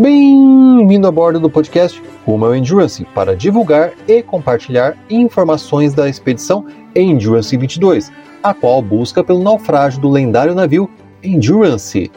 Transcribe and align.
Bem-vindo 0.00 1.08
a 1.08 1.10
bordo 1.10 1.40
do 1.40 1.50
podcast 1.50 2.00
Rumo 2.24 2.44
ao 2.44 2.54
Endurance 2.54 3.04
para 3.06 3.34
divulgar 3.34 3.94
e 4.06 4.22
compartilhar 4.22 4.96
informações 5.10 5.92
da 5.92 6.08
expedição 6.08 6.64
Endurance 6.94 7.56
22, 7.56 8.12
a 8.40 8.54
qual 8.54 8.80
busca 8.80 9.24
pelo 9.24 9.42
naufrágio 9.42 10.00
do 10.00 10.08
lendário 10.08 10.54
navio 10.54 10.88
Endurance. 11.20 12.12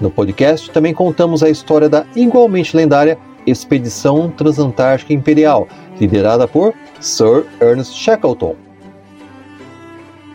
No 0.00 0.10
podcast 0.10 0.70
também 0.70 0.94
contamos 0.94 1.42
a 1.42 1.50
história 1.50 1.86
da 1.86 2.06
igualmente 2.16 2.74
lendária 2.74 3.18
Expedição 3.46 4.30
Transantártica 4.30 5.12
Imperial, 5.12 5.68
liderada 6.00 6.48
por 6.48 6.72
Sir 6.98 7.44
Ernest 7.60 7.94
Shackleton. 7.94 8.56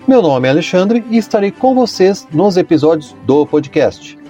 Meu 0.08 0.22
nome 0.22 0.48
é 0.48 0.52
Alexandre 0.52 1.03
e 1.09 1.17
estarei 1.17 1.50
com 1.50 1.73
vocês 1.73 2.28
nos 2.31 2.55
episódios 2.55 3.16
do 3.25 3.48
podcast. 3.48 4.20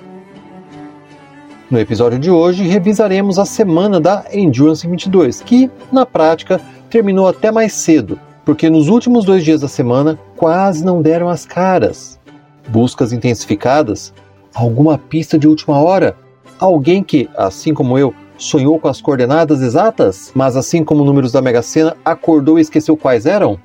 No 1.71 1.79
episódio 1.79 2.19
de 2.19 2.29
hoje, 2.29 2.67
revisaremos 2.67 3.39
a 3.39 3.45
semana 3.45 3.97
da 3.97 4.25
Endurance 4.33 4.85
22, 4.85 5.39
que, 5.39 5.71
na 5.89 6.05
prática, 6.05 6.59
terminou 6.89 7.29
até 7.29 7.49
mais 7.49 7.71
cedo, 7.71 8.19
porque 8.43 8.69
nos 8.69 8.89
últimos 8.89 9.23
dois 9.23 9.41
dias 9.41 9.61
da 9.61 9.69
semana 9.69 10.19
quase 10.35 10.83
não 10.83 11.01
deram 11.01 11.29
as 11.29 11.45
caras. 11.45 12.19
Buscas 12.67 13.13
intensificadas? 13.13 14.13
Alguma 14.53 14.97
pista 14.97 15.39
de 15.39 15.47
última 15.47 15.81
hora? 15.81 16.17
Alguém 16.59 17.01
que, 17.01 17.29
assim 17.37 17.73
como 17.73 17.97
eu, 17.97 18.13
sonhou 18.37 18.77
com 18.77 18.89
as 18.89 18.99
coordenadas 18.99 19.61
exatas, 19.61 20.29
mas 20.35 20.57
assim 20.57 20.83
como 20.83 21.05
números 21.05 21.31
da 21.31 21.41
Mega 21.41 21.61
Sena, 21.61 21.95
acordou 22.03 22.59
e 22.59 22.63
esqueceu 22.63 22.97
quais 22.97 23.25
eram? 23.25 23.57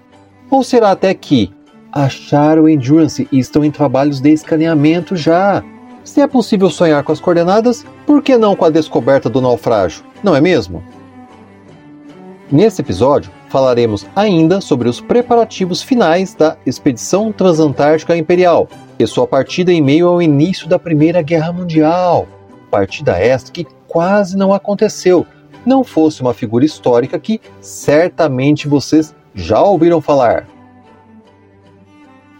Ou 0.48 0.62
será 0.62 0.92
até 0.92 1.12
que 1.12 1.52
acharam 1.90 2.62
o 2.62 2.68
Endurance 2.68 3.26
e 3.32 3.38
estão 3.40 3.64
em 3.64 3.70
trabalhos 3.72 4.20
de 4.20 4.30
escaneamento 4.30 5.16
já? 5.16 5.64
Se 6.06 6.20
é 6.20 6.26
possível 6.28 6.70
sonhar 6.70 7.02
com 7.02 7.10
as 7.10 7.18
coordenadas, 7.18 7.84
por 8.06 8.22
que 8.22 8.38
não 8.38 8.54
com 8.54 8.64
a 8.64 8.70
descoberta 8.70 9.28
do 9.28 9.40
naufrágio? 9.40 10.04
Não 10.22 10.36
é 10.36 10.40
mesmo? 10.40 10.80
Nesse 12.50 12.80
episódio, 12.80 13.28
falaremos 13.48 14.06
ainda 14.14 14.60
sobre 14.60 14.88
os 14.88 15.00
preparativos 15.00 15.82
finais 15.82 16.32
da 16.32 16.56
Expedição 16.64 17.32
Transantártica 17.32 18.16
Imperial 18.16 18.68
e 18.96 19.04
sua 19.04 19.26
partida 19.26 19.72
em 19.72 19.82
meio 19.82 20.06
ao 20.06 20.22
início 20.22 20.68
da 20.68 20.78
Primeira 20.78 21.22
Guerra 21.22 21.52
Mundial. 21.52 22.28
Partida 22.70 23.18
esta 23.18 23.50
que 23.50 23.66
quase 23.88 24.36
não 24.36 24.54
aconteceu, 24.54 25.26
não 25.66 25.82
fosse 25.82 26.22
uma 26.22 26.32
figura 26.32 26.64
histórica 26.64 27.18
que 27.18 27.40
certamente 27.60 28.68
vocês 28.68 29.12
já 29.34 29.60
ouviram 29.60 30.00
falar. 30.00 30.46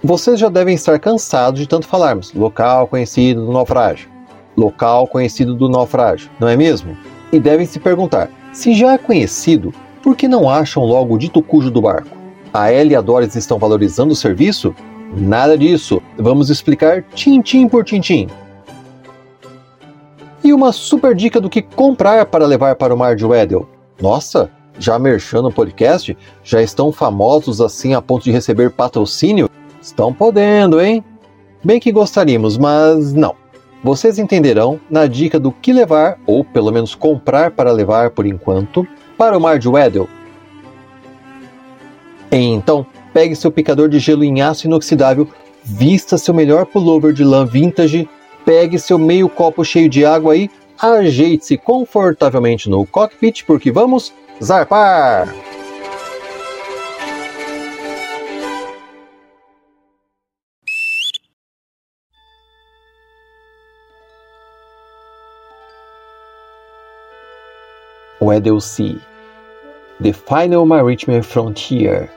Vocês 0.06 0.38
já 0.38 0.48
devem 0.48 0.76
estar 0.76 1.00
cansados 1.00 1.58
de 1.58 1.66
tanto 1.66 1.88
falarmos 1.88 2.32
local 2.32 2.86
conhecido 2.86 3.44
do 3.44 3.52
naufrágio, 3.52 4.08
local 4.56 5.08
conhecido 5.08 5.52
do 5.52 5.68
naufrágio, 5.68 6.30
não 6.38 6.46
é 6.46 6.56
mesmo? 6.56 6.96
E 7.32 7.40
devem 7.40 7.66
se 7.66 7.80
perguntar: 7.80 8.30
se 8.52 8.72
já 8.72 8.92
é 8.92 8.98
conhecido, 8.98 9.74
por 10.04 10.14
que 10.14 10.28
não 10.28 10.48
acham 10.48 10.84
logo 10.84 11.16
o 11.16 11.18
dito 11.18 11.42
cujo 11.42 11.72
do 11.72 11.80
barco? 11.82 12.16
A 12.54 12.72
Ellie 12.72 12.92
e 12.92 12.94
a 12.94 13.00
Doris 13.00 13.34
estão 13.34 13.58
valorizando 13.58 14.12
o 14.12 14.16
serviço? 14.16 14.72
Nada 15.12 15.58
disso. 15.58 16.00
Vamos 16.16 16.50
explicar 16.50 17.02
tintim 17.12 17.66
por 17.66 17.82
tintim. 17.82 18.28
E 20.44 20.52
uma 20.52 20.70
super 20.70 21.16
dica 21.16 21.40
do 21.40 21.50
que 21.50 21.62
comprar 21.62 22.26
para 22.26 22.46
levar 22.46 22.76
para 22.76 22.94
o 22.94 22.96
mar 22.96 23.16
de 23.16 23.26
Weddell. 23.26 23.68
Nossa, 24.00 24.48
já 24.78 25.00
merchando 25.00 25.48
o 25.48 25.52
podcast? 25.52 26.16
Já 26.44 26.62
estão 26.62 26.92
famosos 26.92 27.60
assim 27.60 27.92
a 27.92 28.00
ponto 28.00 28.22
de 28.22 28.30
receber 28.30 28.70
patrocínio? 28.70 29.50
Estão 29.86 30.12
podendo, 30.12 30.80
hein? 30.80 31.04
Bem 31.62 31.78
que 31.78 31.92
gostaríamos, 31.92 32.58
mas 32.58 33.12
não. 33.12 33.36
Vocês 33.84 34.18
entenderão 34.18 34.80
na 34.90 35.06
dica 35.06 35.38
do 35.38 35.52
que 35.52 35.72
levar, 35.72 36.18
ou 36.26 36.44
pelo 36.44 36.72
menos 36.72 36.96
comprar 36.96 37.52
para 37.52 37.70
levar 37.70 38.10
por 38.10 38.26
enquanto, 38.26 38.84
para 39.16 39.38
o 39.38 39.40
Mar 39.40 39.60
de 39.60 39.68
Weddell. 39.68 40.08
Então, 42.32 42.84
pegue 43.14 43.36
seu 43.36 43.52
picador 43.52 43.88
de 43.88 44.00
gelo 44.00 44.24
em 44.24 44.42
aço 44.42 44.66
inoxidável, 44.66 45.28
vista 45.62 46.18
seu 46.18 46.34
melhor 46.34 46.66
pullover 46.66 47.12
de 47.12 47.22
lã 47.22 47.46
vintage, 47.46 48.08
pegue 48.44 48.80
seu 48.80 48.98
meio 48.98 49.28
copo 49.28 49.64
cheio 49.64 49.88
de 49.88 50.04
água 50.04 50.36
e 50.36 50.50
ajeite-se 50.80 51.56
confortavelmente 51.56 52.68
no 52.68 52.84
cockpit 52.84 53.44
porque 53.44 53.70
vamos 53.70 54.12
zarpar! 54.42 55.32
Weddell 68.26 68.60
see 68.60 69.00
the 70.00 70.12
final 70.12 70.66
maritime 70.66 71.22
frontier. 71.22 72.10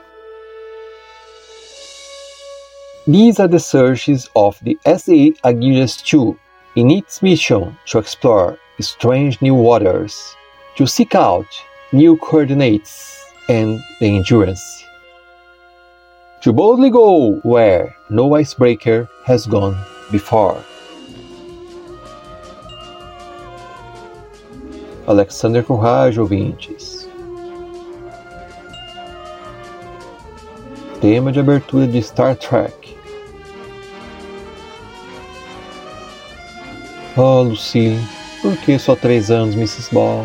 These 3.06 3.38
are 3.38 3.46
the 3.46 3.60
searches 3.60 4.28
of 4.34 4.58
the 4.60 4.76
SA 4.84 5.38
Aguirres 5.48 6.02
2 6.04 6.36
in 6.74 6.90
its 6.90 7.22
mission 7.22 7.78
to 7.86 7.98
explore 7.98 8.58
strange 8.80 9.40
new 9.40 9.54
waters, 9.54 10.34
to 10.76 10.84
seek 10.84 11.14
out 11.14 11.46
new 11.92 12.16
coordinates 12.16 13.24
and 13.48 13.78
the 14.00 14.16
endurance. 14.16 14.64
To 16.42 16.52
boldly 16.52 16.90
go 16.90 17.38
where 17.44 17.94
no 18.08 18.34
icebreaker 18.34 19.08
has 19.26 19.46
gone 19.46 19.76
before. 20.10 20.64
Alexander 25.10 25.64
Courage, 25.64 26.20
ouvintes. 26.20 27.08
Tema 31.00 31.32
de 31.32 31.40
abertura 31.40 31.84
de 31.88 31.98
Star 31.98 32.36
Trek. 32.36 32.96
Oh, 37.16 37.42
Lucille, 37.42 37.98
por 38.40 38.56
que 38.58 38.78
só 38.78 38.94
três 38.94 39.32
anos, 39.32 39.56
Mrs. 39.56 39.92
Ball? 39.92 40.24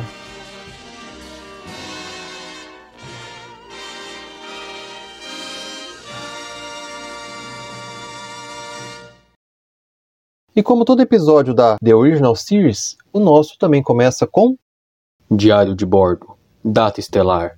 E 10.55 10.61
como 10.61 10.85
todo 10.85 11.01
episódio 11.01 11.55
da 11.55 11.75
The 11.83 11.95
Original 11.95 12.35
Series, 12.35 12.95
o 13.11 13.19
nosso 13.19 13.57
também 13.57 13.81
começa 13.81 14.27
com 14.27 14.55
Diário 15.35 15.75
de 15.75 15.85
bordo. 15.85 16.27
Data 16.63 17.01
estelar 17.01 17.57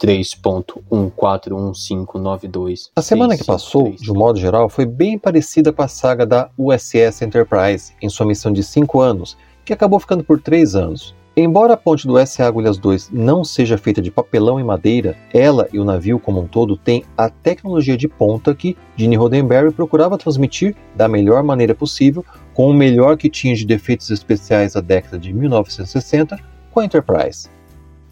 3.141592. 0.00 2.88
A 2.96 3.02
semana 3.02 3.36
que 3.36 3.44
passou, 3.44 3.90
de 3.90 4.10
um 4.10 4.14
modo 4.14 4.38
geral, 4.38 4.70
foi 4.70 4.86
bem 4.86 5.18
parecida 5.18 5.70
com 5.70 5.82
a 5.82 5.88
saga 5.88 6.24
da 6.24 6.48
USS 6.56 7.20
Enterprise 7.20 7.92
em 8.00 8.08
sua 8.08 8.24
missão 8.24 8.50
de 8.50 8.62
5 8.62 8.98
anos, 9.00 9.36
que 9.62 9.74
acabou 9.74 10.00
ficando 10.00 10.24
por 10.24 10.40
3 10.40 10.74
anos. 10.74 11.14
Embora 11.36 11.74
a 11.74 11.76
ponte 11.76 12.06
do 12.06 12.18
SA 12.26 12.46
Agulhas 12.46 12.78
2 12.78 13.10
não 13.12 13.44
seja 13.44 13.76
feita 13.76 14.00
de 14.00 14.10
papelão 14.10 14.58
e 14.58 14.64
madeira, 14.64 15.14
ela 15.32 15.68
e 15.70 15.78
o 15.78 15.84
navio 15.84 16.18
como 16.18 16.40
um 16.40 16.46
todo 16.46 16.78
têm 16.78 17.04
a 17.14 17.28
tecnologia 17.28 17.96
de 17.96 18.08
ponta 18.08 18.54
que 18.54 18.74
Gene 18.96 19.16
Roddenberry 19.16 19.70
procurava 19.70 20.16
transmitir 20.16 20.74
da 20.96 21.06
melhor 21.06 21.42
maneira 21.42 21.74
possível, 21.74 22.24
com 22.54 22.70
o 22.70 22.74
melhor 22.74 23.18
que 23.18 23.28
tinha 23.28 23.54
de 23.54 23.66
defeitos 23.66 24.08
especiais 24.10 24.72
da 24.72 24.80
década 24.80 25.18
de 25.18 25.30
1960 25.32 26.38
com 26.78 26.82
a 26.82 26.84
Enterprise. 26.84 27.48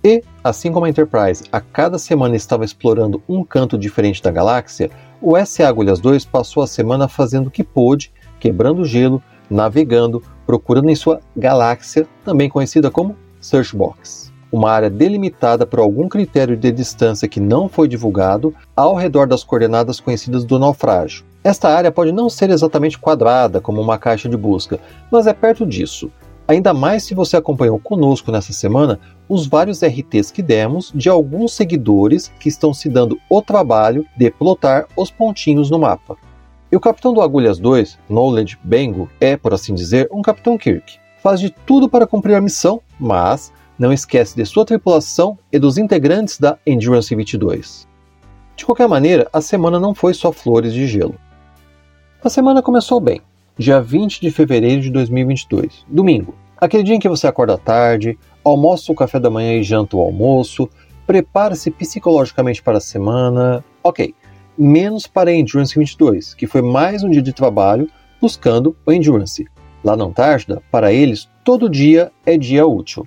E, 0.03 0.25
assim 0.43 0.73
como 0.73 0.87
a 0.87 0.89
Enterprise 0.89 1.45
a 1.53 1.61
cada 1.61 1.99
semana 1.99 2.35
estava 2.35 2.65
explorando 2.65 3.23
um 3.29 3.45
canto 3.45 3.79
diferente 3.79 4.21
da 4.21 4.33
galáxia, 4.33 4.91
o 5.23 5.37
SA 5.47 5.69
Agulhas 5.69 6.01
2 6.01 6.25
passou 6.25 6.65
a 6.65 6.67
semana 6.67 7.07
fazendo 7.07 7.47
o 7.47 7.51
que 7.51 7.63
pôde, 7.63 8.13
quebrando 8.41 8.85
gelo, 8.85 9.23
navegando, 9.49 10.21
procurando 10.45 10.91
em 10.91 10.97
sua 10.97 11.21
galáxia, 11.37 12.09
também 12.25 12.51
conhecida 12.51 12.91
como 12.91 13.15
Searchbox, 13.41 14.33
uma 14.51 14.73
área 14.73 14.91
delimitada 14.91 15.65
por 15.65 15.79
algum 15.79 16.09
critério 16.09 16.57
de 16.57 16.73
distância 16.73 17.29
que 17.29 17.39
não 17.39 17.69
foi 17.69 17.87
divulgado 17.87 18.53
ao 18.75 18.97
redor 18.97 19.29
das 19.29 19.45
coordenadas 19.45 20.01
conhecidas 20.01 20.45
do 20.45 20.59
naufrágio. 20.59 21.25
Esta 21.45 21.69
área 21.69 21.93
pode 21.93 22.11
não 22.11 22.29
ser 22.29 22.51
exatamente 22.51 22.99
quadrada 22.99 23.61
como 23.61 23.81
uma 23.81 23.97
caixa 23.97 24.29
de 24.29 24.37
busca, 24.37 24.81
mas 25.09 25.29
é 25.29 25.33
perto 25.33 25.65
disso, 25.65 26.11
Ainda 26.49 26.73
mais 26.73 27.03
se 27.03 27.13
você 27.13 27.37
acompanhou 27.37 27.77
conosco 27.77 28.31
nessa 28.31 28.53
semana 28.53 29.01
os 29.29 29.49
vários 29.49 29.83
RTs 29.83 30.31
que 30.31 30.43
demos 30.43 30.93
de 30.95 31.09
alguns 31.09 31.53
seguidores 31.53 32.31
que 32.39 32.49
estão 32.49 32.73
se 32.73 32.89
dando 32.89 33.19
o 33.29 33.43
trabalho 33.43 34.07
de 34.17 34.31
plotar 34.31 34.87
os 34.97 35.11
pontinhos 35.11 35.71
no 35.71 35.79
mapa. 35.79 36.17
E 36.71 36.77
o 36.77 36.81
capitão 36.81 37.13
do 37.13 37.21
Agulhas 37.21 37.59
2, 37.59 37.99
Knowledge 38.09 38.59
Bengo, 38.63 39.11
é, 39.21 39.37
por 39.37 39.53
assim 39.53 39.75
dizer, 39.75 40.09
um 40.13 40.23
capitão 40.23 40.57
Kirk. 40.57 40.99
Faz 41.21 41.41
de 41.41 41.51
tudo 41.51 41.89
para 41.89 42.07
cumprir 42.07 42.37
a 42.37 42.41
missão, 42.41 42.81
mas 42.99 43.53
não 43.77 43.93
esquece 43.93 44.37
de 44.37 44.45
sua 44.47 44.65
tripulação 44.65 45.37
e 45.53 45.59
dos 45.59 45.79
integrantes 45.79 46.39
da 46.39 46.59
Endurance 46.65 47.13
22. 47.13 47.89
De 48.55 48.65
qualquer 48.65 48.89
maneira, 48.89 49.29
a 49.33 49.41
semana 49.41 49.81
não 49.81 49.95
foi 49.95 50.15
só 50.15 50.31
flores 50.31 50.73
de 50.73 50.87
gelo. 50.87 51.17
A 52.23 52.29
semana 52.29 52.63
começou 52.63 53.01
bem 53.01 53.21
dia 53.59 53.81
20 53.81 54.21
de 54.21 54.31
fevereiro 54.31 54.83
de 54.83 54.91
2022, 54.91 55.87
domingo. 55.89 56.35
Aquele 56.59 56.83
dia 56.83 56.95
em 56.95 56.99
que 56.99 57.09
você 57.09 57.27
acorda 57.27 57.57
tarde, 57.57 58.19
almoça 58.45 58.93
o 58.93 58.95
café 58.95 59.19
da 59.19 59.31
manhã 59.31 59.55
e 59.55 59.63
janta 59.63 59.97
o 59.97 60.01
almoço, 60.01 60.69
prepara-se 61.07 61.71
psicologicamente 61.71 62.63
para 62.63 62.79
a 62.79 62.81
semana. 62.81 63.65
Ok, 63.83 64.15
menos 64.59 65.07
para 65.07 65.33
Endurance 65.33 65.79
22, 65.79 66.35
que 66.35 66.47
foi 66.47 66.61
mais 66.61 67.03
um 67.03 67.09
dia 67.09 67.23
de 67.23 67.33
trabalho 67.33 67.89
buscando 68.21 68.77
o 68.85 68.93
Endurance. 68.93 69.47
Lá 69.83 69.97
na 69.97 70.05
Antártida, 70.05 70.63
para 70.71 70.93
eles, 70.93 71.29
todo 71.43 71.71
dia 71.71 72.13
é 72.27 72.37
dia 72.37 72.67
útil. 72.67 73.07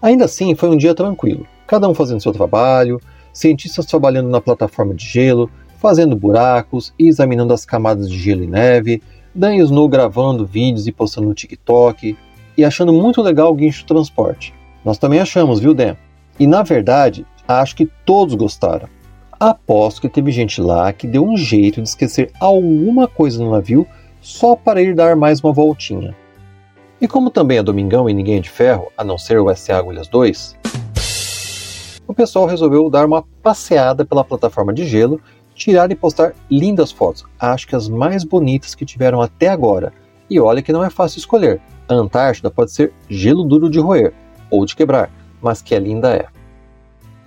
Ainda 0.00 0.24
assim, 0.24 0.54
foi 0.54 0.70
um 0.70 0.76
dia 0.76 0.94
tranquilo, 0.94 1.46
cada 1.66 1.88
um 1.88 1.94
fazendo 1.94 2.22
seu 2.22 2.32
trabalho, 2.32 3.00
cientistas 3.34 3.84
trabalhando 3.84 4.30
na 4.30 4.40
plataforma 4.40 4.94
de 4.94 5.04
gelo, 5.04 5.50
fazendo 5.78 6.16
buracos 6.16 6.94
e 6.98 7.08
examinando 7.08 7.52
as 7.52 7.64
camadas 7.64 8.08
de 8.08 8.18
gelo 8.18 8.44
e 8.44 8.46
neve, 8.46 9.02
Dan 9.38 9.54
Snow 9.54 9.88
gravando 9.88 10.44
vídeos 10.44 10.88
e 10.88 10.92
postando 10.92 11.28
no 11.28 11.34
TikTok, 11.34 12.18
e 12.56 12.64
achando 12.64 12.92
muito 12.92 13.22
legal 13.22 13.52
o 13.52 13.54
guincho 13.54 13.86
transporte. 13.86 14.52
Nós 14.84 14.98
também 14.98 15.20
achamos, 15.20 15.60
viu, 15.60 15.72
Dan? 15.72 15.94
E 16.40 16.44
na 16.44 16.64
verdade, 16.64 17.24
acho 17.46 17.76
que 17.76 17.86
todos 18.04 18.34
gostaram. 18.34 18.88
Aposto 19.38 20.00
que 20.00 20.08
teve 20.08 20.32
gente 20.32 20.60
lá 20.60 20.92
que 20.92 21.06
deu 21.06 21.24
um 21.24 21.36
jeito 21.36 21.80
de 21.80 21.88
esquecer 21.88 22.32
alguma 22.40 23.06
coisa 23.06 23.40
no 23.40 23.52
navio 23.52 23.86
só 24.20 24.56
para 24.56 24.82
ir 24.82 24.92
dar 24.92 25.14
mais 25.14 25.40
uma 25.40 25.52
voltinha. 25.52 26.16
E 27.00 27.06
como 27.06 27.30
também 27.30 27.58
é 27.58 27.62
domingão 27.62 28.10
e 28.10 28.14
ninguém 28.14 28.38
é 28.38 28.40
de 28.40 28.50
ferro, 28.50 28.90
a 28.98 29.04
não 29.04 29.16
ser 29.16 29.38
o 29.38 29.54
SA 29.54 29.76
Agulhas 29.76 30.08
2, 30.08 30.58
o 32.08 32.12
pessoal 32.12 32.46
resolveu 32.46 32.90
dar 32.90 33.06
uma 33.06 33.22
passeada 33.40 34.04
pela 34.04 34.24
plataforma 34.24 34.72
de 34.72 34.84
gelo, 34.84 35.20
tirar 35.58 35.90
e 35.90 35.96
postar 35.96 36.34
lindas 36.48 36.92
fotos, 36.92 37.24
acho 37.38 37.66
que 37.66 37.74
as 37.74 37.88
mais 37.88 38.22
bonitas 38.22 38.74
que 38.74 38.86
tiveram 38.86 39.20
até 39.20 39.48
agora. 39.48 39.92
E 40.30 40.38
olha 40.38 40.62
que 40.62 40.72
não 40.72 40.84
é 40.84 40.88
fácil 40.88 41.18
escolher. 41.18 41.60
A 41.88 41.94
Antártida 41.94 42.50
pode 42.50 42.70
ser 42.70 42.92
gelo 43.10 43.44
duro 43.44 43.68
de 43.68 43.80
roer 43.80 44.14
ou 44.50 44.64
de 44.64 44.76
quebrar, 44.76 45.10
mas 45.42 45.60
que 45.60 45.74
é 45.74 45.78
linda 45.78 46.14
é. 46.14 46.26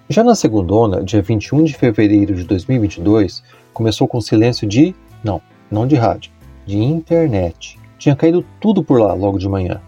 Já 0.08 0.24
na 0.24 0.34
segunda 0.34 1.04
dia 1.04 1.22
21 1.22 1.64
de 1.64 1.74
fevereiro 1.74 2.34
de 2.34 2.44
2022, 2.46 3.44
começou 3.74 4.08
com 4.08 4.22
silêncio 4.22 4.68
de. 4.68 4.96
não, 5.24 5.42
não 5.70 5.86
de 5.86 5.96
rádio, 5.96 6.32
de 6.66 6.78
internet. 6.78 7.78
Tinha 7.98 8.16
caído 8.16 8.46
tudo 8.60 8.84
por 8.84 9.00
lá 9.00 9.14
logo 9.14 9.38
de 9.38 9.48
manhã. 9.48 9.82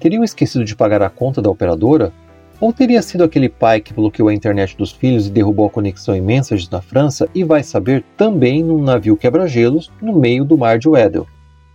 Teriam 0.00 0.24
esquecido 0.24 0.64
de 0.64 0.76
pagar 0.76 1.02
a 1.02 1.10
conta 1.10 1.40
da 1.40 1.50
operadora? 1.50 2.12
Ou 2.58 2.72
teria 2.72 3.02
sido 3.02 3.22
aquele 3.22 3.50
pai 3.50 3.80
que 3.80 3.92
bloqueou 3.92 4.28
a 4.28 4.34
internet 4.34 4.76
dos 4.76 4.90
filhos 4.90 5.26
e 5.26 5.30
derrubou 5.30 5.66
a 5.66 5.70
conexão 5.70 6.16
em 6.16 6.22
Mensages 6.22 6.70
na 6.70 6.80
França 6.80 7.28
e 7.34 7.44
vai 7.44 7.62
saber 7.62 8.02
também 8.16 8.62
num 8.62 8.82
navio 8.82 9.16
quebra-gelos 9.16 9.92
no 10.00 10.18
meio 10.18 10.44
do 10.44 10.56
mar 10.56 10.78
de 10.78 10.88
Weddell? 10.88 11.26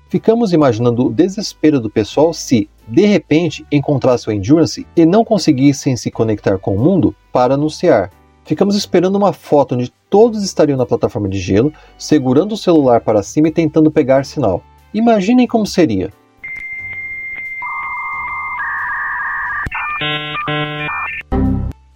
Ficamos 0.09 0.51
imaginando 0.51 1.05
o 1.05 1.13
desespero 1.13 1.79
do 1.79 1.89
pessoal 1.89 2.33
se, 2.33 2.67
de 2.87 3.05
repente, 3.05 3.65
encontrasse 3.71 4.27
o 4.27 4.31
Endurance 4.31 4.85
e 4.95 5.05
não 5.05 5.23
conseguissem 5.23 5.95
se 5.95 6.09
conectar 6.09 6.57
com 6.57 6.75
o 6.75 6.79
mundo 6.79 7.15
para 7.31 7.53
anunciar. 7.53 8.09
Ficamos 8.43 8.75
esperando 8.75 9.15
uma 9.15 9.31
foto 9.31 9.75
onde 9.75 9.93
todos 10.09 10.43
estariam 10.43 10.77
na 10.77 10.85
plataforma 10.85 11.29
de 11.29 11.39
gelo, 11.39 11.71
segurando 11.97 12.53
o 12.53 12.57
celular 12.57 13.01
para 13.01 13.23
cima 13.23 13.47
e 13.47 13.51
tentando 13.51 13.91
pegar 13.91 14.25
sinal. 14.25 14.63
Imaginem 14.93 15.47
como 15.47 15.65
seria. 15.65 16.11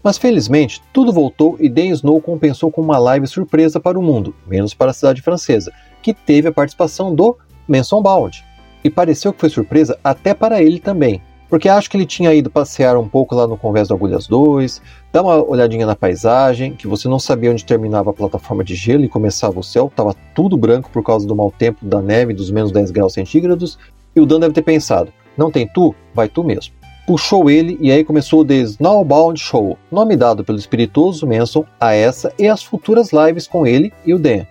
Mas 0.06 0.20
felizmente, 0.20 0.84
tudo 0.94 1.12
voltou 1.12 1.58
e 1.60 1.68
Dan 1.68 1.88
Snow 1.88 2.22
compensou 2.22 2.70
com 2.70 2.80
uma 2.80 3.00
live 3.00 3.26
surpresa 3.26 3.80
para 3.80 3.98
o 3.98 4.04
mundo, 4.04 4.36
menos 4.46 4.72
para 4.72 4.92
a 4.92 4.94
cidade 4.94 5.20
francesa, 5.20 5.74
que 6.00 6.14
teve 6.14 6.48
a 6.48 6.52
participação 6.52 7.16
do 7.16 7.36
Manson 7.68 8.04
Bound. 8.04 8.46
E 8.84 8.90
pareceu 8.92 9.34
que 9.34 9.40
foi 9.40 9.50
surpresa 9.50 9.98
até 10.04 10.36
para 10.36 10.62
ele 10.62 10.80
também, 10.80 11.24
porque 11.50 11.68
acho 11.68 11.90
que 11.90 11.98
ele 11.98 12.06
tinha 12.06 12.32
ido 12.36 12.52
passear 12.52 12.96
um 13.00 13.08
pouco 13.08 13.34
lá 13.34 13.48
no 13.48 13.58
Convés 13.58 13.88
do 13.88 13.96
Agulhas 13.96 14.28
2, 14.28 14.80
dar 15.12 15.24
uma 15.24 15.44
olhadinha 15.44 15.88
na 15.88 15.96
paisagem, 15.96 16.76
que 16.76 16.88
você 16.88 17.08
não 17.08 17.18
sabia 17.18 17.50
onde 17.50 17.66
terminava 17.66 18.12
a 18.12 18.14
plataforma 18.14 18.64
de 18.64 18.76
gelo 18.76 19.04
e 19.04 19.10
começava 19.10 19.60
o 19.60 19.64
céu, 19.64 19.88
estava 19.88 20.14
tudo 20.36 20.56
branco 20.56 20.88
por 20.92 21.04
causa 21.04 21.26
do 21.26 21.36
mau 21.36 21.50
tempo, 21.50 21.84
da 21.84 22.00
neve, 22.00 22.32
dos 22.32 22.52
menos 22.52 22.72
10 22.72 22.92
graus 22.92 23.14
centígrados, 23.14 23.80
e 24.16 24.22
o 24.22 24.26
Dan 24.28 24.40
deve 24.40 24.54
ter 24.54 24.62
pensado, 24.62 25.12
não 25.36 25.50
tem 25.50 25.68
tu? 25.68 25.96
Vai 26.14 26.30
tu 26.30 26.44
mesmo. 26.44 26.76
Puxou 27.06 27.52
ele 27.52 27.78
e 27.80 27.92
aí 27.92 28.04
começou 28.04 28.40
o 28.40 28.46
The 28.46 28.56
Snowbound 28.56 29.40
Show, 29.40 29.78
nome 29.92 30.18
dado 30.18 30.44
pelo 30.44 30.58
espirituoso 30.58 31.28
Manson 31.28 31.64
a 31.80 31.94
essa 31.94 32.34
e 32.40 32.48
as 32.48 32.64
futuras 32.64 33.12
lives 33.12 33.48
com 33.48 33.68
ele 33.68 33.94
e 34.04 34.12
o 34.12 34.18
Dan. 34.18 34.44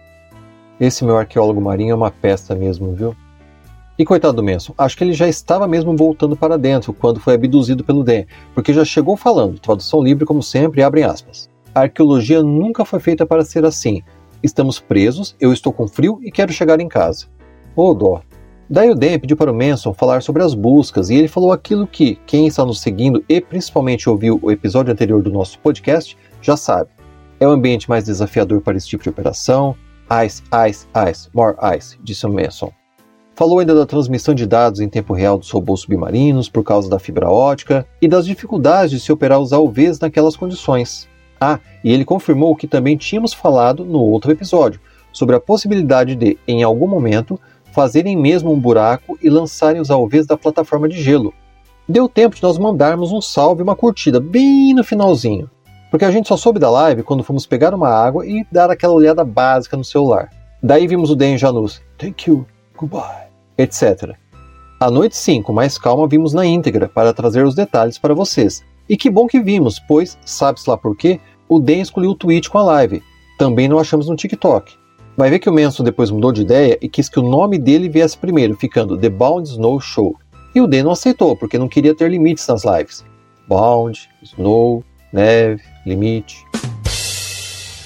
Esse 0.78 1.04
meu 1.04 1.16
arqueólogo 1.16 1.60
marinho 1.60 1.90
é 1.90 1.94
uma 1.96 2.12
peça 2.12 2.54
mesmo, 2.54 2.94
viu? 2.94 3.16
E 3.98 4.04
coitado 4.04 4.36
do 4.36 4.42
Manson, 4.44 4.72
acho 4.78 4.96
que 4.96 5.02
ele 5.02 5.12
já 5.12 5.26
estava 5.26 5.66
mesmo 5.66 5.96
voltando 5.96 6.36
para 6.36 6.56
dentro 6.56 6.92
quando 6.92 7.18
foi 7.18 7.34
abduzido 7.34 7.82
pelo 7.82 8.04
Dan, 8.04 8.22
porque 8.54 8.72
já 8.72 8.84
chegou 8.84 9.16
falando, 9.16 9.58
tradução 9.58 10.00
livre 10.00 10.24
como 10.24 10.40
sempre, 10.40 10.80
abrem 10.80 11.02
aspas. 11.02 11.50
A 11.74 11.80
arqueologia 11.80 12.40
nunca 12.40 12.84
foi 12.84 13.00
feita 13.00 13.26
para 13.26 13.44
ser 13.44 13.64
assim. 13.64 14.00
Estamos 14.44 14.78
presos, 14.78 15.34
eu 15.40 15.52
estou 15.52 15.72
com 15.72 15.88
frio 15.88 16.20
e 16.22 16.30
quero 16.30 16.52
chegar 16.52 16.78
em 16.78 16.86
casa. 16.86 17.26
Ô 17.74 17.88
oh, 17.88 17.94
dó. 17.94 18.22
Daí 18.68 18.90
o 18.90 18.94
Dan 18.94 19.18
pediu 19.18 19.36
para 19.36 19.52
o 19.52 19.54
Manson 19.54 19.92
falar 19.92 20.22
sobre 20.22 20.42
as 20.42 20.54
buscas 20.54 21.10
e 21.10 21.14
ele 21.14 21.28
falou 21.28 21.52
aquilo 21.52 21.86
que 21.86 22.18
quem 22.26 22.46
está 22.46 22.64
nos 22.64 22.80
seguindo 22.80 23.22
e 23.28 23.40
principalmente 23.40 24.08
ouviu 24.08 24.38
o 24.42 24.50
episódio 24.50 24.92
anterior 24.92 25.22
do 25.22 25.30
nosso 25.30 25.58
podcast 25.58 26.16
já 26.40 26.56
sabe. 26.56 26.90
É 27.38 27.46
o 27.46 27.50
ambiente 27.50 27.88
mais 27.88 28.04
desafiador 28.04 28.62
para 28.62 28.76
esse 28.76 28.88
tipo 28.88 29.02
de 29.02 29.10
operação, 29.10 29.76
Ice, 30.24 30.42
ice, 30.68 30.86
ice, 31.10 31.28
more 31.32 31.56
ice, 31.76 31.98
disse 32.02 32.26
o 32.26 32.32
Manson. 32.32 32.70
Falou 33.34 33.58
ainda 33.58 33.74
da 33.74 33.86
transmissão 33.86 34.34
de 34.34 34.46
dados 34.46 34.80
em 34.80 34.88
tempo 34.88 35.14
real 35.14 35.38
dos 35.38 35.50
robôs 35.50 35.80
submarinos 35.80 36.48
por 36.48 36.62
causa 36.62 36.90
da 36.90 36.98
fibra 36.98 37.30
ótica 37.30 37.86
e 38.00 38.06
das 38.06 38.26
dificuldades 38.26 38.90
de 38.90 39.00
se 39.00 39.10
operar 39.10 39.40
os 39.40 39.52
AUVs 39.52 39.98
naquelas 39.98 40.36
condições. 40.36 41.08
Ah, 41.40 41.58
e 41.82 41.92
ele 41.92 42.04
confirmou 42.04 42.52
o 42.52 42.56
que 42.56 42.68
também 42.68 42.96
tínhamos 42.96 43.32
falado 43.32 43.84
no 43.84 43.98
outro 43.98 44.30
episódio, 44.30 44.80
sobre 45.10 45.34
a 45.34 45.40
possibilidade 45.40 46.14
de, 46.14 46.38
em 46.46 46.62
algum 46.62 46.86
momento, 46.86 47.40
fazerem 47.74 48.16
mesmo 48.16 48.52
um 48.52 48.60
buraco 48.60 49.18
e 49.22 49.28
lançarem 49.28 49.80
os 49.80 49.90
AUVs 49.90 50.26
da 50.26 50.36
plataforma 50.36 50.88
de 50.88 51.02
gelo. 51.02 51.34
Deu 51.88 52.08
tempo 52.08 52.36
de 52.36 52.42
nós 52.42 52.56
mandarmos 52.56 53.12
um 53.12 53.20
salve 53.20 53.60
e 53.60 53.64
uma 53.64 53.76
curtida 53.76 54.20
bem 54.20 54.72
no 54.72 54.84
finalzinho 54.84 55.50
porque 55.94 56.04
a 56.04 56.10
gente 56.10 56.26
só 56.26 56.36
soube 56.36 56.58
da 56.58 56.68
live 56.68 57.04
quando 57.04 57.22
fomos 57.22 57.46
pegar 57.46 57.72
uma 57.72 57.88
água 57.88 58.26
e 58.26 58.44
dar 58.50 58.68
aquela 58.68 58.94
olhada 58.94 59.22
básica 59.22 59.76
no 59.76 59.84
celular. 59.84 60.28
Daí 60.60 60.88
vimos 60.88 61.08
o 61.08 61.14
Dan 61.14 61.38
Janus, 61.38 61.80
thank 61.96 62.28
you, 62.28 62.44
goodbye, 62.76 63.28
etc. 63.56 64.16
À 64.80 64.90
noite 64.90 65.16
sim, 65.16 65.40
com 65.40 65.52
mais 65.52 65.78
calma, 65.78 66.08
vimos 66.08 66.32
na 66.32 66.44
íntegra 66.44 66.88
para 66.88 67.14
trazer 67.14 67.46
os 67.46 67.54
detalhes 67.54 67.96
para 67.96 68.12
vocês. 68.12 68.60
E 68.88 68.96
que 68.96 69.08
bom 69.08 69.28
que 69.28 69.40
vimos, 69.40 69.78
pois, 69.86 70.18
sabe-se 70.26 70.68
lá 70.68 70.76
por 70.76 70.96
quê, 70.96 71.20
o 71.48 71.60
Dan 71.60 71.76
escolheu 71.76 72.10
o 72.10 72.16
tweet 72.16 72.50
com 72.50 72.58
a 72.58 72.64
live. 72.64 73.00
Também 73.38 73.68
não 73.68 73.78
achamos 73.78 74.08
no 74.08 74.16
TikTok. 74.16 74.74
Vai 75.16 75.30
ver 75.30 75.38
que 75.38 75.48
o 75.48 75.52
Manson 75.52 75.84
depois 75.84 76.10
mudou 76.10 76.32
de 76.32 76.42
ideia 76.42 76.76
e 76.82 76.88
quis 76.88 77.08
que 77.08 77.20
o 77.20 77.22
nome 77.22 77.56
dele 77.56 77.88
viesse 77.88 78.18
primeiro, 78.18 78.56
ficando 78.56 78.98
The 78.98 79.08
Bound 79.08 79.48
Snow 79.48 79.80
Show. 79.80 80.16
E 80.52 80.60
o 80.60 80.66
Dan 80.66 80.84
não 80.84 80.90
aceitou, 80.90 81.36
porque 81.36 81.56
não 81.56 81.68
queria 81.68 81.94
ter 81.94 82.10
limites 82.10 82.46
nas 82.48 82.64
lives. 82.64 83.04
Bound, 83.48 84.08
Snow, 84.22 84.82
neve, 85.12 85.62
limite. 85.86 86.44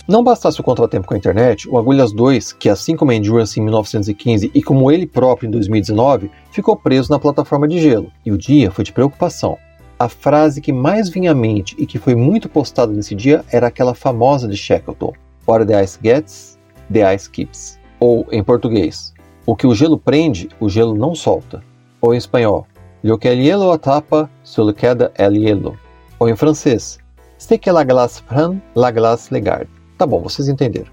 Não 0.08 0.25
bastasse 0.25 0.58
o 0.58 0.64
contratempo 0.64 1.06
com 1.06 1.12
a 1.12 1.18
internet, 1.18 1.68
o 1.68 1.76
Agulhas 1.76 2.12
2, 2.12 2.54
que 2.54 2.70
assim 2.70 2.97
como 2.97 3.11
a 3.11 3.14
Endurance 3.14 3.61
em 3.61 3.62
1915 3.62 4.50
e 4.54 4.62
como 4.62 4.90
ele 4.90 5.06
próprio 5.06 5.49
em 5.49 5.50
2019, 5.50 6.30
ficou 6.50 6.75
preso 6.75 7.11
na 7.11 7.18
plataforma 7.18 7.68
de 7.68 7.78
gelo, 7.78 8.11
e 8.25 8.32
o 8.32 8.38
dia 8.38 8.70
foi 8.70 8.85
de 8.85 8.92
preocupação. 8.92 9.58
A 9.99 10.08
frase 10.08 10.62
que 10.62 10.73
mais 10.73 11.11
vinha 11.11 11.32
à 11.32 11.35
mente 11.35 11.76
e 11.78 11.85
que 11.85 11.99
foi 11.99 12.14
muito 12.14 12.49
postada 12.49 12.90
nesse 12.90 13.14
dia 13.14 13.44
era 13.52 13.66
aquela 13.66 13.94
famosa 13.94 14.49
de 14.49 14.56
Shackleton: 14.56 15.12
What 15.47 15.66
the 15.66 15.85
ice 15.85 15.99
gets, 16.02 16.57
the 16.92 17.14
ice 17.14 17.28
keeps. 17.28 17.78
Ou, 18.00 18.26
em 18.30 18.42
português, 18.42 19.12
o 19.45 19.57
que 19.57 19.66
o 19.66 19.75
gelo 19.75 19.99
prende, 19.99 20.49
o 20.61 20.68
gelo 20.68 20.95
não 20.95 21.14
solta. 21.14 21.62
Ou 22.00 22.14
em 22.14 22.18
espanhol, 22.18 22.66
Lo 23.00 23.16
que 23.16 23.28
el 23.28 23.40
hielo 23.40 23.71
atapa, 23.71 24.28
se 24.42 24.61
lo 24.61 24.75
queda 24.75 25.12
el 25.16 25.35
hielo. 25.35 25.76
Ou 26.18 26.28
em 26.28 26.35
francês, 26.35 26.99
C'est 27.38 27.57
que 27.57 27.71
la 27.71 27.85
glace 27.85 28.21
prend, 28.21 28.61
la 28.75 28.90
glace 28.90 29.30
le 29.30 29.40
garde. 29.40 29.68
Tá 29.97 30.04
bom, 30.04 30.21
vocês 30.21 30.49
entenderam. 30.49 30.90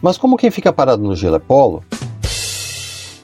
Mas 0.00 0.16
como 0.16 0.38
quem 0.38 0.50
fica 0.50 0.72
parado 0.72 1.02
no 1.02 1.14
gelo 1.14 1.36
é 1.36 1.38
polo, 1.38 1.84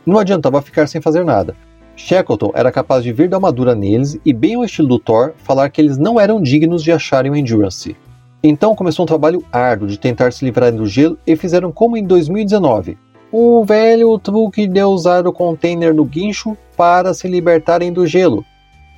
não 0.04 0.18
adiantava 0.18 0.60
ficar 0.60 0.86
sem 0.86 1.00
fazer 1.00 1.24
nada. 1.24 1.56
Shackleton 1.96 2.52
era 2.54 2.70
capaz 2.70 3.02
de 3.02 3.12
vir 3.12 3.30
dar 3.30 3.38
uma 3.38 3.50
neles 3.74 4.18
e, 4.24 4.34
bem 4.34 4.56
ao 4.56 4.64
estilo 4.64 4.88
do 4.88 4.98
Thor, 4.98 5.32
falar 5.38 5.70
que 5.70 5.80
eles 5.80 5.96
não 5.96 6.20
eram 6.20 6.42
dignos 6.42 6.82
de 6.82 6.92
acharem 6.92 7.32
o 7.32 7.36
Endurance. 7.36 7.96
Então 8.42 8.74
começou 8.74 9.04
um 9.04 9.06
trabalho 9.06 9.44
árduo 9.52 9.88
de 9.88 9.98
tentar 9.98 10.32
se 10.32 10.44
livrarem 10.44 10.78
do 10.78 10.86
gelo 10.86 11.18
e 11.26 11.36
fizeram 11.36 11.72
como 11.72 11.96
em 11.96 12.04
2019. 12.04 12.96
O 13.30 13.64
velho 13.64 14.18
truque 14.18 14.66
de 14.66 14.82
usar 14.82 15.26
o 15.26 15.32
container 15.32 15.94
no 15.94 16.04
guincho 16.04 16.56
para 16.76 17.12
se 17.12 17.28
libertarem 17.28 17.92
do 17.92 18.06
gelo. 18.06 18.44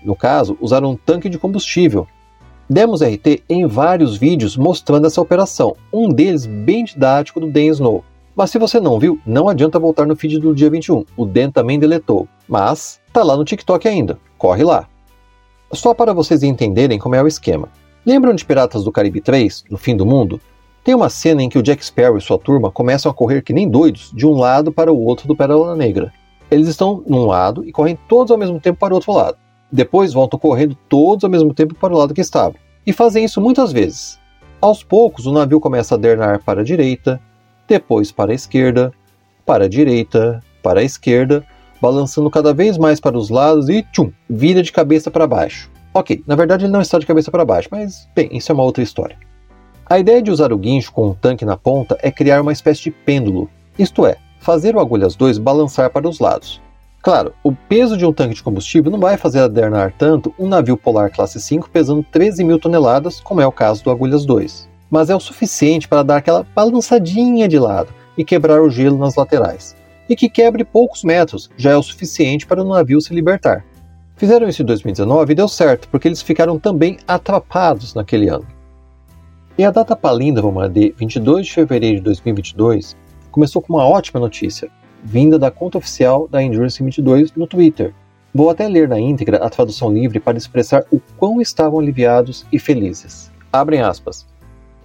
No 0.04 0.14
caso, 0.14 0.56
usaram 0.60 0.92
um 0.92 0.96
tanque 0.96 1.28
de 1.28 1.38
combustível, 1.38 2.06
Demos 2.72 3.02
RT 3.02 3.42
em 3.48 3.66
vários 3.66 4.16
vídeos 4.16 4.56
mostrando 4.56 5.04
essa 5.04 5.20
operação, 5.20 5.74
um 5.92 6.08
deles 6.08 6.46
bem 6.46 6.84
didático 6.84 7.40
do 7.40 7.50
Dan 7.50 7.64
Snow. 7.64 8.04
Mas 8.36 8.50
se 8.52 8.60
você 8.60 8.78
não 8.78 8.96
viu, 8.96 9.18
não 9.26 9.48
adianta 9.48 9.76
voltar 9.76 10.06
no 10.06 10.14
feed 10.14 10.38
do 10.38 10.54
dia 10.54 10.70
21, 10.70 11.04
o 11.16 11.26
Dan 11.26 11.50
também 11.50 11.80
deletou. 11.80 12.28
Mas 12.48 13.00
tá 13.12 13.24
lá 13.24 13.36
no 13.36 13.44
TikTok 13.44 13.88
ainda, 13.88 14.20
corre 14.38 14.62
lá. 14.62 14.86
Só 15.72 15.92
para 15.92 16.12
vocês 16.12 16.44
entenderem 16.44 16.96
como 16.96 17.16
é 17.16 17.22
o 17.22 17.26
esquema. 17.26 17.68
Lembram 18.04 18.34
de 18.34 18.46
Piratas 18.46 18.82
do 18.82 18.90
Caribe 18.90 19.20
3, 19.20 19.64
no 19.70 19.76
fim 19.76 19.94
do 19.94 20.06
mundo? 20.06 20.40
Tem 20.82 20.94
uma 20.94 21.10
cena 21.10 21.42
em 21.42 21.50
que 21.50 21.58
o 21.58 21.62
Jack 21.62 21.84
Sparrow 21.84 22.16
e 22.16 22.20
sua 22.20 22.38
turma 22.38 22.70
começam 22.70 23.12
a 23.12 23.14
correr 23.14 23.42
que 23.42 23.52
nem 23.52 23.68
doidos 23.68 24.10
de 24.14 24.26
um 24.26 24.38
lado 24.38 24.72
para 24.72 24.90
o 24.90 25.04
outro 25.04 25.28
do 25.28 25.36
Pérola 25.36 25.76
Negra. 25.76 26.10
Eles 26.50 26.66
estão 26.66 27.04
num 27.06 27.26
lado 27.26 27.62
e 27.62 27.70
correm 27.70 27.98
todos 28.08 28.30
ao 28.30 28.38
mesmo 28.38 28.58
tempo 28.58 28.78
para 28.78 28.94
o 28.94 28.96
outro 28.96 29.12
lado. 29.12 29.36
Depois 29.70 30.14
voltam 30.14 30.38
correndo 30.38 30.74
todos 30.88 31.24
ao 31.24 31.30
mesmo 31.30 31.52
tempo 31.52 31.74
para 31.74 31.92
o 31.92 31.98
lado 31.98 32.14
que 32.14 32.22
estavam. 32.22 32.54
E 32.86 32.92
fazem 32.92 33.22
isso 33.22 33.38
muitas 33.38 33.70
vezes. 33.70 34.18
Aos 34.62 34.82
poucos, 34.82 35.26
o 35.26 35.32
navio 35.32 35.60
começa 35.60 35.94
a 35.94 35.98
dernar 35.98 36.42
para 36.42 36.62
a 36.62 36.64
direita, 36.64 37.20
depois 37.68 38.10
para 38.10 38.32
a 38.32 38.34
esquerda, 38.34 38.94
para 39.44 39.66
a 39.66 39.68
direita, 39.68 40.42
para 40.62 40.80
a 40.80 40.84
esquerda, 40.84 41.44
balançando 41.82 42.30
cada 42.30 42.54
vez 42.54 42.78
mais 42.78 42.98
para 42.98 43.18
os 43.18 43.28
lados 43.28 43.68
e 43.68 43.82
tchum, 43.92 44.10
vira 44.28 44.62
de 44.62 44.72
cabeça 44.72 45.10
para 45.10 45.26
baixo. 45.26 45.70
Ok, 45.92 46.22
na 46.26 46.36
verdade 46.36 46.64
ele 46.64 46.72
não 46.72 46.80
está 46.80 46.98
de 46.98 47.06
cabeça 47.06 47.30
para 47.30 47.44
baixo, 47.44 47.68
mas 47.70 48.08
bem, 48.14 48.28
isso 48.32 48.52
é 48.52 48.54
uma 48.54 48.64
outra 48.64 48.82
história. 48.82 49.18
A 49.84 49.98
ideia 49.98 50.22
de 50.22 50.30
usar 50.30 50.52
o 50.52 50.58
guincho 50.58 50.92
com 50.92 51.08
um 51.08 51.14
tanque 51.14 51.44
na 51.44 51.56
ponta 51.56 51.98
é 52.00 52.12
criar 52.12 52.40
uma 52.40 52.52
espécie 52.52 52.82
de 52.82 52.90
pêndulo, 52.92 53.50
isto 53.76 54.06
é, 54.06 54.16
fazer 54.38 54.76
o 54.76 54.80
Agulhas 54.80 55.16
2 55.16 55.38
balançar 55.38 55.90
para 55.90 56.08
os 56.08 56.20
lados. 56.20 56.60
Claro, 57.02 57.32
o 57.42 57.52
peso 57.52 57.96
de 57.96 58.04
um 58.04 58.12
tanque 58.12 58.34
de 58.34 58.42
combustível 58.42 58.90
não 58.90 59.00
vai 59.00 59.16
fazer 59.16 59.40
adernar 59.40 59.92
tanto 59.98 60.34
um 60.38 60.46
navio 60.46 60.76
polar 60.76 61.10
classe 61.10 61.40
5 61.40 61.70
pesando 61.70 62.04
13 62.12 62.44
mil 62.44 62.58
toneladas, 62.58 63.20
como 63.20 63.40
é 63.40 63.46
o 63.46 63.52
caso 63.52 63.82
do 63.82 63.90
Agulhas 63.90 64.24
2, 64.24 64.68
mas 64.90 65.10
é 65.10 65.16
o 65.16 65.20
suficiente 65.20 65.88
para 65.88 66.02
dar 66.02 66.18
aquela 66.18 66.46
balançadinha 66.54 67.48
de 67.48 67.58
lado 67.58 67.88
e 68.18 68.24
quebrar 68.24 68.60
o 68.60 68.70
gelo 68.70 68.98
nas 68.98 69.16
laterais. 69.16 69.74
E 70.08 70.14
que 70.14 70.28
quebre 70.28 70.62
poucos 70.62 71.02
metros 71.02 71.50
já 71.56 71.70
é 71.70 71.76
o 71.76 71.82
suficiente 71.82 72.46
para 72.46 72.62
o 72.62 72.68
navio 72.68 73.00
se 73.00 73.14
libertar. 73.14 73.64
Fizeram 74.20 74.46
isso 74.46 74.60
em 74.60 74.66
2019 74.66 75.32
e 75.32 75.34
deu 75.34 75.48
certo, 75.48 75.88
porque 75.88 76.06
eles 76.06 76.20
ficaram 76.20 76.58
também 76.58 76.98
atrapados 77.08 77.94
naquele 77.94 78.28
ano. 78.28 78.46
E 79.56 79.64
a 79.64 79.70
data 79.70 79.96
palíndroma 79.96 80.68
de 80.68 80.94
22 80.94 81.46
de 81.46 81.54
fevereiro 81.54 81.96
de 81.96 82.02
2022 82.02 82.98
começou 83.30 83.62
com 83.62 83.72
uma 83.72 83.88
ótima 83.88 84.20
notícia, 84.20 84.68
vinda 85.02 85.38
da 85.38 85.50
conta 85.50 85.78
oficial 85.78 86.28
da 86.28 86.42
Endurance 86.42 86.84
22 86.84 87.32
no 87.32 87.46
Twitter. 87.46 87.94
Vou 88.34 88.50
até 88.50 88.68
ler 88.68 88.90
na 88.90 89.00
íntegra 89.00 89.38
a 89.38 89.48
tradução 89.48 89.90
livre 89.90 90.20
para 90.20 90.36
expressar 90.36 90.84
o 90.92 91.00
quão 91.16 91.40
estavam 91.40 91.80
aliviados 91.80 92.44
e 92.52 92.58
felizes. 92.58 93.32
Abrem 93.50 93.80
aspas. 93.80 94.26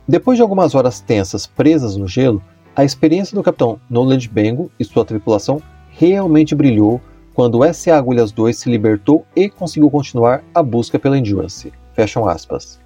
Depois 0.08 0.38
de 0.38 0.44
algumas 0.44 0.76
horas 0.76 1.02
tensas 1.02 1.46
presas 1.46 1.98
no 1.98 2.08
gelo, 2.08 2.42
a 2.74 2.86
experiência 2.86 3.36
do 3.36 3.44
capitão 3.44 3.82
Knowledge 3.90 4.30
Bengo 4.30 4.72
e 4.80 4.86
sua 4.86 5.04
tripulação 5.04 5.62
realmente 5.90 6.56
brilhou 6.56 7.02
quando 7.36 7.60
o 7.60 7.74
SA 7.74 7.98
Agulhas 7.98 8.32
2 8.32 8.58
se 8.58 8.72
libertou 8.72 9.26
e 9.36 9.50
conseguiu 9.50 9.92
continuar 9.92 10.42
a 10.54 10.64
busca 10.64 10.98
pela 10.98 11.18
Endurance. 11.18 11.74
Fecham 11.94 12.28
aspas. 12.28 12.80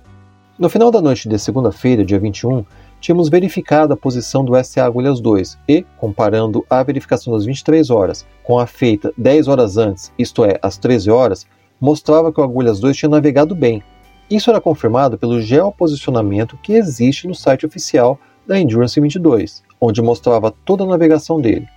No 0.58 0.68
final 0.68 0.89
da 0.89 1.00
noite 1.00 1.29
de 1.29 1.38
segunda-feira, 1.38 2.03
dia 2.03 2.20
21, 2.20 2.65
tínhamos 3.00 3.29
verificado 3.29 3.94
a 3.94 3.98
posição 3.98 4.44
do 4.44 4.62
SA 4.63 4.86
Agulhas 4.86 5.22
2 5.22 5.58
e, 5.70 5.86
comparando 5.98 6.65
a 6.68 6.82
verificação 6.82 7.32
das 7.32 7.46
23 7.46 7.91
horas 7.91 8.25
com 8.44 8.58
a 8.58 8.65
feita 8.65 9.13
10 9.15 9.48
horas 9.48 9.77
antes, 9.77 10.12
isto 10.18 10.44
é, 10.44 10.58
às 10.63 10.79
13 10.79 11.12
horas, 11.12 11.46
mostrava 11.79 12.34
que 12.34 12.41
o 12.41 12.44
Agulhas 12.44 12.79
2 12.79 12.98
tinha 12.98 13.10
navegado 13.10 13.53
bem. 13.53 13.84
Isso 14.32 14.50
era 14.50 14.60
confirmado 14.60 15.15
pelo 15.15 15.39
geoposicionamento 15.39 16.58
que 16.58 16.74
existe 16.74 17.27
no 17.27 17.36
site 17.36 17.68
oficial 17.68 18.20
da 18.48 18.60
Endurance 18.60 19.00
22, 19.00 19.63
onde 19.79 20.01
mostrava 20.01 20.51
toda 20.65 20.84
a 20.84 20.88
navegação 20.88 21.39
dele. 21.39 21.68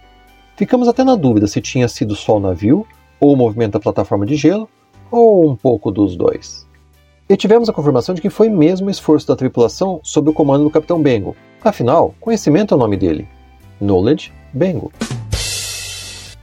Ficamos 0.63 0.87
até 0.87 1.03
na 1.03 1.17
dúvida 1.17 1.49
se 1.49 1.61
tinha 1.61 1.89
sido 1.89 2.15
só 2.15 2.37
o 2.37 2.41
navio, 2.41 2.87
ou 3.19 3.33
o 3.33 3.37
movimento 3.37 3.73
da 3.73 3.81
plataforma 3.81 4.25
de 4.25 4.37
gelo, 4.37 4.69
ou 5.11 5.51
um 5.51 5.57
pouco 5.57 5.91
dos 5.91 6.15
dois. 6.15 6.69
E 7.29 7.37
tivemos 7.37 7.69
a 7.69 7.73
confirmação 7.73 8.15
de 8.15 8.21
que 8.21 8.31
foi 8.31 8.49
mesmo 8.49 8.87
o 8.87 8.91
esforço 8.91 9.27
da 9.27 9.35
tripulação 9.35 9.99
sob 10.05 10.31
o 10.31 10.33
comando 10.33 10.63
do 10.63 10.71
Capitão 10.71 11.03
Bengo. 11.03 11.35
Afinal, 11.65 12.15
conhecimento 12.21 12.75
é 12.75 12.77
o 12.77 12.79
nome 12.79 12.97
dele. 12.97 13.27
Knowledge 13.81 14.33
Bengo. 14.53 14.93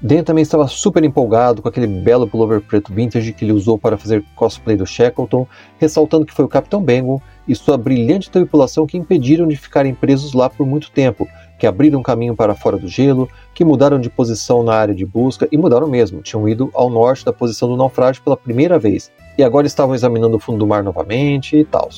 Dan 0.02 0.24
também 0.24 0.42
estava 0.42 0.68
super 0.68 1.02
empolgado 1.06 1.62
com 1.62 1.70
aquele 1.70 1.88
belo 1.88 2.28
pullover 2.28 2.60
preto 2.60 2.94
vintage 2.94 3.32
que 3.32 3.46
ele 3.46 3.54
usou 3.54 3.78
para 3.78 3.98
fazer 3.98 4.26
cosplay 4.36 4.76
do 4.76 4.86
Shackleton, 4.86 5.48
ressaltando 5.78 6.26
que 6.26 6.34
foi 6.34 6.44
o 6.44 6.50
Capitão 6.50 6.84
Bengo 6.84 7.22
e 7.48 7.56
sua 7.56 7.78
brilhante 7.78 8.30
tripulação 8.30 8.86
que 8.86 8.98
impediram 8.98 9.48
de 9.48 9.56
ficarem 9.56 9.94
presos 9.94 10.34
lá 10.34 10.50
por 10.50 10.66
muito 10.68 10.92
tempo, 10.92 11.26
que 11.60 11.68
abriram 11.68 12.02
caminho 12.02 12.36
para 12.36 12.56
fora 12.56 12.78
do 12.78 12.88
gelo, 12.88 13.30
que 13.54 13.66
mudaram 13.66 14.00
de 14.00 14.10
posição 14.10 14.64
na 14.64 14.74
área 14.74 14.96
de 14.96 15.06
busca 15.06 15.48
e 15.52 15.58
mudaram 15.58 15.88
mesmo, 15.88 16.22
tinham 16.22 16.48
ido 16.48 16.72
ao 16.74 16.90
norte 16.90 17.26
da 17.26 17.34
posição 17.34 17.68
do 17.68 17.76
naufrágio 17.76 18.24
pela 18.24 18.38
primeira 18.38 18.80
vez 18.80 19.12
e 19.38 19.44
agora 19.44 19.68
estavam 19.68 19.94
examinando 19.94 20.38
o 20.38 20.40
fundo 20.40 20.60
do 20.60 20.66
mar 20.66 20.82
novamente 20.82 21.58
e 21.58 21.66
tal. 21.66 21.90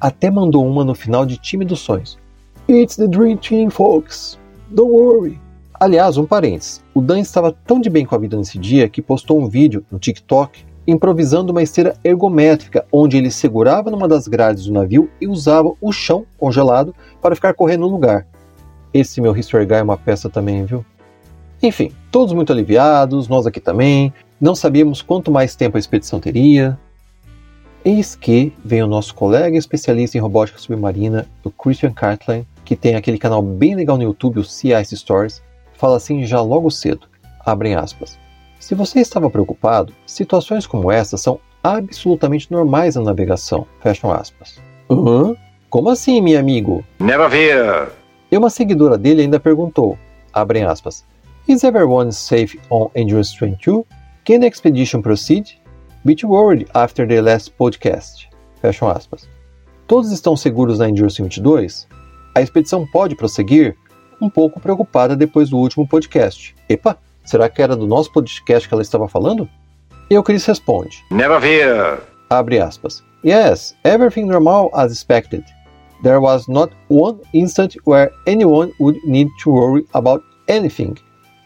Até 0.00 0.30
mandou 0.30 0.66
uma 0.66 0.84
no 0.84 0.94
final 0.94 1.24
de 1.24 1.36
Time 1.36 1.64
dos 1.64 1.78
Sonhos. 1.78 2.18
It's 2.68 2.96
the 2.96 3.06
Dream 3.06 3.36
Team, 3.36 3.70
folks. 3.70 4.38
Don't 4.70 4.92
worry. 4.92 5.40
Aliás, 5.80 6.16
um 6.16 6.26
parênteses. 6.26 6.82
O 6.92 7.00
Dan 7.00 7.20
estava 7.20 7.52
tão 7.52 7.80
de 7.80 7.88
bem 7.88 8.04
com 8.04 8.14
a 8.14 8.18
vida 8.18 8.36
nesse 8.36 8.58
dia 8.58 8.88
que 8.88 9.00
postou 9.00 9.40
um 9.40 9.48
vídeo 9.48 9.84
no 9.90 9.98
TikTok 9.98 10.66
improvisando 10.88 11.52
uma 11.52 11.62
esteira 11.62 11.94
ergométrica, 12.02 12.86
onde 12.90 13.18
ele 13.18 13.30
segurava 13.30 13.90
numa 13.90 14.08
das 14.08 14.26
grades 14.26 14.64
do 14.64 14.72
navio 14.72 15.10
e 15.20 15.28
usava 15.28 15.70
o 15.80 15.92
chão 15.92 16.24
congelado 16.38 16.94
para 17.20 17.34
ficar 17.34 17.52
correndo 17.52 17.82
no 17.82 17.88
lugar. 17.88 18.26
Esse 18.92 19.20
meu 19.20 19.36
History 19.36 19.66
Guy 19.66 19.76
é 19.76 19.82
uma 19.82 19.96
peça 19.96 20.28
também, 20.28 20.64
viu? 20.64 20.84
Enfim, 21.62 21.92
todos 22.10 22.32
muito 22.32 22.52
aliviados, 22.52 23.28
nós 23.28 23.46
aqui 23.46 23.60
também. 23.60 24.12
Não 24.40 24.54
sabíamos 24.54 25.02
quanto 25.02 25.30
mais 25.30 25.56
tempo 25.56 25.76
a 25.76 25.80
expedição 25.80 26.20
teria. 26.20 26.78
Eis 27.84 28.14
que 28.14 28.52
vem 28.64 28.82
o 28.82 28.86
nosso 28.86 29.14
colega 29.14 29.56
especialista 29.56 30.16
em 30.16 30.20
robótica 30.20 30.58
submarina, 30.58 31.26
o 31.42 31.50
Christian 31.50 31.92
Cartline, 31.92 32.46
que 32.64 32.76
tem 32.76 32.94
aquele 32.94 33.18
canal 33.18 33.42
bem 33.42 33.74
legal 33.74 33.96
no 33.96 34.02
YouTube, 34.02 34.40
o 34.40 34.44
Sea 34.44 34.80
Ice 34.80 34.96
Stories, 34.96 35.42
fala 35.74 35.96
assim 35.96 36.24
já 36.26 36.40
logo 36.40 36.70
cedo, 36.70 37.06
abrem 37.44 37.74
aspas. 37.74 38.18
Se 38.60 38.74
você 38.74 39.00
estava 39.00 39.30
preocupado, 39.30 39.94
situações 40.04 40.66
como 40.66 40.90
essa 40.92 41.16
são 41.16 41.40
absolutamente 41.62 42.50
normais 42.50 42.96
na 42.96 43.02
navegação, 43.02 43.66
fecham 43.80 44.12
aspas. 44.12 44.60
Hã? 44.90 45.34
Como 45.70 45.88
assim, 45.88 46.20
meu 46.20 46.38
amigo? 46.38 46.84
Never 46.98 47.30
fear! 47.30 47.97
E 48.30 48.36
uma 48.36 48.50
seguidora 48.50 48.98
dele 48.98 49.22
ainda 49.22 49.40
perguntou, 49.40 49.98
abrem 50.32 50.64
aspas, 50.64 51.04
Is 51.48 51.64
everyone 51.64 52.12
safe 52.12 52.60
on 52.70 52.90
Endurance 52.94 53.34
22? 53.34 53.86
Can 54.24 54.40
the 54.40 54.46
expedition 54.46 55.00
proceed? 55.00 55.58
Bit 56.04 56.26
worried 56.26 56.68
after 56.74 57.08
the 57.08 57.22
last 57.22 57.52
podcast. 57.52 58.28
Fecham 58.60 58.88
aspas. 58.90 59.26
Todos 59.86 60.12
estão 60.12 60.36
seguros 60.36 60.78
na 60.78 60.90
Endurance 60.90 61.22
22? 61.22 61.88
A 62.34 62.42
expedição 62.42 62.86
pode 62.92 63.16
prosseguir? 63.16 63.74
Um 64.20 64.28
pouco 64.28 64.60
preocupada 64.60 65.16
depois 65.16 65.48
do 65.48 65.56
último 65.56 65.88
podcast. 65.88 66.54
Epa, 66.68 66.98
será 67.24 67.48
que 67.48 67.62
era 67.62 67.74
do 67.74 67.86
nosso 67.86 68.12
podcast 68.12 68.68
que 68.68 68.74
ela 68.74 68.82
estava 68.82 69.08
falando? 69.08 69.48
E 70.10 70.18
o 70.18 70.22
Chris 70.22 70.44
responde. 70.44 71.02
Never 71.10 71.40
fear! 71.40 72.00
Abre 72.28 72.60
aspas. 72.60 73.02
Yes, 73.24 73.74
everything 73.84 74.26
normal 74.26 74.70
as 74.74 74.92
expected. 74.92 75.44
There 76.02 76.20
was 76.20 76.46
not 76.48 76.72
one 76.88 77.18
instant 77.32 77.76
where 77.84 78.10
anyone 78.26 78.72
would 78.78 78.98
need 79.04 79.28
to 79.42 79.50
worry 79.50 79.86
about 79.94 80.22
anything. 80.48 80.96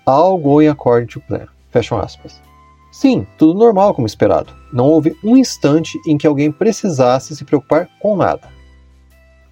All 0.07 0.39
going 0.39 0.69
according 0.69 1.09
to 1.09 1.21
plan. 1.21 1.49
Fecham 1.71 1.99
aspas. 1.99 2.41
Sim, 2.93 3.27
tudo 3.39 3.59
normal 3.59 3.95
como 3.95 4.07
esperado. 4.07 4.53
Não 4.73 4.85
houve 4.85 5.17
um 5.25 5.37
instante 5.37 5.99
em 6.07 6.19
que 6.19 6.27
alguém 6.27 6.53
precisasse 6.53 7.35
se 7.35 7.45
preocupar 7.45 7.89
com 8.01 8.15
nada. 8.15 8.49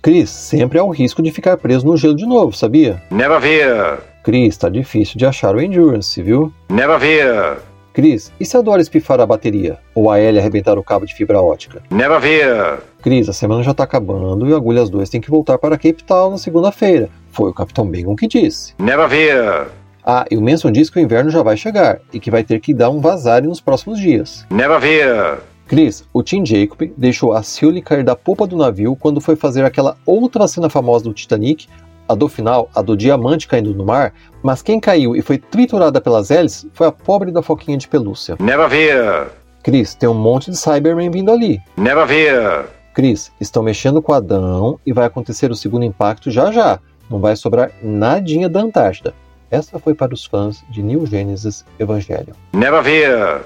Chris, 0.03 0.31
sempre 0.31 0.79
há 0.79 0.85
o 0.85 0.91
risco 0.91 1.23
de 1.23 1.31
ficar 1.31 1.57
preso 1.57 1.87
no 1.87 1.97
gelo 1.97 2.15
de 2.15 2.27
novo, 2.27 2.55
sabia? 2.55 3.03
Never 3.11 3.41
fear! 3.41 4.03
Chris, 4.23 4.57
tá 4.57 4.69
difícil 4.69 5.17
de 5.17 5.27
achar 5.27 5.55
o 5.55 5.61
Endurance, 5.61 6.23
viu? 6.23 6.53
Never 6.71 6.99
fear! 7.01 7.63
Cris, 7.93 8.33
e 8.39 8.45
se 8.45 8.57
a 8.57 8.61
Dora 8.61 8.81
espifar 8.81 9.21
a 9.21 9.27
bateria? 9.27 9.79
Ou 9.95 10.11
a 10.11 10.21
Ellie 10.21 10.39
arrebentar 10.39 10.79
o 10.79 10.83
cabo 10.83 11.05
de 11.05 11.15
fibra 11.15 11.41
ótica? 11.41 11.83
Never 11.91 12.21
fear! 12.21 12.81
Cris, 13.03 13.29
a 13.29 13.33
semana 13.33 13.63
já 13.63 13.75
tá 13.75 13.83
acabando 13.83 14.47
e 14.47 14.53
o 14.53 14.57
Agulhas 14.57 14.89
2 14.89 15.09
tem 15.09 15.21
que 15.21 15.31
voltar 15.31 15.59
para 15.59 15.77
Cape 15.77 16.05
Town 16.05 16.31
na 16.31 16.39
segunda-feira. 16.39 17.09
Foi 17.33 17.51
o 17.51 17.55
Capitão 17.55 17.87
Bingham 17.87 18.15
que 18.15 18.29
disse. 18.29 18.75
Never 18.79 19.09
fear! 19.09 19.69
Ah, 20.05 20.25
e 20.31 20.37
o 20.37 20.41
Manson 20.41 20.71
disse 20.71 20.91
que 20.91 20.99
o 20.99 21.03
inverno 21.03 21.31
já 21.31 21.43
vai 21.43 21.57
chegar 21.57 21.99
e 22.13 22.21
que 22.21 22.31
vai 22.31 22.45
ter 22.45 22.61
que 22.61 22.73
dar 22.73 22.91
um 22.91 23.01
vazare 23.01 23.47
nos 23.47 23.61
próximos 23.61 23.99
dias. 23.99 24.47
Never 24.51 24.81
fear! 24.81 25.41
Chris, 25.67 26.05
o 26.13 26.23
Tim 26.23 26.45
Jacob 26.45 26.91
deixou 26.97 27.33
a 27.33 27.43
Sully 27.43 27.81
cair 27.81 28.03
da 28.03 28.17
popa 28.17 28.47
do 28.47 28.57
navio 28.57 28.97
quando 28.97 29.21
foi 29.21 29.37
fazer 29.37 29.65
aquela 29.65 29.97
outra 30.05 30.49
cena 30.49 30.69
famosa 30.69 31.05
do 31.05 31.13
Titanic, 31.13 31.69
a 32.11 32.15
do 32.15 32.29
final, 32.29 32.69
a 32.75 32.83
do 32.83 32.97
diamante 32.97 33.47
caindo 33.47 33.73
no 33.73 33.85
mar, 33.85 34.13
mas 34.43 34.63
quem 34.63 34.81
caiu 34.81 35.15
e 35.15 35.23
foi 35.23 35.39
triturada 35.39 36.01
pelas 36.01 36.29
hélices 36.29 36.67
foi 36.73 36.89
a 36.89 36.93
pobre 36.93 37.31
da 37.31 37.41
foquinha 37.41 37.79
de 37.79 37.87
pelúcia. 37.87 38.37
Never 38.41 38.69
fear! 38.69 39.31
Chris, 39.63 39.95
tem 39.95 40.09
um 40.09 40.15
monte 40.15 40.51
de 40.51 40.57
Cybermen 40.57 41.09
vindo 41.09 41.31
ali. 41.31 41.61
Never 41.77 42.07
fear! 42.09 42.67
Chris, 42.95 43.31
estão 43.41 43.63
mexendo 43.63 44.03
com 44.03 44.13
Adão 44.13 44.81
e 44.85 44.93
vai 44.93 45.07
acontecer 45.07 45.53
o 45.53 45.55
segundo 45.55 45.85
impacto 45.85 46.33
já 46.33 46.51
já. 46.51 46.81
Não 47.09 47.21
vai 47.21 47.37
sobrar 47.37 47.71
nadinha 47.81 48.49
da 48.49 48.61
Antártida. 48.61 49.15
Essa 49.49 49.79
foi 49.79 49.95
para 49.95 50.13
os 50.13 50.25
fãs 50.25 50.65
de 50.69 50.83
New 50.83 51.07
Genesis 51.07 51.65
Evangelion. 51.79 52.35
Never 52.53 52.83
fear! 52.83 53.43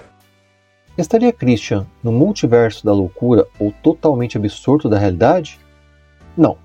Estaria 0.97 1.33
Christian 1.33 1.87
no 2.03 2.13
multiverso 2.13 2.83
da 2.83 2.93
loucura 2.93 3.47
ou 3.59 3.75
totalmente 3.83 4.39
absorto 4.39 4.89
da 4.89 4.99
realidade? 4.99 5.61
Não. 6.35 6.64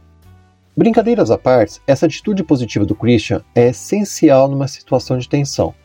Brincadeiras 0.79 1.29
à 1.29 1.38
parte, 1.38 1.81
essa 1.86 2.05
atitude 2.05 2.41
positiva 2.41 2.86
do 2.86 2.95
Christian 2.95 3.41
é 3.53 3.67
essencial 3.67 4.48
numa 4.48 4.65
situação 4.65 5.17
de 5.17 5.27
tensão. 5.27 5.75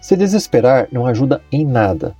Se 0.00 0.16
desesperar 0.16 0.88
não 0.90 1.06
ajuda 1.06 1.40
em 1.52 1.64
nada. 1.64 2.16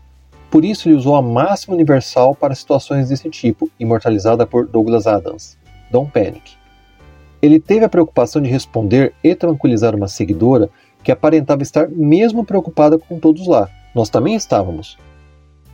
Por 0.48 0.64
isso 0.64 0.88
ele 0.88 0.94
usou 0.94 1.16
a 1.16 1.20
máxima 1.20 1.74
universal 1.74 2.32
para 2.32 2.54
situações 2.54 3.08
desse 3.08 3.28
tipo, 3.28 3.68
imortalizada 3.76 4.46
por 4.46 4.68
Douglas 4.68 5.08
Adams. 5.08 5.58
Don't 5.90 6.12
panic. 6.12 6.52
Ele 7.42 7.58
teve 7.58 7.84
a 7.84 7.88
preocupação 7.88 8.40
de 8.40 8.48
responder 8.48 9.12
e 9.24 9.34
tranquilizar 9.34 9.92
uma 9.92 10.06
seguidora 10.06 10.70
que 11.02 11.10
aparentava 11.10 11.64
estar 11.64 11.88
mesmo 11.88 12.44
preocupada 12.44 13.00
com 13.00 13.18
todos 13.18 13.48
lá. 13.48 13.68
Nós 13.92 14.08
também 14.08 14.36
estávamos. 14.36 14.96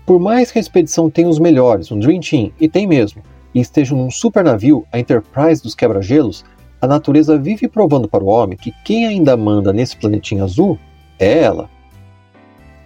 Por 0.07 0.19
mais 0.19 0.50
que 0.50 0.59
a 0.59 0.62
expedição 0.62 1.11
tenha 1.11 1.28
os 1.28 1.38
melhores, 1.38 1.93
um 1.93 1.99
Dream 1.99 2.21
Team, 2.21 2.52
e 2.59 2.71
tem 2.71 2.87
mesmo, 2.87 3.23
e 3.55 3.61
estejam 3.61 3.97
num 3.97 4.11
super 4.11 4.45
navio, 4.45 4.87
a 4.93 4.99
Enterprise 4.99 5.62
dos 5.62 5.75
quebra-gelos, 5.75 6.45
a 6.81 6.87
natureza 6.87 7.37
vive 7.37 7.67
provando 7.69 8.09
para 8.09 8.23
o 8.23 8.28
homem 8.28 8.57
que 8.57 8.73
quem 8.85 9.07
ainda 9.07 9.37
manda 9.37 9.73
nesse 9.73 9.97
planetinho 9.97 10.45
azul 10.45 10.78
é 11.19 11.38
ela. 11.38 11.69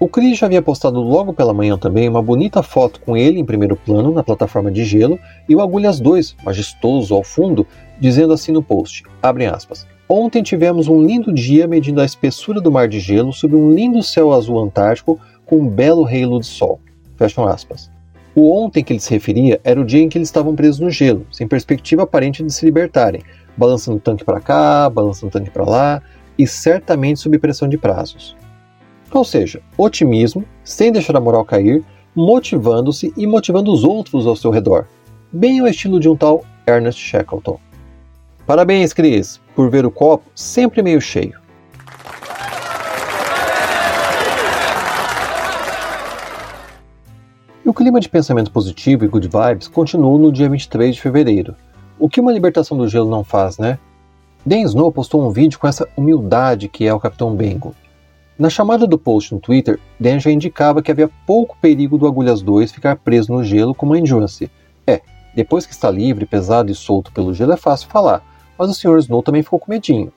O 0.00 0.08
Chris 0.08 0.38
já 0.38 0.46
havia 0.46 0.60
postado 0.60 1.00
logo 1.00 1.32
pela 1.32 1.54
manhã 1.54 1.78
também 1.78 2.08
uma 2.08 2.20
bonita 2.20 2.62
foto 2.62 3.00
com 3.00 3.16
ele 3.16 3.38
em 3.38 3.44
primeiro 3.44 3.76
plano 3.76 4.12
na 4.12 4.24
plataforma 4.24 4.70
de 4.70 4.84
gelo 4.84 5.18
e 5.48 5.54
o 5.54 5.60
Agulhas 5.60 6.00
2, 6.00 6.38
majestoso 6.42 7.14
ao 7.14 7.22
fundo, 7.22 7.66
dizendo 8.00 8.32
assim 8.32 8.50
no 8.50 8.62
post, 8.62 9.04
aspas, 9.22 9.86
Ontem 10.08 10.42
tivemos 10.42 10.88
um 10.88 11.02
lindo 11.06 11.32
dia 11.32 11.68
medindo 11.68 12.00
a 12.00 12.04
espessura 12.04 12.60
do 12.60 12.72
mar 12.72 12.88
de 12.88 12.98
gelo 12.98 13.32
sob 13.32 13.54
um 13.54 13.72
lindo 13.72 14.02
céu 14.02 14.32
azul 14.32 14.58
antártico 14.58 15.20
com 15.46 15.60
um 15.60 15.68
belo 15.68 16.04
halo 16.04 16.40
de 16.40 16.46
sol. 16.46 16.80
Fecham 17.16 17.46
aspas. 17.46 17.90
O 18.34 18.50
ontem 18.64 18.82
que 18.82 18.92
ele 18.92 19.00
se 19.00 19.10
referia 19.10 19.60
era 19.62 19.80
o 19.80 19.84
dia 19.84 20.00
em 20.00 20.08
que 20.08 20.16
eles 20.16 20.28
estavam 20.28 20.56
presos 20.56 20.80
no 20.80 20.90
gelo, 20.90 21.26
sem 21.30 21.46
perspectiva 21.46 22.04
aparente 22.04 22.42
de 22.42 22.52
se 22.52 22.64
libertarem, 22.64 23.22
balançando 23.56 23.98
o 23.98 24.00
tanque 24.00 24.24
para 24.24 24.40
cá, 24.40 24.88
balançando 24.88 25.26
o 25.26 25.30
tanque 25.30 25.50
para 25.50 25.64
lá 25.64 26.02
e 26.38 26.46
certamente 26.46 27.20
sob 27.20 27.38
pressão 27.38 27.68
de 27.68 27.76
prazos. 27.76 28.34
Ou 29.12 29.24
seja, 29.24 29.60
otimismo, 29.76 30.44
sem 30.64 30.90
deixar 30.90 31.14
a 31.14 31.20
moral 31.20 31.44
cair, 31.44 31.84
motivando-se 32.14 33.12
e 33.16 33.26
motivando 33.26 33.70
os 33.70 33.84
outros 33.84 34.26
ao 34.26 34.36
seu 34.36 34.50
redor, 34.50 34.86
bem 35.30 35.60
ao 35.60 35.68
estilo 35.68 36.00
de 36.00 36.08
um 36.08 36.16
tal 36.16 36.42
Ernest 36.66 37.00
Shackleton. 37.00 37.60
Parabéns, 38.46 38.94
Chris, 38.94 39.40
por 39.54 39.70
ver 39.70 39.84
o 39.84 39.90
copo 39.90 40.24
sempre 40.34 40.82
meio 40.82 41.00
cheio. 41.00 41.41
O 47.72 47.74
clima 47.74 47.98
de 47.98 48.08
pensamento 48.10 48.52
positivo 48.52 49.02
e 49.02 49.08
good 49.08 49.26
vibes 49.26 49.66
continuou 49.66 50.18
no 50.18 50.30
dia 50.30 50.46
23 50.46 50.94
de 50.94 51.00
fevereiro. 51.00 51.56
O 51.98 52.06
que 52.06 52.20
uma 52.20 52.30
libertação 52.30 52.76
do 52.76 52.86
gelo 52.86 53.08
não 53.08 53.24
faz, 53.24 53.56
né? 53.56 53.78
Dan 54.44 54.60
Snow 54.60 54.92
postou 54.92 55.26
um 55.26 55.30
vídeo 55.30 55.58
com 55.58 55.66
essa 55.66 55.88
humildade 55.96 56.68
que 56.68 56.86
é 56.86 56.92
o 56.92 57.00
Capitão 57.00 57.34
Bengo. 57.34 57.74
Na 58.38 58.50
chamada 58.50 58.86
do 58.86 58.98
post 58.98 59.32
no 59.32 59.40
Twitter, 59.40 59.80
Dan 59.98 60.20
já 60.20 60.30
indicava 60.30 60.82
que 60.82 60.90
havia 60.90 61.08
pouco 61.26 61.56
perigo 61.62 61.96
do 61.96 62.06
Agulhas 62.06 62.42
2 62.42 62.70
ficar 62.70 62.96
preso 62.96 63.32
no 63.32 63.42
gelo 63.42 63.74
como 63.74 63.94
a 63.94 63.98
Endurance. 63.98 64.50
É, 64.86 65.00
depois 65.34 65.64
que 65.64 65.72
está 65.72 65.90
livre, 65.90 66.26
pesado 66.26 66.70
e 66.70 66.74
solto 66.74 67.10
pelo 67.10 67.32
gelo 67.32 67.52
é 67.52 67.56
fácil 67.56 67.88
falar, 67.88 68.22
mas 68.58 68.68
o 68.68 68.74
Sr. 68.74 68.98
Snow 68.98 69.22
também 69.22 69.42
ficou 69.42 69.58
com 69.58 69.72
medinho. 69.72 70.12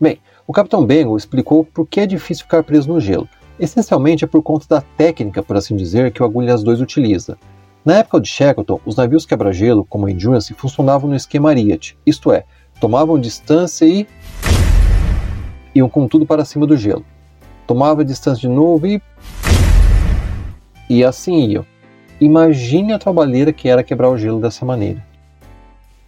Bem, 0.00 0.18
o 0.44 0.52
Capitão 0.52 0.84
Bengal 0.84 1.16
explicou 1.16 1.64
por 1.64 1.86
que 1.86 2.00
é 2.00 2.06
difícil 2.06 2.42
ficar 2.42 2.64
preso 2.64 2.92
no 2.92 2.98
gelo. 2.98 3.28
Essencialmente 3.58 4.24
é 4.24 4.26
por 4.26 4.42
conta 4.42 4.66
da 4.68 4.80
técnica, 4.96 5.42
por 5.42 5.56
assim 5.56 5.76
dizer, 5.76 6.12
que 6.12 6.22
o 6.22 6.26
Agulhas 6.26 6.62
2 6.62 6.80
utiliza. 6.80 7.36
Na 7.84 7.98
época 7.98 8.20
de 8.20 8.28
Shackleton, 8.28 8.80
os 8.84 8.96
navios 8.96 9.26
quebra-gelo, 9.26 9.84
como 9.84 10.06
a 10.06 10.10
Endurance, 10.10 10.54
funcionavam 10.54 11.08
no 11.08 11.16
esquema 11.16 11.50
Ariat, 11.50 11.96
isto 12.06 12.32
é, 12.32 12.44
tomavam 12.80 13.18
distância 13.18 13.84
e 13.84 14.06
iam 15.74 15.88
com 15.88 16.08
tudo 16.08 16.24
para 16.24 16.44
cima 16.44 16.66
do 16.66 16.76
gelo 16.76 17.04
tomava 17.66 18.04
distância 18.04 18.40
de 18.40 18.48
novo 18.48 18.86
e. 18.86 19.02
E 20.88 21.04
assim 21.04 21.48
iam. 21.48 21.66
Imagine 22.20 22.92
a 22.92 22.98
trabalheira 22.98 23.52
que 23.52 23.68
era 23.68 23.82
quebrar 23.82 24.10
o 24.10 24.18
gelo 24.18 24.40
dessa 24.40 24.64
maneira. 24.64 25.04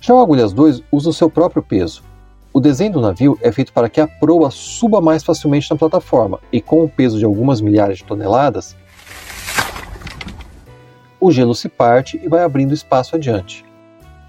Já 0.01 0.15
o 0.15 0.21
Agulhas 0.21 0.53
2 0.53 0.83
usa 0.93 1.11
o 1.11 1.13
seu 1.13 1.31
próprio 1.31 1.63
peso. 1.63 2.05
O 2.57 2.61
desenho 2.61 2.93
do 2.93 3.03
navio 3.03 3.39
é 3.43 3.53
feito 3.53 3.71
para 3.71 3.87
que 3.87 4.01
a 4.01 4.09
proa 4.09 4.51
suba 4.51 4.99
mais 4.99 5.23
facilmente 5.23 5.71
na 5.71 5.77
plataforma, 5.77 6.41
e 6.51 6.59
com 6.59 6.83
o 6.83 6.89
peso 6.89 7.19
de 7.19 7.25
algumas 7.27 7.61
milhares 7.61 7.99
de 7.99 8.05
toneladas, 8.05 8.75
o 11.21 11.31
gelo 11.31 11.55
se 11.55 11.69
parte 11.69 12.19
e 12.25 12.27
vai 12.31 12.43
abrindo 12.43 12.73
espaço 12.73 13.15
adiante. 13.15 13.63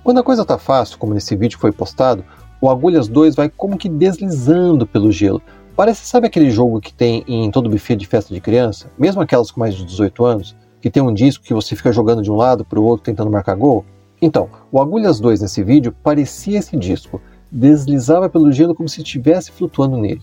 Quando 0.03 0.19
a 0.19 0.23
coisa 0.23 0.41
está 0.41 0.57
fácil, 0.57 0.97
como 0.97 1.13
nesse 1.13 1.37
vídeo 1.37 1.55
que 1.55 1.61
foi 1.61 1.71
postado, 1.71 2.21
o 2.59 2.69
Agulhas 2.69 3.07
2 3.07 3.33
vai 3.33 3.47
como 3.47 3.77
que 3.77 3.87
deslizando 3.87 4.85
pelo 4.85 5.09
gelo, 5.09 5.41
Parece, 5.73 6.05
sabe 6.05 6.27
aquele 6.27 6.49
jogo 6.49 6.81
que 6.81 6.93
tem 6.93 7.23
em 7.29 7.49
todo 7.49 7.69
buffet 7.69 7.95
de 7.95 8.05
festa 8.05 8.33
de 8.33 8.41
criança? 8.41 8.91
Mesmo 8.99 9.21
aquelas 9.21 9.51
com 9.51 9.61
mais 9.61 9.73
de 9.73 9.85
18 9.85 10.25
anos, 10.25 10.53
que 10.81 10.89
tem 10.89 11.01
um 11.01 11.13
disco 11.13 11.45
que 11.45 11.53
você 11.53 11.77
fica 11.77 11.93
jogando 11.93 12.21
de 12.21 12.29
um 12.29 12.35
lado 12.35 12.65
para 12.65 12.77
o 12.77 12.83
outro 12.83 13.05
tentando 13.05 13.31
marcar 13.31 13.55
gol? 13.55 13.85
Então, 14.21 14.49
o 14.69 14.81
Agulhas 14.81 15.19
2 15.19 15.41
nesse 15.41 15.63
vídeo 15.63 15.95
parecia 16.03 16.57
esse 16.57 16.75
disco, 16.75 17.21
deslizava 17.51 18.29
pelo 18.29 18.51
gelo 18.51 18.75
como 18.75 18.89
se 18.89 19.01
estivesse 19.01 19.51
flutuando 19.51 19.97
nele. 19.97 20.21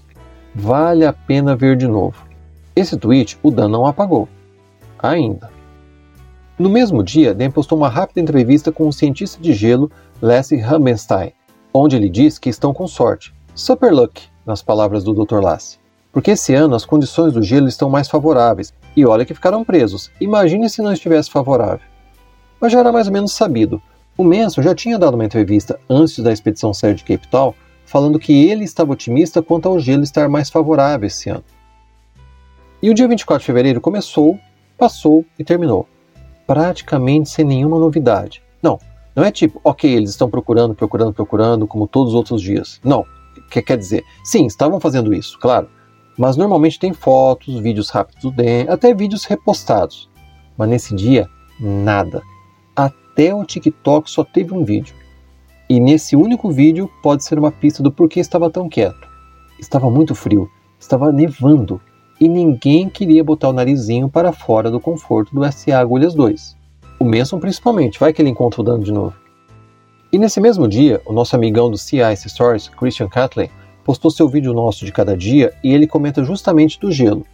Vale 0.54 1.04
a 1.04 1.12
pena 1.12 1.56
ver 1.56 1.76
de 1.76 1.88
novo. 1.88 2.26
Esse 2.76 2.96
tweet 2.96 3.38
o 3.42 3.50
Dan 3.50 3.68
não 3.68 3.87
apagou. 3.87 4.28
Ainda. 4.98 5.50
No 6.58 6.68
mesmo 6.68 7.02
dia, 7.02 7.34
Dan 7.34 7.50
postou 7.50 7.76
uma 7.76 7.88
rápida 7.88 8.20
entrevista 8.20 8.70
com 8.70 8.87
o 8.87 8.92
cientista 8.92 9.42
de 9.42 9.52
gelo 9.52 9.90
Leslie 10.22 10.62
Hammerstein, 10.62 11.32
onde 11.72 11.96
ele 11.96 12.08
diz 12.08 12.38
que 12.38 12.48
estão 12.48 12.72
com 12.72 12.87
sorte. 12.87 13.34
Super 13.54 13.92
luck, 13.92 14.22
nas 14.46 14.62
palavras 14.62 15.02
do 15.02 15.12
Dr. 15.12 15.40
Lassie. 15.40 15.78
Porque 16.12 16.30
esse 16.30 16.54
ano 16.54 16.76
as 16.76 16.84
condições 16.84 17.32
do 17.32 17.42
gelo 17.42 17.66
estão 17.66 17.90
mais 17.90 18.08
favoráveis, 18.08 18.72
e 18.96 19.04
olha 19.04 19.24
que 19.24 19.34
ficaram 19.34 19.64
presos. 19.64 20.12
Imagine 20.20 20.70
se 20.70 20.80
não 20.80 20.92
estivesse 20.92 21.28
favorável. 21.28 21.87
Mas 22.60 22.72
já 22.72 22.78
era 22.78 22.92
mais 22.92 23.08
ou 23.08 23.12
menos 23.12 23.32
sabido. 23.32 23.82
O 24.16 24.22
Manson 24.22 24.62
já 24.62 24.74
tinha 24.74 24.98
dado 24.98 25.14
uma 25.14 25.24
entrevista 25.24 25.79
antes 25.90 26.20
da 26.20 26.33
expedição 26.33 26.72
sair 26.72 26.94
de 26.94 27.03
Cape 27.03 27.27
Town, 27.27 27.53
falando 27.85 28.18
que 28.18 28.48
ele 28.48 28.64
estava 28.64 28.92
otimista 28.92 29.42
quanto 29.42 29.68
ao 29.68 29.81
gelo 29.81 30.05
estar 30.05 30.29
mais 30.29 30.48
favorável 30.48 31.07
esse 31.07 31.29
ano. 31.29 31.44
E 32.81 32.90
o 32.90 32.94
dia 32.94 33.09
24 33.09 33.40
de 33.40 33.46
fevereiro 33.46 33.81
começou, 33.81 34.38
passou 34.79 35.24
e 35.38 35.42
terminou. 35.42 35.88
Praticamente 36.46 37.29
sem 37.29 37.44
nenhuma 37.44 37.79
novidade. 37.79 38.42
Não, 38.62 38.79
não 39.16 39.24
é 39.24 39.33
tipo, 39.33 39.61
ok, 39.64 39.92
eles 39.92 40.11
estão 40.11 40.31
procurando, 40.31 40.74
procurando, 40.74 41.12
procurando, 41.12 41.66
como 41.66 41.88
todos 41.88 42.11
os 42.12 42.14
outros 42.14 42.40
dias. 42.40 42.81
Não, 42.85 43.05
que 43.50 43.62
quer 43.62 43.77
dizer, 43.77 44.05
sim, 44.22 44.46
estavam 44.46 44.79
fazendo 44.79 45.12
isso, 45.12 45.38
claro, 45.40 45.68
mas 46.16 46.37
normalmente 46.37 46.79
tem 46.79 46.92
fotos, 46.92 47.59
vídeos 47.59 47.90
rápidos 47.90 48.22
do 48.22 48.31
Dan, 48.31 48.66
até 48.68 48.94
vídeos 48.94 49.24
repostados. 49.24 50.09
Mas 50.57 50.68
nesse 50.68 50.94
dia, 50.94 51.29
nada. 51.59 52.22
Até 53.14 53.33
o 53.33 53.44
TikTok 53.44 54.11
só 54.11 54.24
teve 54.24 54.53
um 54.53 54.64
vídeo. 54.64 54.92
E 55.70 55.79
nesse 55.79 56.16
único 56.16 56.50
vídeo 56.50 56.90
pode 57.00 57.24
ser 57.24 57.38
uma 57.38 57.53
pista 57.53 57.81
do 57.81 57.92
porquê 57.92 58.18
estava 58.18 58.50
tão 58.50 58.68
quieto. 58.68 59.09
Estava 59.57 59.88
muito 59.88 60.16
frio, 60.16 60.50
estava 60.81 61.12
nevando, 61.12 61.81
e 62.20 62.29
ninguém 62.29 62.88
queria 62.88 63.22
botar 63.22 63.50
o 63.50 63.53
narizinho 63.53 64.09
para 64.09 64.33
fora 64.33 64.68
do 64.68 64.81
conforto 64.81 65.33
do 65.33 65.44
SA 65.53 65.79
Agulhas 65.79 66.12
2. 66.12 66.57
O 66.98 67.05
Manson 67.05 67.38
principalmente, 67.38 68.00
vai 68.00 68.12
que 68.12 68.20
ele 68.20 68.31
encontra 68.31 68.61
o 68.61 68.64
dano 68.64 68.83
de 68.83 68.90
novo. 68.90 69.14
E 70.12 70.18
nesse 70.18 70.40
mesmo 70.40 70.66
dia, 70.66 71.00
o 71.07 71.12
nosso 71.12 71.37
amigão 71.37 71.70
do 71.70 71.79
CIC 71.79 72.29
Stories, 72.29 72.68
Christian 72.68 73.09
Catley, 73.09 73.48
postou 73.85 74.11
seu 74.11 74.29
vídeo 74.29 74.53
nosso 74.53 74.85
de 74.85 74.90
cada 74.90 75.16
dia 75.16 75.55
e 75.62 75.72
ele 75.72 75.87
comenta 75.87 76.24
justamente 76.24 76.81
do 76.81 76.90
gelo. 76.90 77.24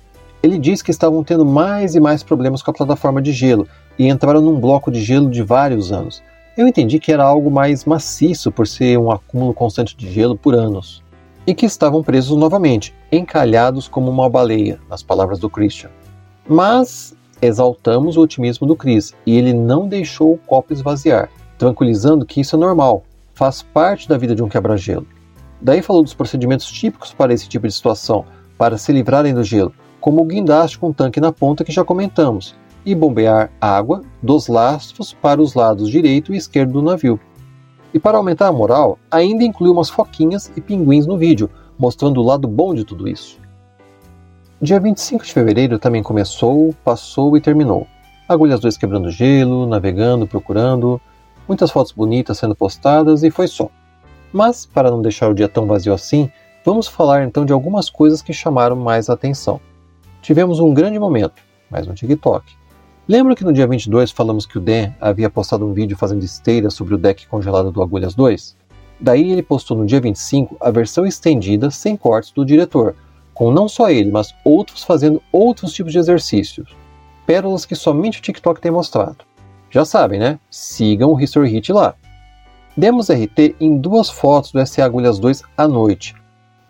Ele 0.43 0.59
diz 0.59 0.83
que 0.83 0.90
estavam 0.90 1.25
tendo 1.25 1.47
mais 1.47 1.95
e 1.95 2.01
mais 2.01 2.23
problemas 2.23 2.62
com 2.62 2.71
a 2.71 2.75
plataforma 2.75 3.23
de 3.23 3.33
gelo 3.33 3.66
e 4.01 4.09
entraram 4.09 4.41
num 4.41 4.59
bloco 4.59 4.91
de 4.91 5.03
gelo 5.03 5.29
de 5.29 5.43
vários 5.43 5.93
anos. 5.93 6.23
Eu 6.57 6.67
entendi 6.67 6.99
que 6.99 7.13
era 7.13 7.23
algo 7.23 7.51
mais 7.51 7.85
maciço 7.85 8.51
por 8.51 8.67
ser 8.67 8.99
um 8.99 9.11
acúmulo 9.11 9.53
constante 9.53 9.95
de 9.95 10.11
gelo 10.11 10.35
por 10.35 10.55
anos. 10.55 11.03
E 11.47 11.55
que 11.55 11.67
estavam 11.67 12.03
presos 12.03 12.35
novamente, 12.35 12.95
encalhados 13.13 13.89
como 13.89 14.11
uma 14.11 14.31
baleia, 14.31 14.81
nas 14.89 15.03
palavras 15.03 15.39
do 15.39 15.51
Christian. 15.51 15.91
Mas 16.49 17.15
exaltamos 17.43 18.17
o 18.17 18.23
otimismo 18.23 18.67
do 18.67 18.75
Chris 18.75 19.15
e 19.27 19.37
ele 19.37 19.53
não 19.53 19.87
deixou 19.87 20.33
o 20.33 20.39
copo 20.39 20.73
esvaziar 20.73 21.29
tranquilizando 21.59 22.25
que 22.25 22.41
isso 22.41 22.57
é 22.57 22.59
normal, 22.59 23.05
faz 23.35 23.61
parte 23.61 24.09
da 24.09 24.17
vida 24.17 24.35
de 24.35 24.43
um 24.43 24.49
quebra-gelo. 24.49 25.07
Daí 25.61 25.83
falou 25.83 26.03
dos 26.03 26.15
procedimentos 26.15 26.73
típicos 26.73 27.13
para 27.13 27.35
esse 27.35 27.47
tipo 27.47 27.69
de 27.69 27.75
situação, 27.75 28.25
para 28.57 28.79
se 28.79 28.91
livrarem 28.91 29.35
do 29.35 29.45
gelo, 29.45 29.75
como 30.01 30.23
o 30.23 30.25
guindaste 30.25 30.79
com 30.79 30.89
um 30.89 30.93
tanque 30.95 31.21
na 31.21 31.31
ponta 31.31 31.63
que 31.63 31.71
já 31.71 31.85
comentamos, 31.85 32.55
e 32.85 32.95
bombear 32.95 33.51
água 33.61 34.03
dos 34.23 34.49
lastros 34.49 35.12
para 35.12 35.40
os 35.40 35.55
lados 35.55 35.90
direito 35.90 36.33
e 36.33 36.37
esquerdo 36.37 36.73
do 36.73 36.83
navio. 36.83 37.21
E 37.93 37.99
para 37.99 38.19
aumentar 38.19 38.49
a 38.49 38.53
moral, 38.53 38.99
ainda 39.11 39.45
inclui 39.45 39.71
umas 39.71 39.90
foquinhas 39.90 40.51
e 40.57 40.61
pinguins 40.61 41.07
no 41.07 41.19
vídeo, 41.19 41.51
mostrando 41.79 42.21
o 42.21 42.25
lado 42.25 42.47
bom 42.47 42.75
de 42.75 42.85
tudo 42.85 43.09
isso. 43.09 43.38
Dia 44.62 44.79
25 44.79 45.25
de 45.25 45.33
fevereiro 45.33 45.79
também 45.79 46.03
começou, 46.03 46.75
passou 46.85 47.37
e 47.37 47.40
terminou. 47.40 47.87
Agulhas 48.29 48.61
2 48.61 48.77
quebrando 48.77 49.11
gelo, 49.11 49.66
navegando, 49.66 50.27
procurando, 50.27 51.01
muitas 51.49 51.71
fotos 51.71 51.93
bonitas 51.93 52.38
sendo 52.38 52.55
postadas 52.55 53.25
e 53.25 53.31
foi 53.31 53.49
só. 53.49 53.69
Mas, 54.33 54.64
para 54.64 54.90
não 54.90 55.03
deixar 55.03 55.29
o 55.29 55.35
dia 55.35 55.49
tão 55.49 55.66
vazio 55.66 55.93
assim, 55.93 56.31
vamos 56.64 56.87
falar 56.87 57.25
então 57.25 57.45
de 57.45 57.53
algumas 57.53 57.90
coisas 57.90 58.23
que 58.23 58.33
chamaram 58.33 58.77
mais 58.77 59.11
atenção. 59.11 59.61
Tivemos 60.23 60.61
um 60.61 60.73
grande 60.73 60.99
momento, 60.99 61.43
mais 61.71 61.88
um 61.88 61.95
TikTok. 61.95 62.60
Lembra 63.11 63.35
que 63.35 63.42
no 63.42 63.53
dia 63.53 63.66
22 63.66 64.12
falamos 64.12 64.46
que 64.46 64.57
o 64.57 64.61
Dan 64.61 64.92
havia 65.01 65.29
postado 65.29 65.66
um 65.66 65.73
vídeo 65.73 65.96
fazendo 65.96 66.23
esteira 66.23 66.70
sobre 66.70 66.94
o 66.94 66.96
deck 66.96 67.27
congelado 67.27 67.73
do 67.73 67.83
Agulhas 67.83 68.14
2? 68.14 68.57
Daí 69.01 69.33
ele 69.33 69.42
postou 69.42 69.77
no 69.77 69.85
dia 69.85 70.01
25 70.01 70.57
a 70.61 70.70
versão 70.70 71.05
estendida 71.05 71.73
sem 71.73 71.96
cortes 71.96 72.31
do 72.31 72.44
diretor, 72.44 72.94
com 73.35 73.51
não 73.51 73.68
só 73.68 73.90
ele, 73.90 74.12
mas 74.12 74.33
outros 74.44 74.85
fazendo 74.85 75.20
outros 75.33 75.73
tipos 75.73 75.90
de 75.90 75.99
exercícios. 75.99 76.73
Pérolas 77.27 77.66
que 77.66 77.75
somente 77.75 78.20
o 78.20 78.23
TikTok 78.23 78.61
tem 78.61 78.70
mostrado. 78.70 79.25
Já 79.70 79.85
sabem, 79.85 80.20
né? 80.20 80.38
Sigam 80.49 81.11
o 81.11 81.20
History 81.20 81.51
Hit 81.51 81.73
lá. 81.73 81.96
Demos 82.77 83.11
RT 83.11 83.57
em 83.59 83.77
duas 83.77 84.09
fotos 84.09 84.53
do 84.53 84.64
SA 84.64 84.85
Agulhas 84.85 85.18
2 85.18 85.42
à 85.57 85.66
noite. 85.66 86.14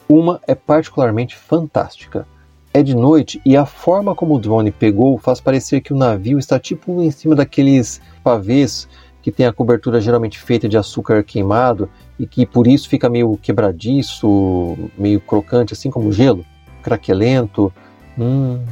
Uma 0.08 0.40
é 0.46 0.54
particularmente 0.54 1.36
fantástica. 1.36 2.26
É 2.72 2.82
de 2.82 2.94
noite 2.94 3.40
e 3.44 3.56
a 3.56 3.66
forma 3.66 4.14
como 4.14 4.36
o 4.36 4.38
drone 4.38 4.70
pegou 4.70 5.18
faz 5.18 5.40
parecer 5.40 5.80
que 5.80 5.92
o 5.92 5.96
navio 5.96 6.38
está 6.38 6.58
tipo 6.58 7.02
em 7.02 7.10
cima 7.10 7.34
daqueles 7.34 8.00
pavês 8.22 8.88
que 9.22 9.32
tem 9.32 9.44
a 9.44 9.52
cobertura 9.52 10.00
geralmente 10.00 10.38
feita 10.38 10.68
de 10.68 10.78
açúcar 10.78 11.22
queimado 11.22 11.90
e 12.18 12.26
que 12.26 12.46
por 12.46 12.66
isso 12.66 12.88
fica 12.88 13.08
meio 13.08 13.36
quebradiço, 13.36 14.76
meio 14.96 15.20
crocante, 15.20 15.72
assim 15.72 15.90
como 15.90 16.12
gelo, 16.12 16.44
craquelento. 16.82 17.72
Hum, 18.18 18.64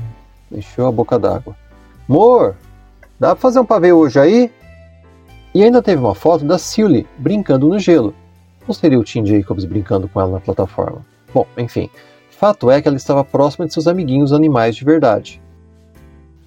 encheu 0.50 0.86
a 0.86 0.92
boca 0.92 1.18
d'água. 1.18 1.56
Mor, 2.06 2.56
dá 3.18 3.34
pra 3.34 3.42
fazer 3.42 3.60
um 3.60 3.66
pavê 3.66 3.92
hoje 3.92 4.18
aí? 4.18 4.50
E 5.54 5.62
ainda 5.62 5.82
teve 5.82 6.00
uma 6.00 6.14
foto 6.14 6.44
da 6.44 6.58
Silly 6.58 7.06
brincando 7.18 7.68
no 7.68 7.78
gelo. 7.78 8.14
Ou 8.66 8.74
seria 8.74 8.98
o 8.98 9.04
Tim 9.04 9.24
Jacobs 9.24 9.64
brincando 9.64 10.08
com 10.08 10.20
ela 10.20 10.32
na 10.32 10.40
plataforma? 10.40 11.04
Bom, 11.32 11.46
enfim. 11.56 11.90
Fato 12.38 12.70
é 12.70 12.80
que 12.80 12.86
ela 12.86 12.96
estava 12.96 13.24
próxima 13.24 13.66
de 13.66 13.72
seus 13.72 13.88
amiguinhos 13.88 14.32
animais 14.32 14.76
de 14.76 14.84
verdade. 14.84 15.42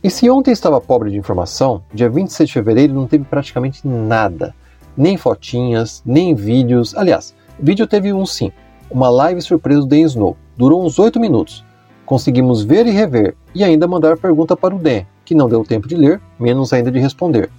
E 0.01 0.09
se 0.09 0.29
ontem 0.29 0.51
estava 0.51 0.79
pobre 0.79 1.11
de 1.11 1.17
informação, 1.17 1.83
dia 1.93 2.09
26 2.09 2.47
de 2.47 2.53
fevereiro 2.53 2.93
não 2.93 3.05
teve 3.05 3.25
praticamente 3.25 3.85
nada. 3.85 4.55
Nem 4.95 5.17
fotinhas, 5.17 6.01
nem 6.05 6.33
vídeos. 6.33 6.95
Aliás, 6.95 7.35
vídeo 7.59 7.85
teve 7.85 8.13
um 8.13 8.25
sim. 8.25 8.53
Uma 8.89 9.09
live 9.09 9.41
surpresa 9.41 9.81
do 9.81 9.85
Dan 9.85 9.97
Snow. 9.97 10.37
Durou 10.55 10.81
uns 10.81 10.97
8 10.97 11.19
minutos. 11.19 11.61
Conseguimos 12.05 12.63
ver 12.63 12.87
e 12.87 12.91
rever, 12.91 13.35
e 13.53 13.61
ainda 13.61 13.85
mandar 13.85 14.15
pergunta 14.15 14.55
para 14.55 14.73
o 14.73 14.79
Dan, 14.79 15.03
que 15.25 15.35
não 15.35 15.49
deu 15.49 15.61
tempo 15.65 15.89
de 15.89 15.97
ler, 15.97 16.21
menos 16.39 16.71
ainda 16.71 16.89
de 16.89 16.99
responder. 16.99 17.49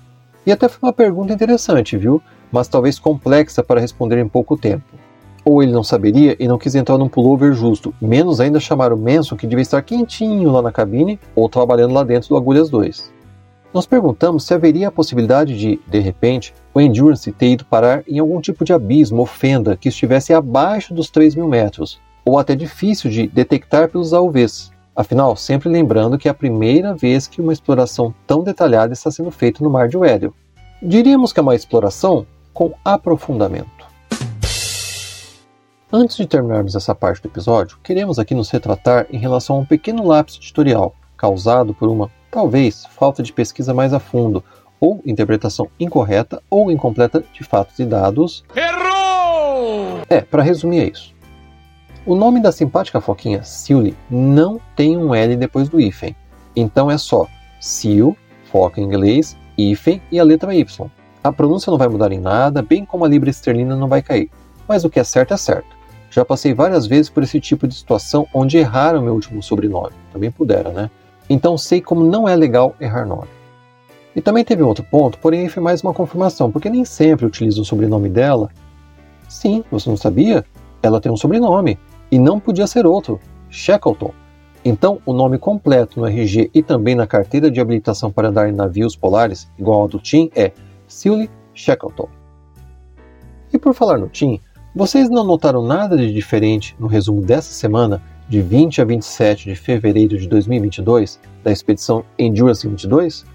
E 0.46 0.52
até 0.52 0.70
foi 0.70 0.88
uma 0.88 0.92
pergunta 0.94 1.34
interessante, 1.34 1.98
viu? 1.98 2.22
Mas 2.50 2.66
talvez 2.66 2.98
complexa 2.98 3.62
para 3.62 3.78
responder 3.78 4.18
em 4.18 4.26
pouco 4.26 4.56
tempo. 4.56 5.01
Ou 5.44 5.62
ele 5.62 5.72
não 5.72 5.82
saberia 5.82 6.36
e 6.38 6.46
não 6.46 6.58
quis 6.58 6.74
entrar 6.74 6.96
num 6.98 7.08
pullover 7.08 7.52
justo, 7.52 7.94
menos 8.00 8.40
ainda 8.40 8.60
chamar 8.60 8.92
o 8.92 8.96
Manson 8.96 9.36
que 9.36 9.46
devia 9.46 9.62
estar 9.62 9.82
quentinho 9.82 10.50
lá 10.50 10.62
na 10.62 10.70
cabine 10.70 11.18
ou 11.34 11.48
trabalhando 11.48 11.94
lá 11.94 12.04
dentro 12.04 12.28
do 12.28 12.36
Agulhas 12.36 12.70
2. 12.70 13.12
Nós 13.74 13.86
perguntamos 13.86 14.44
se 14.44 14.52
haveria 14.52 14.88
a 14.88 14.92
possibilidade 14.92 15.58
de, 15.58 15.80
de 15.88 15.98
repente, 15.98 16.52
o 16.74 16.80
Endurance 16.80 17.32
ter 17.32 17.52
ido 17.52 17.64
parar 17.64 18.04
em 18.06 18.18
algum 18.18 18.38
tipo 18.40 18.64
de 18.64 18.72
abismo 18.72 19.20
ou 19.20 19.26
fenda 19.26 19.76
que 19.76 19.88
estivesse 19.88 20.34
abaixo 20.34 20.92
dos 20.92 21.08
3 21.08 21.34
mil 21.34 21.48
metros, 21.48 21.98
ou 22.24 22.38
até 22.38 22.54
difícil 22.54 23.10
de 23.10 23.26
detectar 23.26 23.88
pelos 23.88 24.12
AUVs. 24.12 24.70
Afinal, 24.94 25.34
sempre 25.36 25.70
lembrando 25.70 26.18
que 26.18 26.28
é 26.28 26.30
a 26.30 26.34
primeira 26.34 26.94
vez 26.94 27.26
que 27.26 27.40
uma 27.40 27.52
exploração 27.52 28.14
tão 28.26 28.44
detalhada 28.44 28.92
está 28.92 29.10
sendo 29.10 29.30
feita 29.30 29.64
no 29.64 29.70
Mar 29.70 29.88
de 29.88 29.96
Weddell. 29.96 30.34
Diríamos 30.82 31.32
que 31.32 31.40
é 31.40 31.42
uma 31.42 31.54
exploração 31.54 32.26
com 32.52 32.74
aprofundamento. 32.84 33.70
Antes 35.94 36.16
de 36.16 36.26
terminarmos 36.26 36.74
essa 36.74 36.94
parte 36.94 37.20
do 37.20 37.28
episódio, 37.28 37.76
queremos 37.82 38.18
aqui 38.18 38.34
nos 38.34 38.48
retratar 38.48 39.06
em 39.10 39.18
relação 39.18 39.56
a 39.56 39.58
um 39.58 39.64
pequeno 39.66 40.06
lapso 40.06 40.38
editorial 40.38 40.94
causado 41.18 41.74
por 41.74 41.86
uma, 41.86 42.10
talvez, 42.30 42.86
falta 42.86 43.22
de 43.22 43.30
pesquisa 43.30 43.74
mais 43.74 43.92
a 43.92 43.98
fundo, 44.00 44.42
ou 44.80 45.02
interpretação 45.04 45.68
incorreta 45.78 46.42
ou 46.48 46.70
incompleta 46.72 47.22
de 47.34 47.44
fatos 47.44 47.78
e 47.78 47.84
dados. 47.84 48.42
Errou! 48.56 50.00
É, 50.08 50.22
para 50.22 50.42
resumir 50.42 50.78
é 50.78 50.88
isso. 50.88 51.14
O 52.06 52.14
nome 52.14 52.40
da 52.40 52.52
simpática 52.52 52.98
foquinha 52.98 53.42
Silly 53.42 53.94
não 54.10 54.58
tem 54.74 54.96
um 54.96 55.14
L 55.14 55.36
depois 55.36 55.68
do 55.68 55.78
hífen, 55.78 56.16
então 56.56 56.90
é 56.90 56.96
só 56.96 57.26
Sil, 57.60 58.16
foca 58.50 58.80
em 58.80 58.84
inglês, 58.84 59.36
hífen 59.58 60.00
e 60.10 60.18
a 60.18 60.24
letra 60.24 60.54
Y. 60.54 60.90
A 61.22 61.30
pronúncia 61.30 61.70
não 61.70 61.76
vai 61.76 61.88
mudar 61.88 62.12
em 62.12 62.18
nada, 62.18 62.62
bem 62.62 62.82
como 62.82 63.04
a 63.04 63.08
libra 63.08 63.28
esterlina 63.28 63.76
não 63.76 63.88
vai 63.88 64.00
cair. 64.00 64.30
Mas 64.66 64.84
o 64.84 64.90
que 64.90 64.98
é 64.98 65.04
certo 65.04 65.34
é 65.34 65.36
certo. 65.36 65.81
Já 66.12 66.26
passei 66.26 66.52
várias 66.52 66.86
vezes 66.86 67.08
por 67.08 67.22
esse 67.22 67.40
tipo 67.40 67.66
de 67.66 67.74
situação 67.74 68.28
onde 68.34 68.58
erraram 68.58 69.00
meu 69.00 69.14
último 69.14 69.42
sobrenome. 69.42 69.94
Também 70.12 70.30
puderam, 70.30 70.70
né? 70.70 70.90
Então 71.28 71.56
sei 71.56 71.80
como 71.80 72.04
não 72.04 72.28
é 72.28 72.36
legal 72.36 72.76
errar 72.78 73.06
nome. 73.06 73.28
E 74.14 74.20
também 74.20 74.44
teve 74.44 74.62
outro 74.62 74.84
ponto, 74.84 75.18
porém 75.18 75.48
foi 75.48 75.62
mais 75.62 75.80
uma 75.80 75.94
confirmação, 75.94 76.52
porque 76.52 76.68
nem 76.68 76.84
sempre 76.84 77.24
utilizo 77.24 77.62
o 77.62 77.64
sobrenome 77.64 78.10
dela. 78.10 78.50
Sim, 79.26 79.64
você 79.70 79.88
não 79.88 79.96
sabia? 79.96 80.44
Ela 80.82 81.00
tem 81.00 81.10
um 81.10 81.16
sobrenome, 81.16 81.78
e 82.10 82.18
não 82.18 82.38
podia 82.38 82.66
ser 82.66 82.84
outro, 82.84 83.18
Shackleton. 83.48 84.12
Então, 84.62 85.00
o 85.06 85.14
nome 85.14 85.38
completo 85.38 85.98
no 85.98 86.06
RG 86.06 86.50
e 86.52 86.62
também 86.62 86.94
na 86.94 87.06
carteira 87.06 87.50
de 87.50 87.58
habilitação 87.58 88.12
para 88.12 88.28
andar 88.28 88.50
em 88.50 88.52
navios 88.52 88.94
polares, 88.94 89.50
igual 89.58 89.80
ao 89.80 89.88
do 89.88 89.98
Tim, 89.98 90.30
é 90.36 90.52
Silly 90.86 91.30
Shackleton. 91.54 92.08
E 93.50 93.58
por 93.58 93.72
falar 93.72 93.96
no 93.96 94.08
Tim, 94.08 94.38
vocês 94.74 95.10
não 95.10 95.22
notaram 95.22 95.62
nada 95.62 95.96
de 95.98 96.12
diferente 96.12 96.74
no 96.78 96.86
resumo 96.86 97.20
dessa 97.20 97.52
semana, 97.52 98.02
de 98.26 98.40
20 98.40 98.80
a 98.80 98.84
27 98.84 99.50
de 99.50 99.54
fevereiro 99.54 100.16
de 100.16 100.26
2022, 100.26 101.20
da 101.44 101.52
expedição 101.52 102.02
Endurance 102.18 102.66
22? 102.66 103.26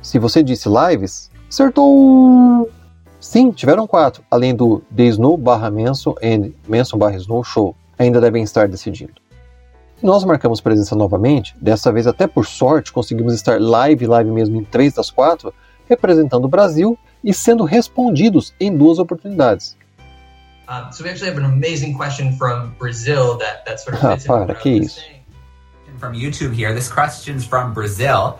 Se 0.00 0.18
você 0.18 0.42
disse 0.42 0.68
lives, 0.68 1.30
acertou! 1.48 2.70
Sim, 3.20 3.50
tiveram 3.50 3.86
quatro, 3.86 4.24
além 4.30 4.54
do 4.54 4.82
The 4.96 5.04
Snow 5.04 5.36
barra 5.36 5.70
Manson 5.70 6.14
e 6.22 6.54
Manson 6.66 6.96
barra 6.96 7.16
Snow 7.16 7.44
Show, 7.44 7.76
ainda 7.98 8.18
devem 8.18 8.42
estar 8.42 8.66
decidindo. 8.66 9.12
E 10.02 10.06
nós 10.06 10.24
marcamos 10.24 10.62
presença 10.62 10.96
novamente, 10.96 11.54
dessa 11.60 11.92
vez 11.92 12.06
até 12.06 12.26
por 12.26 12.46
sorte 12.46 12.90
conseguimos 12.90 13.34
estar 13.34 13.60
live, 13.60 14.06
live 14.06 14.30
mesmo 14.30 14.56
em 14.56 14.64
três 14.64 14.94
das 14.94 15.10
quatro, 15.10 15.52
representando 15.86 16.46
o 16.46 16.48
Brasil 16.48 16.98
e 17.22 17.34
sendo 17.34 17.64
respondidos 17.64 18.54
em 18.58 18.74
duas 18.74 18.98
oportunidades. 18.98 19.76
Um, 20.70 20.92
so 20.92 21.02
we 21.02 21.10
actually 21.10 21.30
have 21.30 21.36
an 21.38 21.44
amazing 21.46 21.94
question 21.96 22.32
from 22.36 22.76
Brazil 22.78 23.36
that, 23.38 23.66
that 23.66 23.80
sort 23.80 23.96
of 23.96 24.04
Ah, 24.04 24.14
fits 24.14 24.28
what 24.28 24.46
para, 24.46 24.54
que 24.54 24.70
isso. 24.82 25.00
from 25.98 26.14
YouTube 26.14 26.52
here. 26.54 26.72
This 26.72 26.88
question's 26.88 27.44
from 27.44 27.74
Brazil. 27.74 28.38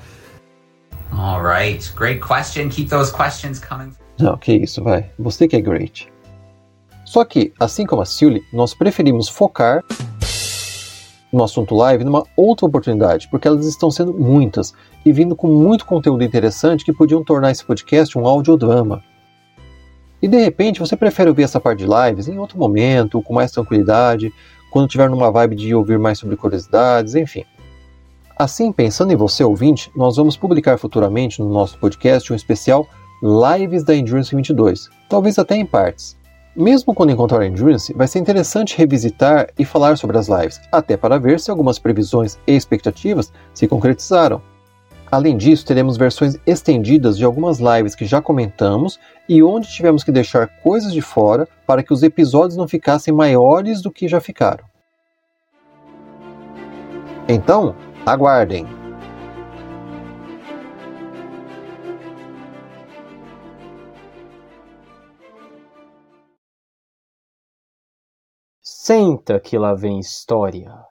All 1.12 1.42
right, 1.42 1.82
great 1.96 2.20
question. 2.20 2.70
Keep 2.70 2.88
those 2.88 3.10
questions 3.10 3.58
coming. 3.58 3.96
Não, 4.20 4.36
que 4.36 4.52
isso, 4.52 4.80
vai. 4.80 5.10
Você 5.18 5.48
que 5.48 5.56
é 5.56 5.60
great. 5.60 6.08
Só 7.04 7.24
que, 7.24 7.52
assim 7.58 7.84
como 7.84 8.00
a 8.02 8.06
Silly, 8.06 8.42
nós 8.52 8.74
preferimos 8.74 9.28
focar 9.28 9.82
no 11.32 11.42
assunto 11.42 11.74
live 11.74 12.04
numa 12.04 12.22
outra 12.36 12.66
oportunidade, 12.66 13.26
porque 13.28 13.48
elas 13.48 13.66
estão 13.66 13.90
sendo 13.90 14.14
muitas 14.14 14.72
e 15.04 15.12
vindo 15.12 15.34
com 15.34 15.48
muito 15.48 15.84
conteúdo 15.84 16.22
interessante 16.22 16.84
que 16.84 16.92
podiam 16.92 17.24
tornar 17.24 17.50
esse 17.50 17.64
podcast 17.64 18.16
um 18.16 18.24
audiodrama. 18.24 19.02
E 20.22 20.28
de 20.28 20.38
repente 20.38 20.80
você 20.80 20.96
prefere 20.96 21.28
ouvir 21.28 21.44
essa 21.44 21.60
parte 21.60 21.80
de 21.80 21.86
lives 21.86 22.28
em 22.28 22.38
outro 22.38 22.58
momento, 22.58 23.22
com 23.22 23.34
mais 23.34 23.50
tranquilidade, 23.50 24.32
quando 24.70 24.88
tiver 24.88 25.08
numa 25.08 25.30
vibe 25.30 25.56
de 25.56 25.74
ouvir 25.74 25.98
mais 25.98 26.18
sobre 26.18 26.36
curiosidades, 26.36 27.14
enfim. 27.14 27.44
Assim, 28.38 28.72
pensando 28.72 29.12
em 29.12 29.16
você 29.16 29.44
ouvinte, 29.44 29.90
nós 29.94 30.16
vamos 30.16 30.36
publicar 30.36 30.78
futuramente 30.78 31.40
no 31.40 31.50
nosso 31.50 31.78
podcast 31.78 32.32
um 32.32 32.36
especial 32.36 32.88
Lives 33.22 33.84
da 33.84 33.94
Endurance 33.94 34.34
22, 34.34 34.88
talvez 35.08 35.38
até 35.38 35.56
em 35.56 35.66
partes. 35.66 36.16
Mesmo 36.56 36.94
quando 36.94 37.12
encontrar 37.12 37.40
a 37.40 37.46
Endurance, 37.46 37.92
vai 37.92 38.08
ser 38.08 38.18
interessante 38.18 38.76
revisitar 38.76 39.48
e 39.58 39.64
falar 39.64 39.96
sobre 39.96 40.18
as 40.18 40.28
lives, 40.28 40.60
até 40.72 40.96
para 40.96 41.18
ver 41.18 41.38
se 41.38 41.50
algumas 41.50 41.78
previsões 41.78 42.38
e 42.46 42.56
expectativas 42.56 43.32
se 43.52 43.68
concretizaram. 43.68 44.42
Além 45.10 45.36
disso, 45.36 45.66
teremos 45.66 45.96
versões 45.96 46.38
estendidas 46.46 47.18
de 47.18 47.24
algumas 47.24 47.58
lives 47.58 47.96
que 47.96 48.06
já 48.06 48.22
comentamos 48.22 49.00
e 49.28 49.42
onde 49.42 49.68
tivemos 49.68 50.04
que 50.04 50.12
deixar 50.12 50.46
coisas 50.62 50.92
de 50.92 51.02
fora 51.02 51.48
para 51.66 51.82
que 51.82 51.92
os 51.92 52.04
episódios 52.04 52.56
não 52.56 52.68
ficassem 52.68 53.12
maiores 53.12 53.82
do 53.82 53.90
que 53.90 54.06
já 54.06 54.20
ficaram. 54.20 54.64
Então, 57.28 57.74
aguardem! 58.06 58.66
Senta 68.62 69.40
que 69.40 69.58
lá 69.58 69.74
vem 69.74 69.98
história. 69.98 70.89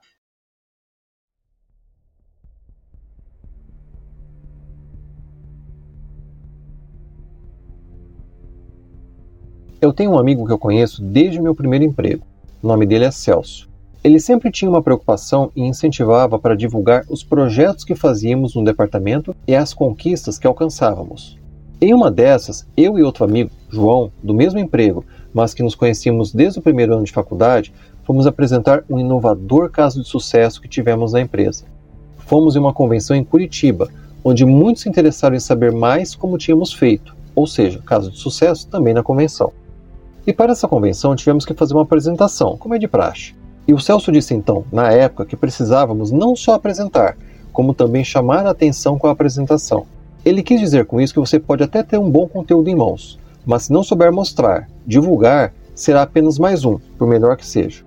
Eu 9.82 9.94
tenho 9.94 10.10
um 10.10 10.18
amigo 10.18 10.44
que 10.46 10.52
eu 10.52 10.58
conheço 10.58 11.02
desde 11.02 11.40
meu 11.40 11.54
primeiro 11.54 11.86
emprego. 11.86 12.22
O 12.62 12.68
nome 12.68 12.84
dele 12.84 13.06
é 13.06 13.10
Celso. 13.10 13.66
Ele 14.04 14.20
sempre 14.20 14.50
tinha 14.50 14.70
uma 14.70 14.82
preocupação 14.82 15.50
e 15.56 15.62
incentivava 15.62 16.38
para 16.38 16.54
divulgar 16.54 17.06
os 17.08 17.24
projetos 17.24 17.82
que 17.82 17.94
fazíamos 17.94 18.54
no 18.54 18.62
departamento 18.62 19.34
e 19.48 19.54
as 19.54 19.72
conquistas 19.72 20.38
que 20.38 20.46
alcançávamos. 20.46 21.38
Em 21.80 21.94
uma 21.94 22.10
dessas, 22.10 22.66
eu 22.76 22.98
e 22.98 23.02
outro 23.02 23.24
amigo, 23.24 23.50
João, 23.70 24.12
do 24.22 24.34
mesmo 24.34 24.58
emprego, 24.58 25.02
mas 25.32 25.54
que 25.54 25.62
nos 25.62 25.74
conhecíamos 25.74 26.30
desde 26.30 26.58
o 26.58 26.62
primeiro 26.62 26.92
ano 26.92 27.04
de 27.04 27.12
faculdade, 27.12 27.72
fomos 28.04 28.26
apresentar 28.26 28.84
um 28.88 28.98
inovador 28.98 29.70
caso 29.70 30.02
de 30.02 30.08
sucesso 30.08 30.60
que 30.60 30.68
tivemos 30.68 31.14
na 31.14 31.22
empresa. 31.22 31.64
Fomos 32.26 32.54
em 32.54 32.58
uma 32.58 32.74
convenção 32.74 33.16
em 33.16 33.24
Curitiba, 33.24 33.88
onde 34.22 34.44
muitos 34.44 34.82
se 34.82 34.90
interessaram 34.90 35.36
em 35.36 35.40
saber 35.40 35.72
mais 35.72 36.14
como 36.14 36.36
tínhamos 36.36 36.70
feito, 36.70 37.16
ou 37.34 37.46
seja, 37.46 37.78
caso 37.78 38.10
de 38.10 38.18
sucesso 38.18 38.68
também 38.68 38.92
na 38.92 39.02
convenção. 39.02 39.50
E 40.26 40.32
para 40.32 40.52
essa 40.52 40.68
convenção 40.68 41.16
tivemos 41.16 41.44
que 41.44 41.54
fazer 41.54 41.74
uma 41.74 41.82
apresentação, 41.82 42.56
como 42.56 42.74
é 42.74 42.78
de 42.78 42.86
praxe. 42.88 43.34
E 43.66 43.72
o 43.72 43.78
Celso 43.78 44.12
disse 44.12 44.34
então, 44.34 44.64
na 44.72 44.90
época, 44.90 45.24
que 45.24 45.36
precisávamos 45.36 46.10
não 46.10 46.36
só 46.36 46.54
apresentar, 46.54 47.16
como 47.52 47.74
também 47.74 48.04
chamar 48.04 48.46
a 48.46 48.50
atenção 48.50 48.98
com 48.98 49.06
a 49.06 49.10
apresentação. 49.10 49.86
Ele 50.24 50.42
quis 50.42 50.60
dizer 50.60 50.86
com 50.86 51.00
isso 51.00 51.14
que 51.14 51.20
você 51.20 51.38
pode 51.38 51.62
até 51.62 51.82
ter 51.82 51.98
um 51.98 52.10
bom 52.10 52.28
conteúdo 52.28 52.68
em 52.68 52.74
mãos, 52.74 53.18
mas 53.46 53.64
se 53.64 53.72
não 53.72 53.82
souber 53.82 54.12
mostrar, 54.12 54.68
divulgar, 54.86 55.54
será 55.74 56.02
apenas 56.02 56.38
mais 56.38 56.64
um, 56.64 56.78
por 56.98 57.08
menor 57.08 57.36
que 57.36 57.46
seja. 57.46 57.82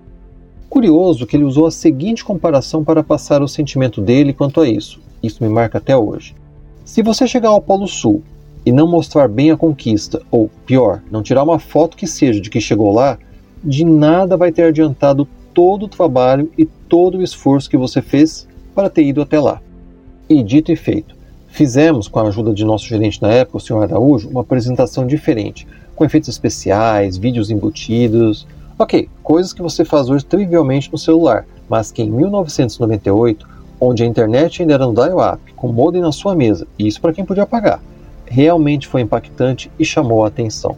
Curioso 0.70 1.28
que 1.28 1.38
ele 1.38 1.44
usou 1.44 1.68
a 1.68 1.72
seguinte 1.72 2.26
comparação 2.26 2.84
para 2.84 3.04
passar 3.04 3.44
o 3.44 3.48
sentimento 3.48 4.02
dele 4.02 4.34
quanto 4.34 4.60
a 4.62 4.68
isso. 4.68 5.00
Isso 5.22 5.44
me 5.44 5.50
marca 5.50 5.78
até 5.78 5.96
hoje. 5.96 6.36
Se 6.84 7.04
você 7.04 7.28
chegar 7.28 7.50
ao 7.50 7.62
Polo 7.62 7.88
Sul 7.88 8.24
e 8.66 8.72
não 8.72 8.88
mostrar 8.88 9.28
bem 9.28 9.52
a 9.52 9.58
conquista, 9.58 10.22
ou 10.32 10.50
pior, 10.66 11.02
não 11.12 11.22
tirar 11.22 11.44
uma 11.44 11.60
foto 11.60 11.98
que 11.98 12.08
seja 12.08 12.40
de 12.40 12.50
que 12.50 12.62
chegou 12.62 12.94
lá, 12.94 13.18
de 13.64 13.86
nada 13.86 14.38
vai 14.38 14.52
ter 14.52 14.64
adiantado 14.64 15.28
todo 15.54 15.84
o 15.84 15.90
trabalho 15.90 16.52
e 16.58 16.66
todo 16.66 17.18
o 17.18 17.24
esforço 17.24 17.70
que 17.70 17.78
você 17.78 18.02
fez 18.02 18.48
para 18.74 18.90
ter 18.90 19.04
ido 19.04 19.22
até 19.22 19.40
lá. 19.40 19.62
E 20.30 20.42
dito 20.42 20.72
e 20.72 20.76
feito, 20.76 21.16
fizemos, 21.48 22.08
com 22.08 22.20
a 22.20 22.28
ajuda 22.28 22.54
de 22.54 22.66
nosso 22.66 22.88
gerente 22.88 23.22
na 23.22 23.32
época, 23.32 23.58
o 23.58 23.62
Sr. 23.62 23.84
Araújo, 23.84 24.30
uma 24.30 24.42
apresentação 24.42 25.06
diferente, 25.06 25.68
com 25.96 26.04
efeitos 26.04 26.30
especiais, 26.30 27.18
vídeos 27.18 27.52
embutidos. 27.52 28.48
Ok, 28.80 29.08
coisas 29.22 29.54
que 29.54 29.62
você 29.62 29.86
faz 29.86 30.10
hoje 30.10 30.26
trivialmente 30.26 30.92
no 30.92 30.98
celular, 30.98 31.46
mas 31.70 31.92
que 31.92 32.02
em 32.02 32.10
1998, 32.10 33.48
onde 33.80 34.04
a 34.04 34.06
internet 34.06 34.62
ainda 34.62 34.74
era 34.74 34.88
no 34.88 34.94
dial-up, 34.94 35.54
com 35.54 35.68
modem 35.68 36.02
na 36.02 36.12
sua 36.12 36.36
mesa, 36.36 36.68
isso 36.80 37.00
para 37.00 37.14
quem 37.14 37.26
podia 37.26 37.46
pagar, 37.46 37.82
realmente 38.26 38.88
foi 38.88 39.02
impactante 39.02 39.72
e 39.78 39.86
chamou 39.86 40.24
a 40.24 40.28
atenção. 40.28 40.78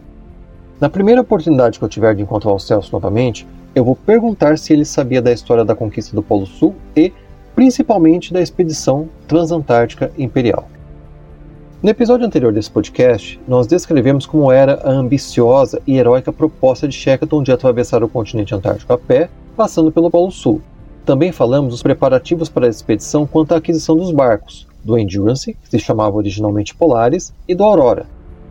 Na 0.80 0.90
primeira 0.90 1.22
oportunidade 1.22 1.80
que 1.80 1.86
eu 1.86 1.90
tiver 1.90 2.16
de 2.16 2.22
encontrar 2.22 2.52
o 2.52 2.60
Celso 2.60 2.92
novamente, 2.92 3.48
eu 3.74 3.84
vou 3.84 3.96
perguntar 3.96 4.58
se 4.58 4.74
ele 4.74 4.86
sabia 4.86 5.22
da 5.22 5.32
história 5.32 5.64
da 5.64 5.76
conquista 5.76 6.16
do 6.16 6.24
Polo 6.24 6.46
Sul 6.46 6.76
e, 6.96 7.14
principalmente, 7.56 8.34
da 8.34 8.42
expedição 8.42 9.08
transantártica 9.28 10.12
imperial. 10.18 10.68
No 11.82 11.90
episódio 11.90 12.26
anterior 12.26 12.52
desse 12.52 12.72
podcast, 12.72 13.40
nós 13.48 13.68
descrevemos 13.68 14.26
como 14.26 14.52
era 14.52 14.82
a 14.84 14.92
ambiciosa 14.92 15.82
e 15.86 15.98
heróica 15.98 16.34
proposta 16.34 16.88
de 16.88 16.96
Shackleton 16.96 17.44
de 17.44 17.52
atravessar 17.52 18.04
o 18.04 18.10
continente 18.10 18.56
antártico 18.56 18.92
a 18.92 18.98
pé, 18.98 19.30
passando 19.56 19.92
pelo 19.92 20.10
Polo 20.10 20.32
Sul. 20.32 20.62
Também 21.06 21.32
falamos 21.32 21.72
dos 21.72 21.84
preparativos 21.84 22.50
para 22.50 22.66
a 22.66 22.70
expedição 22.70 23.28
quanto 23.28 23.54
à 23.54 23.58
aquisição 23.58 23.96
dos 23.96 24.12
barcos, 24.12 24.68
do 24.86 24.98
Endurance, 24.98 25.58
que 25.62 25.70
se 25.70 25.80
chamava 25.80 26.16
originalmente 26.16 26.76
Polaris, 26.76 27.34
e 27.48 27.56
do 27.56 27.64
Aurora, 27.64 28.06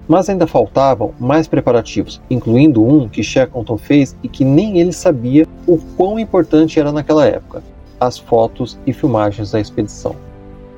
mas 0.08 0.28
ainda 0.28 0.46
faltavam 0.46 1.14
mais 1.18 1.46
preparativos, 1.46 2.20
incluindo 2.28 2.84
um 2.84 3.08
que 3.08 3.22
Shackleton 3.22 3.78
fez 3.78 4.16
e 4.22 4.28
que 4.28 4.44
nem 4.44 4.80
ele 4.80 4.92
sabia 4.92 5.46
o 5.66 5.78
quão 5.96 6.18
importante 6.18 6.78
era 6.78 6.92
naquela 6.92 7.24
época: 7.24 7.62
as 8.00 8.18
fotos 8.18 8.76
e 8.84 8.92
filmagens 8.92 9.52
da 9.52 9.60
expedição. 9.60 10.16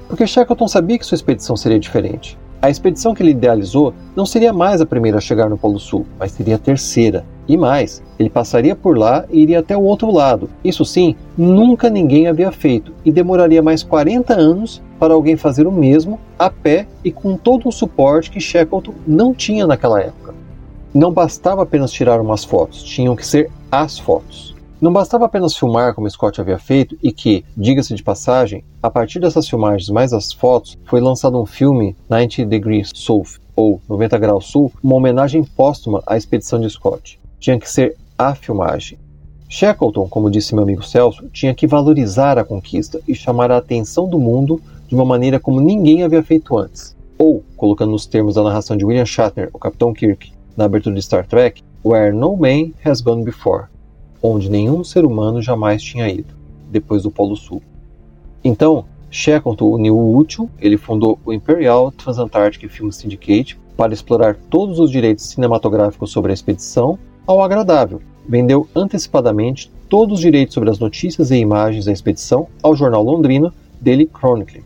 Porque 0.09 0.27
Shackleton 0.27 0.69
sabia 0.69 0.99
que 0.99 1.07
sua 1.07 1.17
expedição 1.17 1.57
seria 1.57 1.81
diferente. 1.81 2.39
A 2.63 2.71
expedição 2.71 3.15
que 3.15 3.23
ele 3.23 3.33
idealizou 3.33 3.93
não 4.15 4.25
seria 4.25 4.53
mais 4.53 4.81
a 4.81 4.87
primeira 4.87 5.19
a 5.19 5.21
chegar 5.21 5.49
no 5.49 5.59
Polo 5.59 5.79
Sul, 5.79 6.07
mas 6.19 6.33
seria 6.33 6.57
a 6.57 6.59
terceira. 6.59 7.25
E 7.49 7.57
mais, 7.57 8.03
ele 8.19 8.29
passaria 8.29 8.75
por 8.75 8.99
lá 8.99 9.25
e 9.31 9.41
iria 9.41 9.61
até 9.61 9.77
o 9.77 9.83
outro 9.83 10.11
lado. 10.11 10.51
Isso 10.65 10.85
sim, 10.85 11.15
nunca 11.37 11.89
ninguém 11.89 12.27
havia 12.27 12.51
feito 12.51 12.93
e 13.05 13.13
demoraria 13.13 13.63
mais 13.63 13.83
40 13.83 14.35
anos 14.35 14.83
para 14.99 15.15
alguém 15.15 15.37
fazer 15.37 15.67
o 15.67 15.73
mesmo 15.73 16.19
a 16.39 16.51
pé 16.51 16.87
e 17.05 17.13
com 17.13 17.37
todo 17.37 17.69
o 17.69 17.73
suporte 17.73 18.31
que 18.31 18.41
Shackleton 18.41 18.95
não 19.07 19.33
tinha 19.33 19.67
naquela 19.67 20.01
época. 20.01 20.35
Não 20.93 21.13
bastava 21.13 21.63
apenas 21.63 21.93
tirar 21.93 22.21
umas 22.21 22.45
fotos, 22.45 22.83
tinham 22.83 23.15
que 23.15 23.27
ser 23.27 23.51
as 23.71 23.99
fotos. 23.99 24.57
Não 24.81 24.93
bastava 24.93 25.25
apenas 25.25 25.57
filmar 25.57 25.95
como 25.95 26.09
Scott 26.11 26.39
havia 26.39 26.59
feito 26.59 26.99
e 27.03 27.11
que, 27.11 27.45
diga-se 27.57 27.95
de 27.95 28.03
passagem, 28.03 28.63
a 28.83 28.91
partir 28.91 29.19
dessas 29.19 29.49
filmagens 29.49 29.89
mais 29.89 30.13
as 30.13 30.33
fotos, 30.33 30.77
foi 30.85 31.01
lançado 31.01 31.41
um 31.41 31.47
filme 31.47 31.97
90 32.11 32.45
Degrees 32.45 32.91
South, 32.95 33.41
ou 33.55 33.81
90 33.89 34.19
Graus 34.19 34.47
Sul, 34.47 34.71
uma 34.83 34.97
homenagem 34.97 35.43
póstuma 35.43 36.03
à 36.07 36.17
expedição 36.17 36.61
de 36.61 36.69
Scott. 36.69 37.19
Tinha 37.39 37.59
que 37.59 37.71
ser 37.71 37.97
a 38.19 38.35
filmagem. 38.35 38.99
Shackleton, 39.49 40.09
como 40.09 40.31
disse 40.31 40.55
meu 40.55 40.65
amigo 40.65 40.83
Celso, 40.83 41.29
tinha 41.29 41.55
que 41.55 41.67
valorizar 41.67 42.39
a 42.39 42.45
conquista 42.45 43.01
e 43.07 43.15
chamar 43.15 43.51
a 43.53 43.59
atenção 43.59 44.09
do 44.09 44.19
mundo 44.19 44.61
de 44.89 44.95
uma 44.95 45.05
maneira 45.05 45.39
como 45.39 45.61
ninguém 45.61 46.03
havia 46.03 46.23
feito 46.23 46.59
antes. 46.59 46.97
Ou, 47.19 47.45
colocando 47.57 47.93
nos 47.93 48.07
termos 48.07 48.35
da 48.35 48.43
narração 48.43 48.77
de 48.77 48.85
William 48.85 49.07
Shatner, 49.07 49.51
o 49.53 49.59
Capitão 49.59 49.93
Kirk, 49.93 50.33
na 50.57 50.65
abertura 50.65 50.95
de 50.95 51.03
Star 51.03 51.27
Trek, 51.27 51.63
Where 51.85 52.13
No 52.13 52.37
Man 52.37 52.73
Has 52.85 53.01
Gone 53.01 53.25
Before, 53.25 53.67
onde 54.23 54.51
nenhum 54.51 54.83
ser 54.83 55.05
humano 55.05 55.41
jamais 55.41 55.83
tinha 55.83 56.09
ido, 56.09 56.35
depois 56.71 57.05
do 57.05 57.11
Polo 57.11 57.37
Sul. 57.37 57.63
Então, 58.43 58.85
Shackleton 59.11 59.71
uniu 59.71 59.97
o 59.97 60.17
útil, 60.17 60.51
ele 60.61 60.77
fundou 60.77 61.19
o 61.25 61.33
Imperial 61.33 61.93
Transantarctic 61.93 62.69
Film 62.69 62.91
Syndicate 62.91 63.59
para 63.77 63.95
explorar 63.95 64.37
todos 64.51 64.79
os 64.79 64.91
direitos 64.91 65.27
cinematográficos 65.27 66.11
sobre 66.11 66.33
a 66.33 66.35
expedição, 66.35 66.99
ao 67.27 67.43
agradável. 67.43 68.01
Vendeu 68.29 68.69
antecipadamente 68.75 69.71
todos 69.89 70.15
os 70.15 70.21
direitos 70.21 70.55
sobre 70.55 70.71
as 70.71 70.79
notícias 70.79 71.31
e 71.31 71.37
imagens 71.37 71.85
da 71.85 71.93
expedição 71.93 72.49
ao 72.63 72.75
jornal 72.75 73.03
londrino 73.03 73.53
Daily 73.81 74.09
Chronicle. 74.13 74.65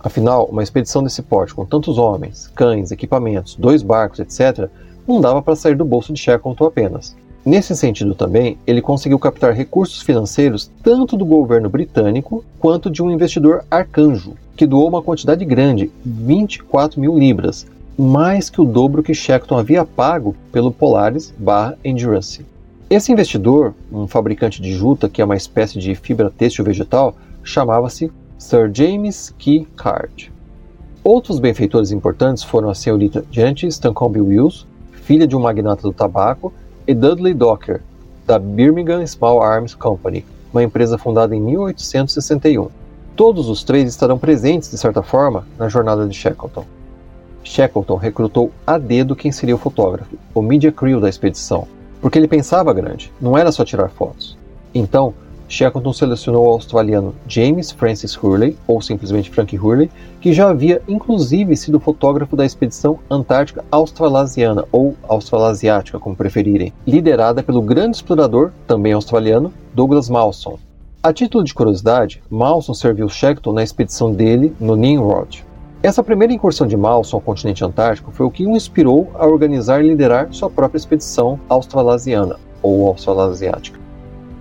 Afinal, 0.00 0.46
uma 0.46 0.62
expedição 0.62 1.02
desse 1.02 1.22
porte 1.22 1.54
com 1.54 1.64
tantos 1.64 1.96
homens, 1.96 2.48
cães, 2.54 2.90
equipamentos, 2.90 3.54
dois 3.54 3.82
barcos, 3.82 4.18
etc., 4.18 4.68
não 5.06 5.20
dava 5.20 5.40
para 5.40 5.56
sair 5.56 5.76
do 5.76 5.84
bolso 5.84 6.12
de 6.12 6.20
Shackleton 6.20 6.64
apenas. 6.64 7.16
Nesse 7.44 7.74
sentido 7.76 8.14
também, 8.14 8.56
ele 8.66 8.80
conseguiu 8.80 9.18
captar 9.18 9.52
recursos 9.52 10.00
financeiros 10.02 10.70
tanto 10.82 11.16
do 11.16 11.24
governo 11.24 11.68
britânico 11.68 12.44
quanto 12.58 12.88
de 12.88 13.02
um 13.02 13.10
investidor 13.10 13.64
arcanjo, 13.68 14.34
que 14.56 14.66
doou 14.66 14.88
uma 14.88 15.02
quantidade 15.02 15.44
grande, 15.44 15.90
24 16.04 17.00
mil 17.00 17.18
libras, 17.18 17.66
mais 17.98 18.48
que 18.48 18.60
o 18.60 18.64
dobro 18.64 19.02
que 19.02 19.14
Shackleton 19.14 19.58
havia 19.58 19.84
pago 19.84 20.34
pelo 20.50 20.72
Polaris 20.72 21.34
Endurance. 21.84 22.44
Esse 22.88 23.12
investidor, 23.12 23.74
um 23.90 24.06
fabricante 24.06 24.60
de 24.60 24.72
juta 24.72 25.08
que 25.08 25.22
é 25.22 25.24
uma 25.24 25.36
espécie 25.36 25.78
de 25.78 25.94
fibra 25.94 26.30
têxtil 26.30 26.64
vegetal, 26.64 27.16
chamava-se 27.42 28.10
Sir 28.38 28.70
James 28.72 29.34
Key 29.38 29.66
Card. 29.76 30.32
Outros 31.04 31.40
benfeitores 31.40 31.90
importantes 31.90 32.42
foram 32.42 32.70
a 32.70 32.74
senhorita 32.74 33.24
Janet 33.30 33.66
Stancombe 33.66 34.20
Wills, 34.20 34.66
filha 34.92 35.26
de 35.26 35.34
um 35.34 35.40
magnata 35.40 35.82
do 35.82 35.92
tabaco, 35.92 36.52
e 36.86 36.94
Dudley 36.94 37.34
Docker, 37.34 37.80
da 38.26 38.38
Birmingham 38.38 39.06
Small 39.06 39.42
Arms 39.42 39.74
Company, 39.74 40.24
uma 40.52 40.62
empresa 40.62 40.98
fundada 40.98 41.34
em 41.34 41.40
1861. 41.40 42.68
Todos 43.16 43.48
os 43.48 43.64
três 43.64 43.88
estarão 43.88 44.18
presentes, 44.18 44.70
de 44.70 44.78
certa 44.78 45.02
forma, 45.02 45.46
na 45.58 45.68
jornada 45.68 46.06
de 46.06 46.14
Shackleton. 46.14 46.64
Shackleton 47.44 47.96
recrutou 47.96 48.50
a 48.66 48.78
dedo 48.78 49.16
quem 49.16 49.32
seria 49.32 49.54
o 49.54 49.58
fotógrafo, 49.58 50.16
o 50.34 50.42
media 50.42 50.72
crew 50.72 51.00
da 51.00 51.08
expedição, 51.08 51.66
porque 52.00 52.18
ele 52.18 52.28
pensava 52.28 52.72
grande, 52.72 53.12
não 53.20 53.36
era 53.36 53.52
só 53.52 53.64
tirar 53.64 53.88
fotos. 53.88 54.36
Então, 54.74 55.14
Shackleton 55.52 55.92
selecionou 55.92 56.46
o 56.46 56.50
australiano 56.50 57.14
James 57.28 57.70
Francis 57.70 58.16
Hurley, 58.16 58.56
ou 58.66 58.80
simplesmente 58.80 59.28
Frank 59.28 59.54
Hurley, 59.58 59.90
que 60.18 60.32
já 60.32 60.48
havia 60.48 60.80
inclusive 60.88 61.54
sido 61.56 61.78
fotógrafo 61.78 62.34
da 62.34 62.46
expedição 62.46 62.98
Antártica 63.10 63.62
Australasiana, 63.70 64.64
ou 64.72 64.96
Australasiática, 65.02 65.98
como 65.98 66.16
preferirem, 66.16 66.72
liderada 66.86 67.42
pelo 67.42 67.60
grande 67.60 67.96
explorador, 67.96 68.50
também 68.66 68.94
australiano, 68.94 69.52
Douglas 69.74 70.08
Mawson. 70.08 70.58
A 71.02 71.12
título 71.12 71.44
de 71.44 71.52
curiosidade, 71.52 72.22
Mawson 72.30 72.72
serviu 72.72 73.08
Shackleton 73.08 73.52
na 73.52 73.62
expedição 73.62 74.10
dele 74.10 74.54
no 74.58 74.74
Nimrod. 74.74 75.44
Essa 75.82 76.00
primeira 76.00 76.32
incursão 76.32 76.64
de 76.64 76.76
Mawson 76.76 77.16
ao 77.16 77.20
continente 77.20 77.64
antártico 77.64 78.12
foi 78.12 78.24
o 78.24 78.30
que 78.30 78.46
o 78.46 78.50
inspirou 78.50 79.10
a 79.14 79.26
organizar 79.26 79.84
e 79.84 79.88
liderar 79.88 80.28
sua 80.30 80.48
própria 80.48 80.78
expedição 80.78 81.40
australasiana, 81.48 82.38
ou 82.62 82.86
australasiática. 82.86 83.80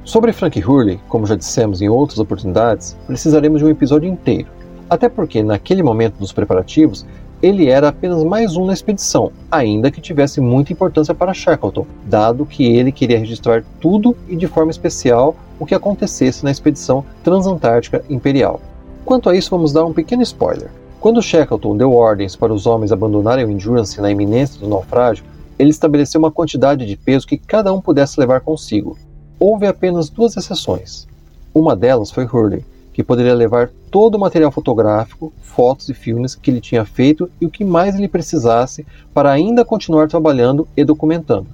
Sobre 0.04 0.34
Frank 0.34 0.64
Hurley, 0.64 1.00
como 1.10 1.26
já 1.26 1.36
dissemos 1.36 1.82
em 1.82 1.90
outras 1.90 2.20
oportunidades, 2.20 2.96
precisaremos 3.08 3.60
de 3.60 3.66
um 3.66 3.72
episódio 3.72 4.08
inteiro, 4.08 4.50
até 4.88 5.10
porque 5.10 5.42
naquele 5.42 5.82
momento 5.82 6.20
dos 6.20 6.32
preparativos 6.32 7.08
ele 7.42 7.72
era 7.72 7.88
apenas 7.88 8.24
mais 8.24 8.56
um 8.56 8.68
na 8.68 8.74
expedição, 8.74 9.32
ainda 9.50 9.90
que 9.90 10.00
tivesse 10.00 10.40
muita 10.40 10.72
importância 10.72 11.16
para 11.16 11.34
Shackleton, 11.34 11.88
dado 12.06 12.46
que 12.46 12.64
ele 12.64 12.92
queria 12.92 13.18
registrar 13.18 13.64
tudo 13.80 14.16
e 14.28 14.36
de 14.36 14.46
forma 14.46 14.70
especial 14.70 15.36
o 15.60 15.66
que 15.66 15.74
acontecesse 15.74 16.44
na 16.44 16.52
expedição 16.52 17.04
transantártica 17.24 18.06
imperial. 18.12 18.62
Quanto 19.04 19.28
a 19.28 19.36
isso, 19.36 19.50
vamos 19.50 19.74
dar 19.74 19.84
um 19.86 19.94
pequeno 19.94 20.22
spoiler. 20.22 20.70
Quando 21.02 21.20
Shackleton 21.20 21.76
deu 21.76 21.94
ordens 21.94 22.36
para 22.36 22.54
os 22.54 22.68
homens 22.68 22.92
abandonarem 22.92 23.44
o 23.44 23.50
Endurance 23.50 24.00
na 24.00 24.12
iminência 24.12 24.60
do 24.60 24.68
naufrágio, 24.68 25.26
ele 25.58 25.72
estabeleceu 25.72 26.20
uma 26.20 26.32
quantidade 26.32 26.86
de 26.86 26.96
peso 26.96 27.26
que 27.26 27.40
cada 27.40 27.74
um 27.74 27.82
pudesse 27.82 28.20
levar 28.20 28.42
consigo. 28.42 28.96
Houve 29.40 29.66
apenas 29.66 30.12
duas 30.12 30.38
exceções. 30.38 31.08
Uma 31.56 31.76
delas 31.76 32.12
foi 32.12 32.26
Hurley, 32.26 32.64
que 32.94 33.04
poderia 33.04 33.34
levar 33.34 33.72
todo 33.90 34.14
o 34.14 34.20
material 34.20 34.52
fotográfico, 34.52 35.34
fotos 35.42 35.90
e 35.90 35.96
filmes 35.96 36.36
que 36.36 36.52
ele 36.52 36.62
tinha 36.62 36.86
feito 36.86 37.28
e 37.42 37.48
o 37.48 37.50
que 37.50 37.66
mais 37.66 37.96
ele 37.96 38.08
precisasse 38.08 38.86
para 39.12 39.32
ainda 39.32 39.66
continuar 39.66 40.08
trabalhando 40.08 40.68
e 40.78 40.84
documentando. 40.86 41.48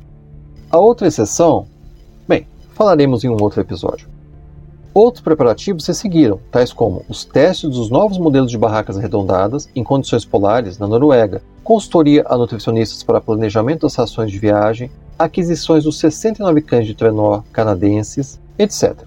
A 0.70 0.78
outra 0.78 1.08
exceção, 1.08 1.68
bem, 2.28 2.46
falaremos 2.74 3.24
em 3.24 3.30
um 3.30 3.42
outro 3.42 3.62
episódio. 3.62 4.10
Outros 4.98 5.24
preparativos 5.24 5.86
se 5.86 5.94
seguiram, 5.94 6.40
tais 6.50 6.74
como 6.74 7.06
os 7.08 7.24
testes 7.24 7.70
dos 7.70 7.92
novos 7.92 8.18
modelos 8.18 8.50
de 8.50 8.58
barracas 8.58 8.98
arredondadas 8.98 9.70
em 9.76 9.84
condições 9.84 10.26
polares 10.26 10.80
na 10.80 10.88
Noruega, 10.88 11.44
consultoria 11.64 12.26
a 12.28 12.36
nutricionistas 12.36 13.04
para 13.04 13.22
planejamento 13.22 13.82
das 13.82 13.94
rações 13.94 14.32
de 14.32 14.40
viagem, 14.40 14.90
aquisições 15.20 15.84
dos 15.84 16.00
69 16.00 16.64
cães 16.64 16.88
de 16.88 16.96
trenó 16.96 17.44
canadenses, 17.54 18.40
etc. 18.58 19.04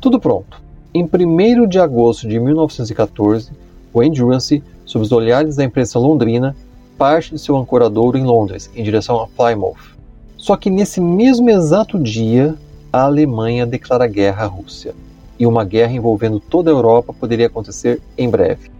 Tudo 0.00 0.18
pronto. 0.18 0.62
Em 0.94 1.04
1 1.04 1.68
de 1.68 1.78
agosto 1.78 2.26
de 2.26 2.40
1914, 2.40 3.50
o 3.92 4.02
Endurance, 4.02 4.62
sob 4.86 5.04
os 5.04 5.12
olhares 5.12 5.56
da 5.56 5.64
imprensa 5.64 5.98
londrina, 5.98 6.56
parte 6.96 7.32
de 7.34 7.38
seu 7.38 7.54
ancoradouro 7.58 8.16
em 8.16 8.24
Londres, 8.24 8.70
em 8.74 8.82
direção 8.82 9.20
a 9.20 9.26
Plymouth. 9.26 9.94
Só 10.38 10.56
que 10.56 10.70
nesse 10.70 11.02
mesmo 11.02 11.50
exato 11.50 11.98
dia, 11.98 12.56
a 12.92 13.04
Alemanha 13.04 13.64
declara 13.64 14.06
guerra 14.06 14.44
à 14.44 14.46
Rússia, 14.46 14.94
e 15.38 15.46
uma 15.46 15.64
guerra 15.64 15.92
envolvendo 15.92 16.38
toda 16.38 16.70
a 16.70 16.74
Europa 16.74 17.14
poderia 17.18 17.46
acontecer 17.46 18.02
em 18.18 18.28
breve. 18.28 18.70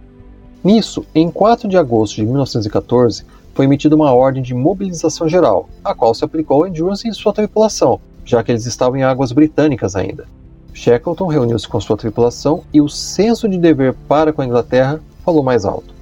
Nisso, 0.63 1.03
em 1.15 1.31
4 1.31 1.67
de 1.67 1.75
agosto 1.75 2.17
de 2.17 2.23
1914, 2.23 3.25
foi 3.55 3.65
emitida 3.65 3.95
uma 3.95 4.13
ordem 4.13 4.43
de 4.43 4.53
mobilização 4.53 5.27
geral, 5.27 5.67
a 5.83 5.95
qual 5.95 6.13
se 6.13 6.23
aplicou 6.23 6.61
ao 6.61 6.67
Endurance 6.67 7.07
e 7.07 7.13
sua 7.13 7.33
tripulação, 7.33 7.99
já 8.23 8.43
que 8.43 8.51
eles 8.51 8.67
estavam 8.67 8.97
em 8.97 9.03
águas 9.03 9.31
britânicas 9.31 9.95
ainda. 9.95 10.25
Shackleton 10.73 11.27
reuniu-se 11.27 11.67
com 11.67 11.81
sua 11.81 11.97
tripulação 11.97 12.63
e 12.71 12.81
o 12.81 12.89
senso 12.89 13.49
de 13.49 13.57
dever 13.57 13.95
para 14.07 14.31
com 14.31 14.41
a 14.41 14.45
Inglaterra 14.45 14.99
falou 15.25 15.43
mais 15.43 15.65
alto. 15.65 15.93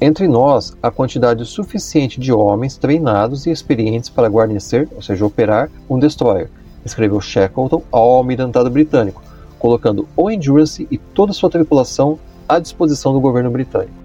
Entre 0.00 0.26
nós, 0.26 0.74
há 0.82 0.90
quantidade 0.90 1.44
suficiente 1.44 2.18
de 2.18 2.32
homens 2.32 2.78
treinados 2.78 3.46
e 3.46 3.50
experientes 3.50 4.08
para 4.08 4.28
guarnecer, 4.28 4.88
ou 4.94 5.02
seja, 5.02 5.26
operar, 5.26 5.70
um 5.88 5.98
destroyer, 5.98 6.48
escreveu 6.84 7.20
Shackleton 7.20 7.82
ao 7.90 8.10
almirantado 8.16 8.70
britânico, 8.70 9.22
colocando 9.58 10.08
o 10.16 10.30
Endurance 10.30 10.86
e 10.90 10.98
toda 10.98 11.32
sua 11.32 11.50
tripulação 11.50 12.18
à 12.48 12.58
disposição 12.58 13.12
do 13.12 13.20
governo 13.20 13.50
britânico. 13.50 14.00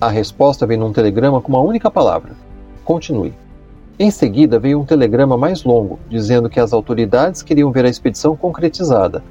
A 0.00 0.08
resposta 0.08 0.66
veio 0.66 0.80
num 0.80 0.92
telegrama 0.92 1.40
com 1.40 1.52
uma 1.52 1.60
única 1.60 1.90
palavra: 1.90 2.32
continue. 2.84 3.34
Em 3.98 4.10
seguida 4.10 4.58
veio 4.58 4.80
um 4.80 4.84
telegrama 4.84 5.36
mais 5.36 5.62
longo, 5.62 5.98
dizendo 6.08 6.50
que 6.50 6.58
as 6.58 6.72
autoridades 6.72 7.42
queriam 7.42 7.70
ver 7.70 7.84
a 7.84 7.88
expedição 7.88 8.36
concretizada. 8.36 9.22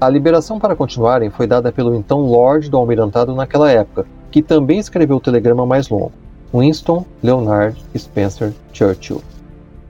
A 0.00 0.08
liberação 0.08 0.58
para 0.58 0.76
continuarem 0.76 1.30
foi 1.30 1.46
dada 1.46 1.72
pelo 1.72 1.94
então 1.94 2.20
Lord 2.20 2.68
do 2.68 2.76
Almirantado 2.76 3.34
naquela 3.34 3.70
época, 3.70 4.06
que 4.30 4.42
também 4.42 4.78
escreveu 4.78 5.16
o 5.16 5.20
telegrama 5.20 5.64
mais 5.64 5.88
longo: 5.88 6.12
Winston 6.52 7.04
Leonard 7.22 7.76
Spencer 7.96 8.52
Churchill. 8.72 9.22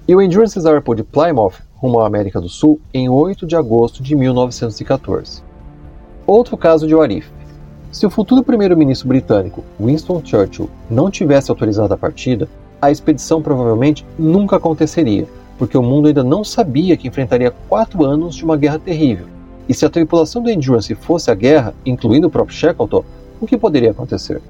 E 0.06 0.14
o 0.14 0.22
Endurance 0.22 0.58
zarpou 0.60 0.94
de 0.94 1.02
Plymouth 1.02 1.67
rumo 1.80 2.00
à 2.00 2.06
América 2.06 2.40
do 2.40 2.48
Sul 2.48 2.80
em 2.92 3.08
8 3.08 3.46
de 3.46 3.54
agosto 3.54 4.02
de 4.02 4.16
1914. 4.16 5.42
Outro 6.26 6.56
caso 6.56 6.86
de 6.86 6.94
Warif. 6.94 7.30
Se 7.92 8.04
o 8.04 8.10
futuro 8.10 8.42
primeiro-ministro 8.42 9.08
britânico, 9.08 9.64
Winston 9.80 10.20
Churchill, 10.24 10.68
não 10.90 11.10
tivesse 11.10 11.50
autorizado 11.50 11.94
a 11.94 11.96
partida, 11.96 12.48
a 12.82 12.90
expedição 12.90 13.40
provavelmente 13.40 14.04
nunca 14.18 14.56
aconteceria, 14.56 15.26
porque 15.56 15.78
o 15.78 15.82
mundo 15.82 16.08
ainda 16.08 16.22
não 16.22 16.42
sabia 16.42 16.96
que 16.96 17.08
enfrentaria 17.08 17.54
quatro 17.68 18.04
anos 18.04 18.34
de 18.34 18.44
uma 18.44 18.56
guerra 18.56 18.78
terrível. 18.78 19.26
E 19.68 19.72
se 19.72 19.86
a 19.86 19.90
tripulação 19.90 20.42
do 20.42 20.50
Endurance 20.50 20.94
fosse 20.96 21.30
a 21.30 21.34
guerra, 21.34 21.74
incluindo 21.86 22.26
o 22.26 22.30
próprio 22.30 22.56
Shackleton, 22.56 23.04
o 23.40 23.46
que 23.46 23.56
poderia 23.56 23.92
acontecer? 23.92 24.42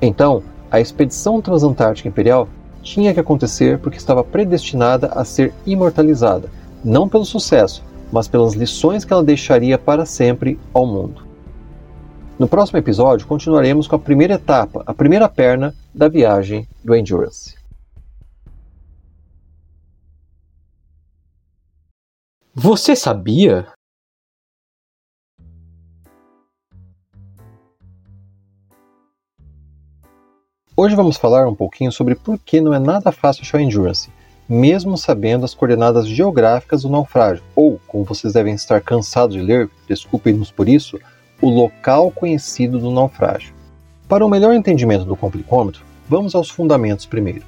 Então, 0.00 0.42
a 0.70 0.80
expedição 0.80 1.40
transantártica 1.42 2.08
imperial 2.08 2.48
tinha 2.82 3.12
que 3.12 3.20
acontecer 3.20 3.78
porque 3.78 3.98
estava 3.98 4.24
predestinada 4.24 5.08
a 5.08 5.24
ser 5.24 5.52
imortalizada, 5.66 6.50
não 6.84 7.08
pelo 7.08 7.24
sucesso, 7.24 7.82
mas 8.12 8.28
pelas 8.28 8.54
lições 8.54 9.04
que 9.04 9.12
ela 9.12 9.22
deixaria 9.22 9.78
para 9.78 10.04
sempre 10.04 10.58
ao 10.72 10.86
mundo. 10.86 11.24
No 12.38 12.48
próximo 12.48 12.78
episódio, 12.78 13.26
continuaremos 13.26 13.86
com 13.86 13.96
a 13.96 13.98
primeira 13.98 14.34
etapa, 14.34 14.82
a 14.86 14.94
primeira 14.94 15.28
perna 15.28 15.74
da 15.94 16.08
viagem 16.08 16.66
do 16.82 16.94
Endurance. 16.94 17.54
Você 22.54 22.96
sabia? 22.96 23.68
Hoje 30.76 30.94
vamos 30.94 31.16
falar 31.16 31.48
um 31.48 31.54
pouquinho 31.54 31.90
sobre 31.90 32.14
por 32.14 32.38
que 32.38 32.60
não 32.60 32.72
é 32.72 32.78
nada 32.78 33.10
fácil 33.10 33.42
achar 33.42 33.60
Endurance, 33.60 34.08
mesmo 34.48 34.96
sabendo 34.96 35.44
as 35.44 35.52
coordenadas 35.52 36.06
geográficas 36.06 36.82
do 36.82 36.88
naufrágio, 36.88 37.42
ou, 37.56 37.80
como 37.88 38.04
vocês 38.04 38.32
devem 38.32 38.54
estar 38.54 38.80
cansados 38.80 39.34
de 39.34 39.42
ler, 39.42 39.68
desculpem-nos 39.88 40.50
por 40.50 40.68
isso, 40.68 40.98
o 41.42 41.50
local 41.50 42.10
conhecido 42.12 42.78
do 42.78 42.90
naufrágio. 42.90 43.52
Para 44.08 44.24
um 44.24 44.28
melhor 44.28 44.54
entendimento 44.54 45.04
do 45.04 45.16
complicômetro, 45.16 45.84
vamos 46.08 46.34
aos 46.36 46.48
fundamentos 46.48 47.04
primeiro. 47.04 47.44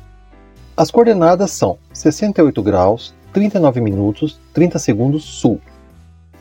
As 0.76 0.90
coordenadas 0.90 1.52
são 1.52 1.78
68 1.92 2.61
graus, 2.61 3.14
39 3.32 3.80
minutos, 3.80 4.38
30 4.52 4.78
segundos 4.80 5.22
sul, 5.22 5.61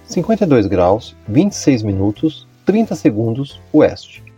52 0.03 0.65
graus, 0.65 1.15
26 1.27 1.83
minutos, 1.83 2.47
30 2.65 2.95
segundos 2.95 3.61
oeste. 3.71 4.30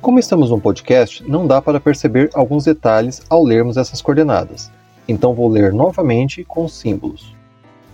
Como 0.00 0.18
estamos 0.18 0.50
num 0.50 0.60
podcast, 0.60 1.24
não 1.28 1.46
dá 1.46 1.60
para 1.60 1.80
perceber 1.80 2.30
alguns 2.34 2.64
detalhes 2.64 3.22
ao 3.28 3.42
lermos 3.42 3.76
essas 3.76 4.00
coordenadas, 4.00 4.70
então 5.08 5.34
vou 5.34 5.48
ler 5.48 5.72
novamente 5.72 6.44
com 6.44 6.64
os 6.64 6.74
símbolos. 6.74 7.34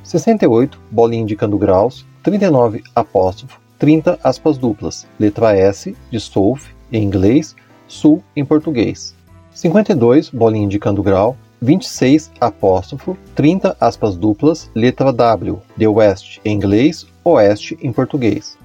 68, 0.02 0.78
bolinha 0.90 1.22
indicando 1.22 1.56
graus, 1.56 2.04
39, 2.22 2.82
apóstrofo, 2.94 3.60
30 3.78 4.18
aspas 4.22 4.58
duplas, 4.58 5.06
letra 5.18 5.56
S 5.56 5.96
de 6.10 6.20
South 6.20 6.60
em 6.92 7.02
inglês, 7.02 7.54
Sul 7.88 8.22
em 8.34 8.44
português. 8.44 9.14
52, 9.52 10.30
bolinha 10.30 10.64
indicando 10.64 11.02
grau, 11.02 11.36
26, 11.60 12.32
apóstrofo, 12.40 13.16
30 13.34 13.76
aspas 13.80 14.16
duplas, 14.16 14.70
letra 14.74 15.12
W 15.12 15.60
de 15.76 15.86
West 15.86 16.40
em 16.44 16.56
inglês, 16.56 17.06
Oeste 17.24 17.78
em 17.80 17.92
português. 17.92 18.58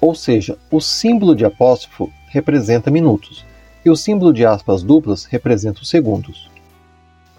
Ou 0.00 0.14
seja, 0.14 0.56
o 0.70 0.80
símbolo 0.80 1.34
de 1.34 1.44
apóstrofo 1.44 2.08
representa 2.30 2.90
minutos, 2.90 3.44
e 3.84 3.90
o 3.90 3.96
símbolo 3.96 4.32
de 4.32 4.44
aspas 4.44 4.82
duplas 4.82 5.24
representa 5.24 5.82
os 5.82 5.88
segundos. 5.88 6.50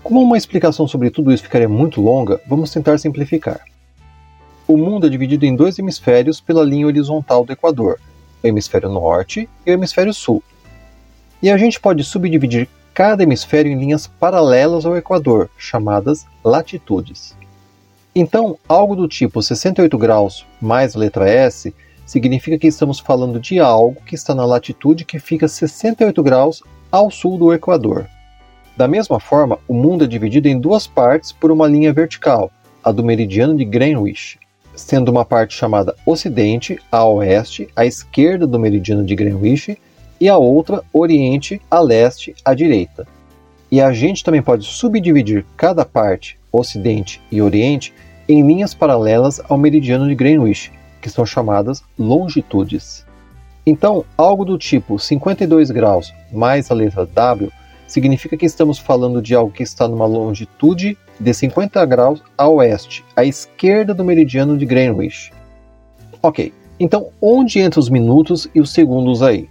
Como 0.04 0.22
uma 0.22 0.38
explicação 0.38 0.88
sobre 0.88 1.10
tudo 1.10 1.32
isso 1.32 1.44
ficaria 1.44 1.70
muito 1.70 2.02
longa, 2.02 2.40
vamos 2.48 2.72
tentar 2.72 2.98
simplificar. 2.98 3.62
O 4.68 4.78
mundo 4.78 5.08
é 5.08 5.10
dividido 5.10 5.46
em 5.46 5.56
dois 5.56 5.78
hemisférios 5.78 6.40
pela 6.40 6.64
linha 6.64 6.88
horizontal 6.88 7.44
do 7.44 7.52
Equador, 7.52 8.00
o 8.44 8.48
hemisfério 8.48 8.90
norte 8.90 9.50
e 9.66 9.72
o 9.72 9.74
hemisfério 9.74 10.14
sul. 10.14 10.44
E 11.42 11.50
a 11.50 11.58
gente 11.58 11.80
pode 11.80 12.04
subdividir 12.04 12.70
cada 12.94 13.24
hemisfério 13.24 13.72
em 13.72 13.80
linhas 13.80 14.08
paralelas 14.08 14.86
ao 14.86 14.96
Equador, 14.96 15.50
chamadas 15.58 16.26
latitudes. 16.44 17.36
Então, 18.14 18.58
algo 18.68 18.96
do 18.96 19.08
tipo 19.08 19.42
68 19.42 19.98
graus 19.98 20.46
mais 20.62 20.96
letra 20.96 21.30
S 21.30 21.74
significa 22.10 22.58
que 22.58 22.66
estamos 22.66 22.98
falando 22.98 23.40
de 23.40 23.60
algo 23.60 24.02
que 24.04 24.16
está 24.16 24.34
na 24.34 24.44
latitude 24.44 25.06
que 25.06 25.20
fica 25.20 25.48
68 25.48 26.24
graus 26.24 26.64
ao 26.92 27.12
sul 27.12 27.38
do 27.38 27.54
Equador. 27.54 28.08
Da 28.76 28.88
mesma 28.88 29.20
forma, 29.20 29.60
o 29.68 29.76
mundo 29.76 30.06
é 30.06 30.08
dividido 30.08 30.48
em 30.48 30.60
duas 30.60 30.88
partes 30.88 31.32
por 31.32 31.52
uma 31.52 31.68
linha 31.68 31.94
vertical, 31.94 32.52
a 32.84 32.92
do 32.92 33.04
meridiano 33.04 33.56
de 33.56 33.64
Greenwich, 33.64 34.40
sendo 34.76 35.12
uma 35.12 35.24
parte 35.24 35.54
chamada 35.54 35.96
Ocidente 36.04 36.80
a 36.92 37.06
oeste, 37.06 37.70
à 37.76 37.86
esquerda 37.86 38.48
do 38.48 38.58
meridiano 38.58 39.06
de 39.06 39.16
Greenwich, 39.16 39.78
e 40.20 40.28
a 40.28 40.36
outra 40.36 40.82
Oriente 40.92 41.62
a 41.70 41.80
leste 41.80 42.34
à 42.44 42.56
direita. 42.56 43.06
E 43.72 43.80
a 43.80 43.94
gente 43.94 44.24
também 44.24 44.42
pode 44.42 44.66
subdividir 44.66 45.46
cada 45.56 45.86
parte, 45.86 46.40
Ocidente 46.52 47.22
e 47.32 47.40
Oriente, 47.40 47.94
em 48.28 48.42
linhas 48.42 48.74
paralelas 48.74 49.40
ao 49.48 49.60
meridiano 49.60 50.08
de 50.08 50.16
Greenwich, 50.16 50.72
que 51.02 51.10
são 51.10 51.26
chamadas 51.26 51.84
longitudes. 51.98 53.06
Então, 53.66 54.04
algo 54.18 54.46
do 54.46 54.58
tipo 54.58 54.98
52 54.98 55.72
graus 55.72 56.14
mais 56.32 56.72
a 56.72 56.74
letra 56.74 57.06
W 57.06 57.52
significa 57.88 58.38
que 58.38 58.46
estamos 58.46 58.78
falando 58.78 59.22
de 59.22 59.34
algo 59.36 59.52
que 59.52 59.64
está 59.64 59.88
numa 59.88 60.06
longitude 60.06 60.98
de 61.20 61.34
50 61.34 61.86
graus 61.86 62.22
a 62.38 62.48
oeste, 62.48 63.04
à 63.16 63.26
esquerda 63.26 63.94
do 63.94 64.06
meridiano 64.06 64.58
de 64.58 64.66
Greenwich. 64.66 65.34
Ok, 66.22 66.54
então 66.80 67.10
onde 67.22 67.60
entram 67.60 67.80
os 67.80 67.90
minutos 67.90 68.48
e 68.54 68.62
os 68.62 68.72
segundos 68.72 69.22
aí? 69.22 69.50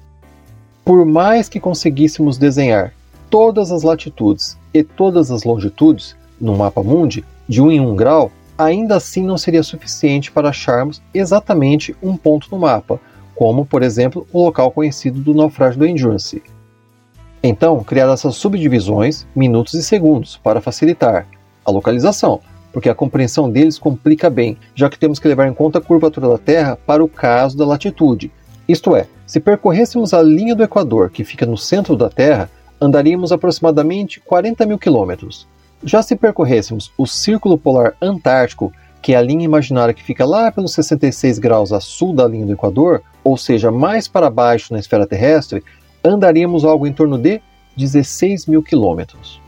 Por 0.85 1.05
mais 1.05 1.49
que 1.49 1.61
conseguíssemos 1.61 2.39
desenhar 2.39 2.95
todas 3.29 3.71
as 3.71 3.83
latitudes 3.83 4.57
e 4.73 4.83
todas 4.83 5.31
as 5.31 5.45
longitudes 5.45 6.17
no 6.41 6.57
mapa 6.57 6.83
mundi 6.83 7.25
de 7.49 7.61
1 7.61 7.73
em 7.73 7.81
1 7.81 7.97
grau, 7.97 8.31
ainda 8.59 8.97
assim 8.97 9.23
não 9.23 9.39
seria 9.39 9.63
suficiente 9.63 10.33
para 10.33 10.49
acharmos 10.49 11.01
exatamente 11.15 11.95
um 12.03 12.17
ponto 12.17 12.49
no 12.51 12.59
mapa, 12.59 13.01
como, 13.35 13.65
por 13.65 13.85
exemplo, 13.85 14.27
o 14.33 14.45
local 14.45 14.73
conhecido 14.73 15.21
do 15.21 15.33
naufrágio 15.33 15.79
do 15.79 15.87
Endurance. 15.87 16.43
Então, 17.41 17.85
criar 17.85 18.13
essas 18.13 18.35
subdivisões, 18.35 19.25
minutos 19.35 19.75
e 19.75 19.83
segundos, 19.83 20.37
para 20.37 20.61
facilitar 20.61 21.25
a 21.65 21.71
localização, 21.71 22.41
porque 22.73 22.89
a 22.89 22.95
compreensão 22.95 23.49
deles 23.49 23.79
complica 23.79 24.29
bem, 24.29 24.59
já 24.75 24.91
que 24.91 24.99
temos 24.99 25.21
que 25.21 25.29
levar 25.29 25.47
em 25.47 25.55
conta 25.55 25.79
a 25.79 25.83
curvatura 25.83 26.29
da 26.29 26.39
Terra 26.39 26.77
para 26.85 27.03
o 27.03 27.09
caso 27.09 27.57
da 27.57 27.65
latitude. 27.65 28.33
Isto 28.69 28.97
é, 28.97 29.07
se 29.25 29.39
percorrêssemos 29.39 30.13
a 30.13 30.21
linha 30.21 30.55
do 30.55 30.65
Equador, 30.65 31.11
que 31.11 31.23
fica 31.23 31.47
no 31.47 31.57
centro 31.57 31.97
da 31.97 32.11
Terra, 32.11 32.51
andaríamos 32.81 33.31
aproximadamente 33.31 34.21
40 34.21 34.67
mil 34.67 34.79
quilômetros. 34.79 35.47
Já 35.83 36.03
se 36.03 36.17
percorrêssemos 36.17 36.93
o 36.99 37.07
Círculo 37.07 37.57
Polar 37.57 37.95
Antártico, 38.03 38.73
que 39.01 39.15
é 39.15 39.17
a 39.17 39.23
linha 39.23 39.45
imaginária 39.45 39.95
que 39.95 40.03
fica 40.03 40.27
lá 40.27 40.51
pelos 40.51 40.73
66 40.73 41.39
graus 41.39 41.73
a 41.73 41.81
sul 41.81 42.15
da 42.15 42.27
linha 42.27 42.47
do 42.47 42.53
Equador, 42.53 43.03
ou 43.23 43.37
seja, 43.37 43.71
mais 43.71 44.09
para 44.09 44.29
baixo 44.29 44.73
na 44.73 44.81
esfera 44.81 45.07
terrestre, 45.07 45.63
andaríamos 46.03 46.65
algo 46.65 46.87
em 46.87 46.93
torno 46.93 47.17
de 47.17 47.41
16 47.77 48.47
mil 48.47 48.63
quilômetros. 48.63 49.41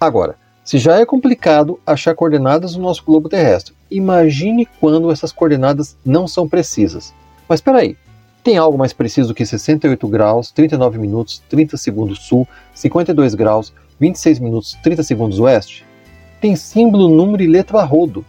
Agora, 0.00 0.36
se 0.64 0.78
já 0.78 0.98
é 0.98 1.06
complicado 1.06 1.78
achar 1.86 2.14
coordenadas 2.14 2.74
no 2.74 2.82
nosso 2.82 3.04
globo 3.04 3.28
terrestre, 3.28 3.74
imagine 3.90 4.66
quando 4.80 5.10
essas 5.10 5.32
coordenadas 5.32 5.96
não 6.04 6.26
são 6.26 6.48
precisas. 6.48 7.14
Mas 7.48 7.58
espera 7.58 7.78
aí, 7.78 7.96
tem 8.42 8.56
algo 8.56 8.78
mais 8.78 8.92
preciso 8.92 9.34
que 9.34 9.44
68 9.44 10.08
graus, 10.08 10.50
39 10.50 10.98
minutos, 10.98 11.42
30 11.48 11.76
segundos 11.76 12.20
sul, 12.20 12.48
52 12.74 13.34
graus, 13.34 13.72
26 13.98 14.38
minutos, 14.38 14.78
30 14.82 15.02
segundos 15.02 15.40
oeste? 15.40 15.84
Tem 16.40 16.54
símbolo, 16.54 17.08
número 17.08 17.42
e 17.42 17.46
letra 17.46 17.78
a 17.78 17.84
rodo. 17.84 18.24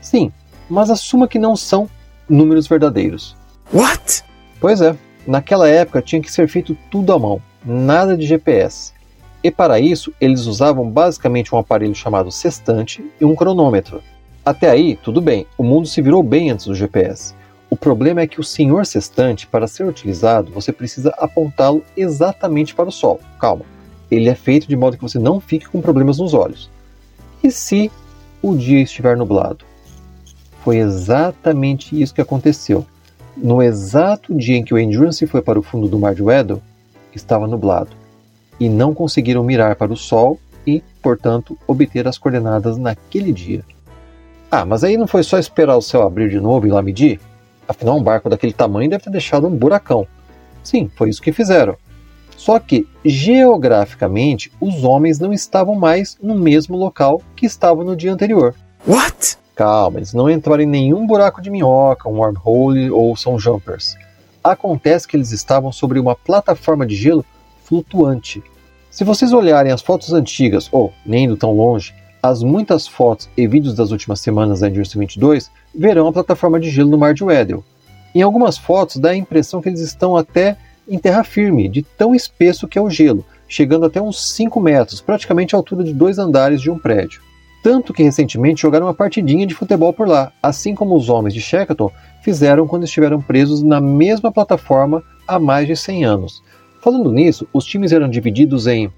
Sim, 0.00 0.32
mas 0.68 0.90
assuma 0.90 1.26
que 1.26 1.38
não 1.38 1.56
são 1.56 1.88
números 2.28 2.68
verdadeiros. 2.68 3.36
What? 3.72 4.24
Pois 4.60 4.80
é, 4.80 4.96
naquela 5.26 5.68
época 5.68 6.02
tinha 6.02 6.22
que 6.22 6.32
ser 6.32 6.48
feito 6.48 6.76
tudo 6.90 7.12
à 7.12 7.18
mão, 7.18 7.42
nada 7.64 8.16
de 8.16 8.26
GPS. 8.26 8.92
E 9.42 9.50
para 9.50 9.80
isso, 9.80 10.12
eles 10.20 10.46
usavam 10.46 10.88
basicamente 10.88 11.54
um 11.54 11.58
aparelho 11.58 11.94
chamado 11.94 12.30
sextante 12.30 13.04
e 13.20 13.24
um 13.24 13.34
cronômetro. 13.34 14.02
Até 14.44 14.70
aí, 14.70 14.96
tudo 14.96 15.20
bem, 15.20 15.46
o 15.56 15.62
mundo 15.62 15.88
se 15.88 16.00
virou 16.00 16.22
bem 16.22 16.50
antes 16.50 16.66
do 16.66 16.74
GPS. 16.74 17.34
O 17.68 17.76
problema 17.76 18.20
é 18.20 18.26
que 18.26 18.40
o 18.40 18.44
senhor 18.44 18.84
sextante, 18.84 19.46
para 19.46 19.66
ser 19.66 19.86
utilizado, 19.86 20.52
você 20.52 20.72
precisa 20.72 21.14
apontá-lo 21.16 21.84
exatamente 21.96 22.74
para 22.74 22.88
o 22.88 22.92
Sol. 22.92 23.20
Calma, 23.38 23.64
ele 24.10 24.28
é 24.28 24.34
feito 24.34 24.66
de 24.66 24.76
modo 24.76 24.96
que 24.96 25.02
você 25.02 25.18
não 25.18 25.40
fique 25.40 25.68
com 25.68 25.80
problemas 25.80 26.18
nos 26.18 26.34
olhos. 26.34 26.70
E 27.42 27.50
se 27.50 27.90
o 28.42 28.56
dia 28.56 28.80
estiver 28.80 29.16
nublado? 29.16 29.64
Foi 30.62 30.76
exatamente 30.76 32.00
isso 32.00 32.14
que 32.14 32.20
aconteceu. 32.20 32.84
No 33.36 33.62
exato 33.62 34.34
dia 34.34 34.56
em 34.56 34.64
que 34.64 34.74
o 34.74 34.78
Endurance 34.78 35.26
foi 35.26 35.40
para 35.40 35.58
o 35.58 35.62
fundo 35.62 35.88
do 35.88 35.98
Mar 35.98 36.14
de 36.14 36.22
Weddell, 36.22 36.60
estava 37.14 37.46
nublado, 37.46 37.90
e 38.58 38.68
não 38.68 38.94
conseguiram 38.94 39.42
mirar 39.42 39.76
para 39.76 39.92
o 39.92 39.96
Sol 39.96 40.38
e, 40.66 40.82
portanto, 41.02 41.56
obter 41.66 42.06
as 42.06 42.18
coordenadas 42.18 42.76
naquele 42.76 43.32
dia. 43.32 43.64
Ah, 44.50 44.64
mas 44.64 44.84
aí 44.84 44.96
não 44.96 45.06
foi 45.06 45.22
só 45.22 45.38
esperar 45.38 45.76
o 45.76 45.82
céu 45.82 46.02
abrir 46.02 46.28
de 46.28 46.40
novo 46.40 46.66
e 46.66 46.70
lá 46.70 46.82
medir? 46.82 47.20
Afinal, 47.66 47.96
um 47.96 48.02
barco 48.02 48.28
daquele 48.28 48.52
tamanho 48.52 48.90
deve 48.90 49.04
ter 49.04 49.10
deixado 49.10 49.46
um 49.46 49.56
buracão. 49.56 50.06
Sim, 50.62 50.90
foi 50.94 51.08
isso 51.08 51.22
que 51.22 51.32
fizeram. 51.32 51.76
Só 52.40 52.58
que, 52.58 52.88
geograficamente, 53.04 54.50
os 54.58 54.82
homens 54.82 55.18
não 55.18 55.30
estavam 55.30 55.74
mais 55.74 56.16
no 56.22 56.34
mesmo 56.34 56.74
local 56.74 57.20
que 57.36 57.44
estavam 57.44 57.84
no 57.84 57.94
dia 57.94 58.10
anterior. 58.10 58.54
What? 58.88 59.36
Calma, 59.54 59.98
eles 59.98 60.14
não 60.14 60.30
entraram 60.30 60.62
em 60.62 60.66
nenhum 60.66 61.06
buraco 61.06 61.42
de 61.42 61.50
minhoca, 61.50 62.08
um 62.08 62.16
wormhole 62.16 62.90
ou 62.90 63.14
são 63.14 63.38
jumpers. 63.38 63.94
Acontece 64.42 65.06
que 65.06 65.18
eles 65.18 65.32
estavam 65.32 65.70
sobre 65.70 66.00
uma 66.00 66.16
plataforma 66.16 66.86
de 66.86 66.96
gelo 66.96 67.26
flutuante. 67.62 68.42
Se 68.90 69.04
vocês 69.04 69.34
olharem 69.34 69.70
as 69.70 69.82
fotos 69.82 70.10
antigas, 70.14 70.66
ou 70.72 70.94
nem 71.04 71.26
indo 71.26 71.36
tão 71.36 71.52
longe, 71.52 71.94
as 72.22 72.42
muitas 72.42 72.88
fotos 72.88 73.28
e 73.36 73.46
vídeos 73.46 73.74
das 73.74 73.90
últimas 73.90 74.18
semanas 74.18 74.60
da 74.60 74.68
Endurance 74.68 74.96
22, 74.96 75.50
verão 75.74 76.06
a 76.06 76.12
plataforma 76.12 76.58
de 76.58 76.70
gelo 76.70 76.88
no 76.88 76.96
Mar 76.96 77.12
de 77.12 77.22
Weddell. 77.22 77.62
Em 78.14 78.22
algumas 78.22 78.56
fotos 78.56 78.96
dá 78.96 79.10
a 79.10 79.16
impressão 79.16 79.60
que 79.60 79.68
eles 79.68 79.80
estão 79.80 80.16
até 80.16 80.56
em 80.90 80.98
terra 80.98 81.22
firme, 81.22 81.68
de 81.68 81.82
tão 81.82 82.14
espesso 82.14 82.66
que 82.66 82.76
é 82.76 82.82
o 82.82 82.90
gelo, 82.90 83.24
chegando 83.48 83.86
até 83.86 84.02
uns 84.02 84.34
5 84.34 84.60
metros, 84.60 85.00
praticamente 85.00 85.54
a 85.54 85.58
altura 85.58 85.84
de 85.84 85.94
dois 85.94 86.18
andares 86.18 86.60
de 86.60 86.68
um 86.68 86.76
prédio. 86.76 87.22
Tanto 87.62 87.92
que 87.92 88.02
recentemente 88.02 88.62
jogaram 88.62 88.86
uma 88.86 88.94
partidinha 88.94 89.46
de 89.46 89.54
futebol 89.54 89.92
por 89.92 90.08
lá, 90.08 90.32
assim 90.42 90.74
como 90.74 90.96
os 90.96 91.08
homens 91.08 91.32
de 91.32 91.40
Shackleton 91.40 91.92
fizeram 92.22 92.66
quando 92.66 92.84
estiveram 92.84 93.20
presos 93.20 93.62
na 93.62 93.80
mesma 93.80 94.32
plataforma 94.32 95.02
há 95.28 95.38
mais 95.38 95.66
de 95.66 95.76
100 95.76 96.04
anos. 96.04 96.42
Falando 96.80 97.12
nisso, 97.12 97.46
os 97.52 97.64
times 97.64 97.92
eram 97.92 98.08
divididos 98.08 98.66
em. 98.66 98.90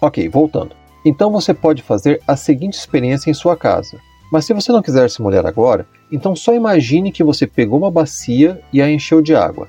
Ok, 0.00 0.28
voltando. 0.28 0.72
Então 1.06 1.30
você 1.30 1.54
pode 1.54 1.82
fazer 1.82 2.20
a 2.26 2.36
seguinte 2.36 2.74
experiência 2.74 3.30
em 3.30 3.34
sua 3.34 3.56
casa. 3.56 3.98
Mas 4.32 4.44
se 4.44 4.52
você 4.52 4.72
não 4.72 4.82
quiser 4.82 5.08
se 5.08 5.22
molhar 5.22 5.46
agora, 5.46 5.86
então 6.10 6.34
só 6.34 6.52
imagine 6.52 7.12
que 7.12 7.22
você 7.22 7.46
pegou 7.46 7.78
uma 7.78 7.90
bacia 7.90 8.60
e 8.72 8.82
a 8.82 8.90
encheu 8.90 9.22
de 9.22 9.34
água. 9.34 9.68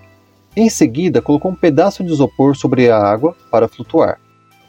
Em 0.55 0.69
seguida, 0.69 1.21
colocou 1.21 1.51
um 1.51 1.55
pedaço 1.55 2.01
de 2.01 2.13
isopor 2.13 2.55
sobre 2.55 2.89
a 2.89 2.97
água 2.97 3.35
para 3.51 3.67
flutuar. 3.67 4.19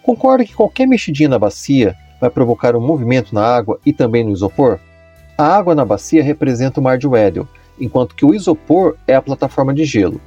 Concorda 0.02 0.44
que 0.44 0.54
qualquer 0.54 0.86
mexidinha 0.86 1.28
na 1.28 1.38
bacia 1.38 1.94
vai 2.20 2.28
provocar 2.28 2.74
um 2.74 2.80
movimento 2.80 3.32
na 3.32 3.42
água 3.42 3.78
e 3.86 3.92
também 3.92 4.24
no 4.24 4.32
isopor? 4.32 4.80
A 5.38 5.44
água 5.44 5.74
na 5.76 5.84
bacia 5.84 6.24
representa 6.24 6.80
o 6.80 6.82
mar 6.82 6.98
de 6.98 7.06
Weddell, 7.06 7.46
enquanto 7.78 8.16
que 8.16 8.24
o 8.24 8.34
isopor 8.34 8.96
é 9.06 9.14
a 9.14 9.22
plataforma 9.22 9.72
de 9.72 9.84
gelo. 9.84 10.20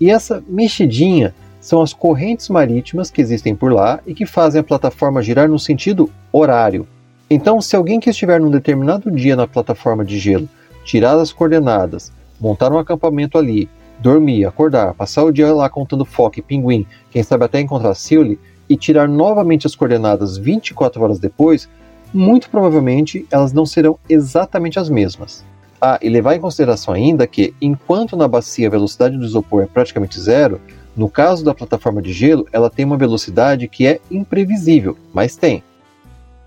E 0.00 0.10
essa 0.10 0.42
mexidinha 0.48 1.34
são 1.60 1.82
as 1.82 1.92
correntes 1.92 2.48
marítimas 2.48 3.10
que 3.10 3.20
existem 3.20 3.54
por 3.54 3.70
lá 3.70 4.00
e 4.06 4.14
que 4.14 4.24
fazem 4.24 4.60
a 4.60 4.64
plataforma 4.64 5.22
girar 5.22 5.48
no 5.48 5.58
sentido 5.58 6.10
horário. 6.32 6.86
Então, 7.28 7.60
se 7.60 7.76
alguém 7.76 8.00
que 8.00 8.10
estiver 8.10 8.40
num 8.40 8.50
determinado 8.50 9.10
dia 9.10 9.36
na 9.36 9.46
plataforma 9.46 10.04
de 10.04 10.18
gelo 10.18 10.48
tirar 10.84 11.18
as 11.18 11.32
coordenadas, 11.32 12.12
montar 12.40 12.72
um 12.72 12.78
acampamento 12.78 13.36
ali 13.36 13.68
dormir, 14.02 14.44
acordar, 14.44 14.92
passar 14.94 15.22
o 15.22 15.32
dia 15.32 15.54
lá 15.54 15.70
contando 15.70 16.04
foca 16.04 16.40
e 16.40 16.42
pinguim, 16.42 16.84
quem 17.10 17.22
sabe 17.22 17.44
até 17.44 17.60
encontrar 17.60 17.94
Silly, 17.94 18.38
e 18.68 18.76
tirar 18.76 19.08
novamente 19.08 19.66
as 19.66 19.74
coordenadas 19.74 20.36
24 20.36 21.02
horas 21.02 21.18
depois, 21.18 21.68
muito 22.12 22.50
provavelmente 22.50 23.26
elas 23.30 23.52
não 23.52 23.64
serão 23.64 23.98
exatamente 24.08 24.78
as 24.78 24.88
mesmas. 24.88 25.44
Ah, 25.80 25.98
e 26.00 26.08
levar 26.08 26.34
em 26.34 26.40
consideração 26.40 26.94
ainda 26.94 27.26
que, 27.26 27.54
enquanto 27.60 28.16
na 28.16 28.28
bacia 28.28 28.68
a 28.68 28.70
velocidade 28.70 29.16
do 29.16 29.24
isopor 29.24 29.62
é 29.62 29.66
praticamente 29.66 30.20
zero, 30.20 30.60
no 30.96 31.08
caso 31.08 31.44
da 31.44 31.54
plataforma 31.54 32.02
de 32.02 32.12
gelo, 32.12 32.46
ela 32.52 32.70
tem 32.70 32.84
uma 32.84 32.96
velocidade 32.96 33.66
que 33.66 33.86
é 33.86 34.00
imprevisível, 34.10 34.96
mas 35.12 35.36
tem. 35.36 35.62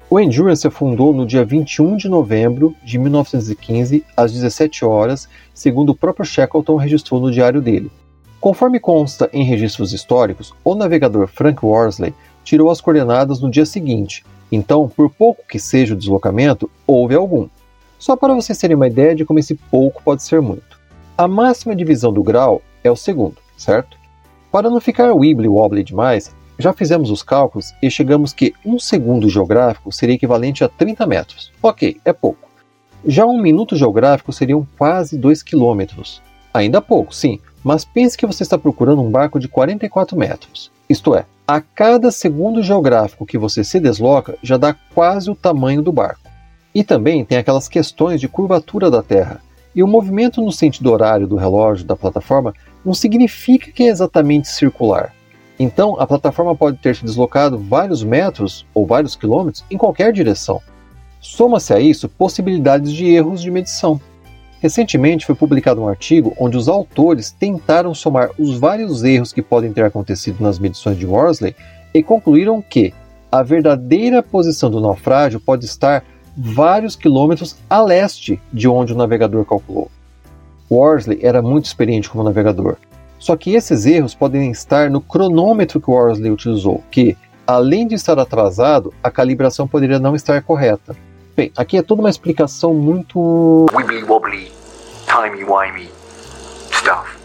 O 0.07 0.19
Endurance 0.19 0.67
afundou 0.67 1.11
no 1.13 1.25
dia 1.25 1.43
21 1.43 1.97
de 1.97 2.07
novembro 2.07 2.75
de 2.83 2.99
1915, 2.99 4.05
às 4.15 4.31
17 4.31 4.85
horas, 4.85 5.27
segundo 5.53 5.89
o 5.89 5.95
próprio 5.95 6.25
Shackleton 6.25 6.75
registrou 6.75 7.19
no 7.19 7.31
diário 7.31 7.59
dele. 7.61 7.91
Conforme 8.39 8.79
consta 8.79 9.27
em 9.33 9.43
registros 9.43 9.93
históricos, 9.93 10.53
o 10.63 10.75
navegador 10.75 11.27
Frank 11.27 11.65
Worsley 11.65 12.13
tirou 12.43 12.69
as 12.69 12.79
coordenadas 12.79 13.41
no 13.41 13.49
dia 13.49 13.65
seguinte, 13.65 14.23
então, 14.51 14.87
por 14.87 15.09
pouco 15.09 15.43
que 15.47 15.57
seja 15.57 15.95
o 15.95 15.97
deslocamento, 15.97 16.69
houve 16.85 17.15
algum. 17.15 17.49
Só 17.97 18.15
para 18.15 18.35
vocês 18.35 18.57
terem 18.57 18.75
uma 18.75 18.87
ideia 18.87 19.15
de 19.15 19.25
como 19.25 19.39
esse 19.39 19.55
pouco 19.55 20.03
pode 20.03 20.21
ser 20.21 20.39
muito. 20.39 20.79
A 21.17 21.27
máxima 21.27 21.75
divisão 21.75 22.13
do 22.13 22.21
grau 22.21 22.61
é 22.83 22.91
o 22.91 22.95
segundo, 22.95 23.37
certo? 23.57 23.97
Para 24.51 24.69
não 24.69 24.79
ficar 24.79 25.13
wibbly-wobbly 25.13 25.83
demais, 25.83 26.35
já 26.57 26.73
fizemos 26.73 27.11
os 27.11 27.21
cálculos 27.21 27.73
e 27.81 27.89
chegamos 27.89 28.33
que 28.33 28.53
um 28.65 28.79
segundo 28.79 29.29
geográfico 29.29 29.91
seria 29.91 30.15
equivalente 30.15 30.63
a 30.63 30.69
30 30.69 31.05
metros. 31.05 31.51
Ok, 31.61 31.99
é 32.03 32.13
pouco. 32.13 32.49
Já 33.05 33.25
um 33.25 33.39
minuto 33.39 33.75
geográfico 33.75 34.33
seriam 34.33 34.65
quase 34.77 35.17
2 35.17 35.43
quilômetros. 35.43 36.21
Ainda 36.53 36.81
pouco, 36.81 37.13
sim, 37.13 37.39
mas 37.63 37.83
pense 37.83 38.17
que 38.17 38.25
você 38.25 38.43
está 38.43 38.57
procurando 38.57 39.01
um 39.01 39.11
barco 39.11 39.39
de 39.39 39.47
44 39.47 40.17
metros. 40.17 40.71
Isto 40.89 41.15
é, 41.15 41.25
a 41.47 41.59
cada 41.59 42.11
segundo 42.11 42.61
geográfico 42.63 43.25
que 43.25 43.37
você 43.37 43.63
se 43.63 43.79
desloca 43.79 44.37
já 44.41 44.57
dá 44.57 44.75
quase 44.93 45.29
o 45.29 45.35
tamanho 45.35 45.81
do 45.81 45.91
barco. 45.91 46.29
E 46.73 46.83
também 46.83 47.23
tem 47.23 47.37
aquelas 47.37 47.67
questões 47.67 48.19
de 48.19 48.27
curvatura 48.27 48.91
da 48.91 49.01
Terra. 49.01 49.41
E 49.73 49.81
o 49.81 49.87
movimento 49.87 50.41
no 50.41 50.51
sentido 50.51 50.91
horário 50.91 51.25
do 51.25 51.35
relógio 51.35 51.85
da 51.85 51.95
plataforma 51.95 52.53
não 52.83 52.93
significa 52.93 53.71
que 53.71 53.83
é 53.83 53.87
exatamente 53.87 54.47
circular. 54.47 55.13
Então, 55.59 55.99
a 55.99 56.05
plataforma 56.05 56.55
pode 56.55 56.77
ter 56.77 56.95
se 56.95 57.03
deslocado 57.03 57.57
vários 57.57 58.03
metros 58.03 58.65
ou 58.73 58.85
vários 58.85 59.15
quilômetros 59.15 59.63
em 59.71 59.77
qualquer 59.77 60.11
direção. 60.11 60.61
Soma-se 61.21 61.73
a 61.73 61.79
isso 61.79 62.09
possibilidades 62.09 62.91
de 62.91 63.05
erros 63.05 63.41
de 63.41 63.49
medição. 63.49 63.99
Recentemente 64.59 65.25
foi 65.25 65.35
publicado 65.35 65.81
um 65.81 65.87
artigo 65.87 66.35
onde 66.39 66.57
os 66.57 66.67
autores 66.67 67.31
tentaram 67.31 67.93
somar 67.93 68.31
os 68.37 68.57
vários 68.57 69.03
erros 69.03 69.31
que 69.31 69.41
podem 69.41 69.71
ter 69.71 69.85
acontecido 69.85 70.41
nas 70.41 70.59
medições 70.59 70.97
de 70.97 71.05
Worsley 71.05 71.55
e 71.93 72.03
concluíram 72.03 72.61
que 72.61 72.93
a 73.31 73.43
verdadeira 73.43 74.23
posição 74.23 74.69
do 74.69 74.81
naufrágio 74.81 75.39
pode 75.39 75.65
estar 75.65 76.03
vários 76.37 76.95
quilômetros 76.95 77.55
a 77.69 77.81
leste 77.81 78.41
de 78.51 78.67
onde 78.67 78.93
o 78.93 78.97
navegador 78.97 79.45
calculou. 79.45 79.89
Worsley 80.69 81.19
era 81.21 81.41
muito 81.41 81.65
experiente 81.65 82.09
como 82.09 82.23
navegador, 82.23 82.77
só 83.25 83.35
que 83.35 83.55
esses 83.55 83.87
erros 83.87 84.13
podem 84.13 84.51
estar 84.51 84.87
no 84.87 85.01
cronômetro 85.01 85.81
que 85.81 85.89
Worsley 85.89 86.29
utilizou, 86.29 86.83
que, 86.91 87.17
além 87.47 87.87
de 87.87 87.95
estar 87.95 88.19
atrasado, 88.19 88.93
a 89.01 89.09
calibração 89.09 89.67
poderia 89.67 89.97
não 89.97 90.15
estar 90.15 90.43
correta. 90.43 90.95
Bem, 91.35 91.51
aqui 91.57 91.75
é 91.75 91.81
toda 91.81 92.01
uma 92.01 92.09
explicação 92.11 92.71
muito. 92.75 93.65
wibbly 93.73 94.03
wobbly, 94.03 94.51
timey 95.07 95.43
wimey 95.43 95.89
stuff. 96.71 97.17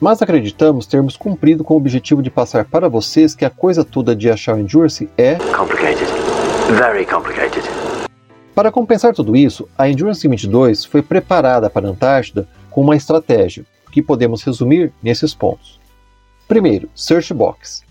Mas 0.00 0.20
acreditamos 0.20 0.86
termos 0.86 1.16
cumprido 1.16 1.62
com 1.62 1.74
o 1.74 1.76
objetivo 1.76 2.20
de 2.20 2.32
passar 2.32 2.64
para 2.64 2.88
vocês 2.88 3.32
que 3.32 3.44
a 3.44 3.50
coisa 3.50 3.84
toda 3.84 4.16
de 4.16 4.28
achar 4.28 4.56
o 4.56 4.58
Endurance 4.58 5.08
é. 5.16 5.36
Complicated. 5.56 6.10
Very 6.76 7.06
complicated. 7.06 7.62
Para 8.56 8.72
compensar 8.72 9.14
tudo 9.14 9.36
isso, 9.36 9.68
a 9.78 9.88
Endurance 9.88 10.26
22 10.26 10.84
foi 10.84 11.00
preparada 11.00 11.70
para 11.70 11.86
a 11.86 11.90
Antártida 11.92 12.48
com 12.72 12.80
uma 12.80 12.96
estratégia, 12.96 13.64
que 13.94 14.02
podemos 14.02 14.42
resumir 14.42 14.92
nesses 15.00 15.32
pontos. 15.32 15.78
Primeiro, 16.48 16.90
Search 16.96 17.32
Box. 17.32 17.84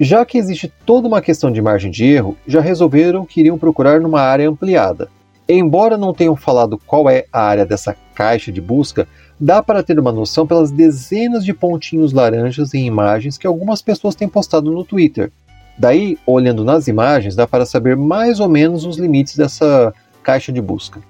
Já 0.00 0.24
que 0.24 0.36
existe 0.36 0.72
toda 0.84 1.06
uma 1.06 1.22
questão 1.22 1.52
de 1.52 1.62
margem 1.62 1.92
de 1.92 2.04
erro, 2.04 2.36
já 2.44 2.60
resolveram 2.60 3.24
que 3.24 3.38
iriam 3.38 3.56
procurar 3.56 4.00
numa 4.00 4.20
área 4.20 4.48
ampliada. 4.48 5.08
Embora 5.48 5.96
não 5.96 6.12
tenham 6.12 6.34
falado 6.34 6.76
qual 6.76 7.08
é 7.08 7.26
a 7.32 7.40
área 7.40 7.64
dessa 7.64 7.94
caixa 8.16 8.50
de 8.50 8.60
busca, 8.60 9.06
dá 9.38 9.62
para 9.62 9.84
ter 9.84 9.96
uma 9.96 10.10
noção 10.10 10.44
pelas 10.44 10.72
dezenas 10.72 11.44
de 11.44 11.54
pontinhos 11.54 12.12
laranjas 12.12 12.74
em 12.74 12.84
imagens 12.84 13.38
que 13.38 13.46
algumas 13.46 13.80
pessoas 13.80 14.16
têm 14.16 14.28
postado 14.28 14.72
no 14.72 14.84
Twitter. 14.84 15.30
Daí, 15.78 16.18
olhando 16.26 16.64
nas 16.64 16.88
imagens, 16.88 17.36
dá 17.36 17.46
para 17.46 17.64
saber 17.64 17.96
mais 17.96 18.40
ou 18.40 18.48
menos 18.48 18.84
os 18.84 18.96
limites 18.96 19.36
dessa 19.36 19.94
caixa 20.20 20.50
de 20.50 20.60
busca. 20.60 21.00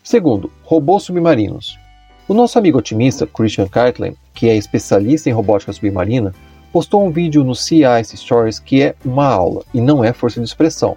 Segundo, 0.00 0.52
robôs 0.62 1.02
submarinos. 1.02 1.82
O 2.26 2.32
nosso 2.32 2.58
amigo 2.58 2.78
otimista 2.78 3.26
Christian 3.26 3.68
Cartland, 3.68 4.16
que 4.32 4.48
é 4.48 4.56
especialista 4.56 5.28
em 5.28 5.32
robótica 5.32 5.74
submarina, 5.74 6.34
postou 6.72 7.04
um 7.04 7.10
vídeo 7.10 7.44
no 7.44 7.52
Ice 7.52 8.16
Stories 8.16 8.58
que 8.58 8.82
é 8.82 8.94
uma 9.04 9.26
aula 9.26 9.62
e 9.74 9.80
não 9.80 10.02
é 10.02 10.10
força 10.10 10.40
de 10.40 10.46
expressão. 10.46 10.96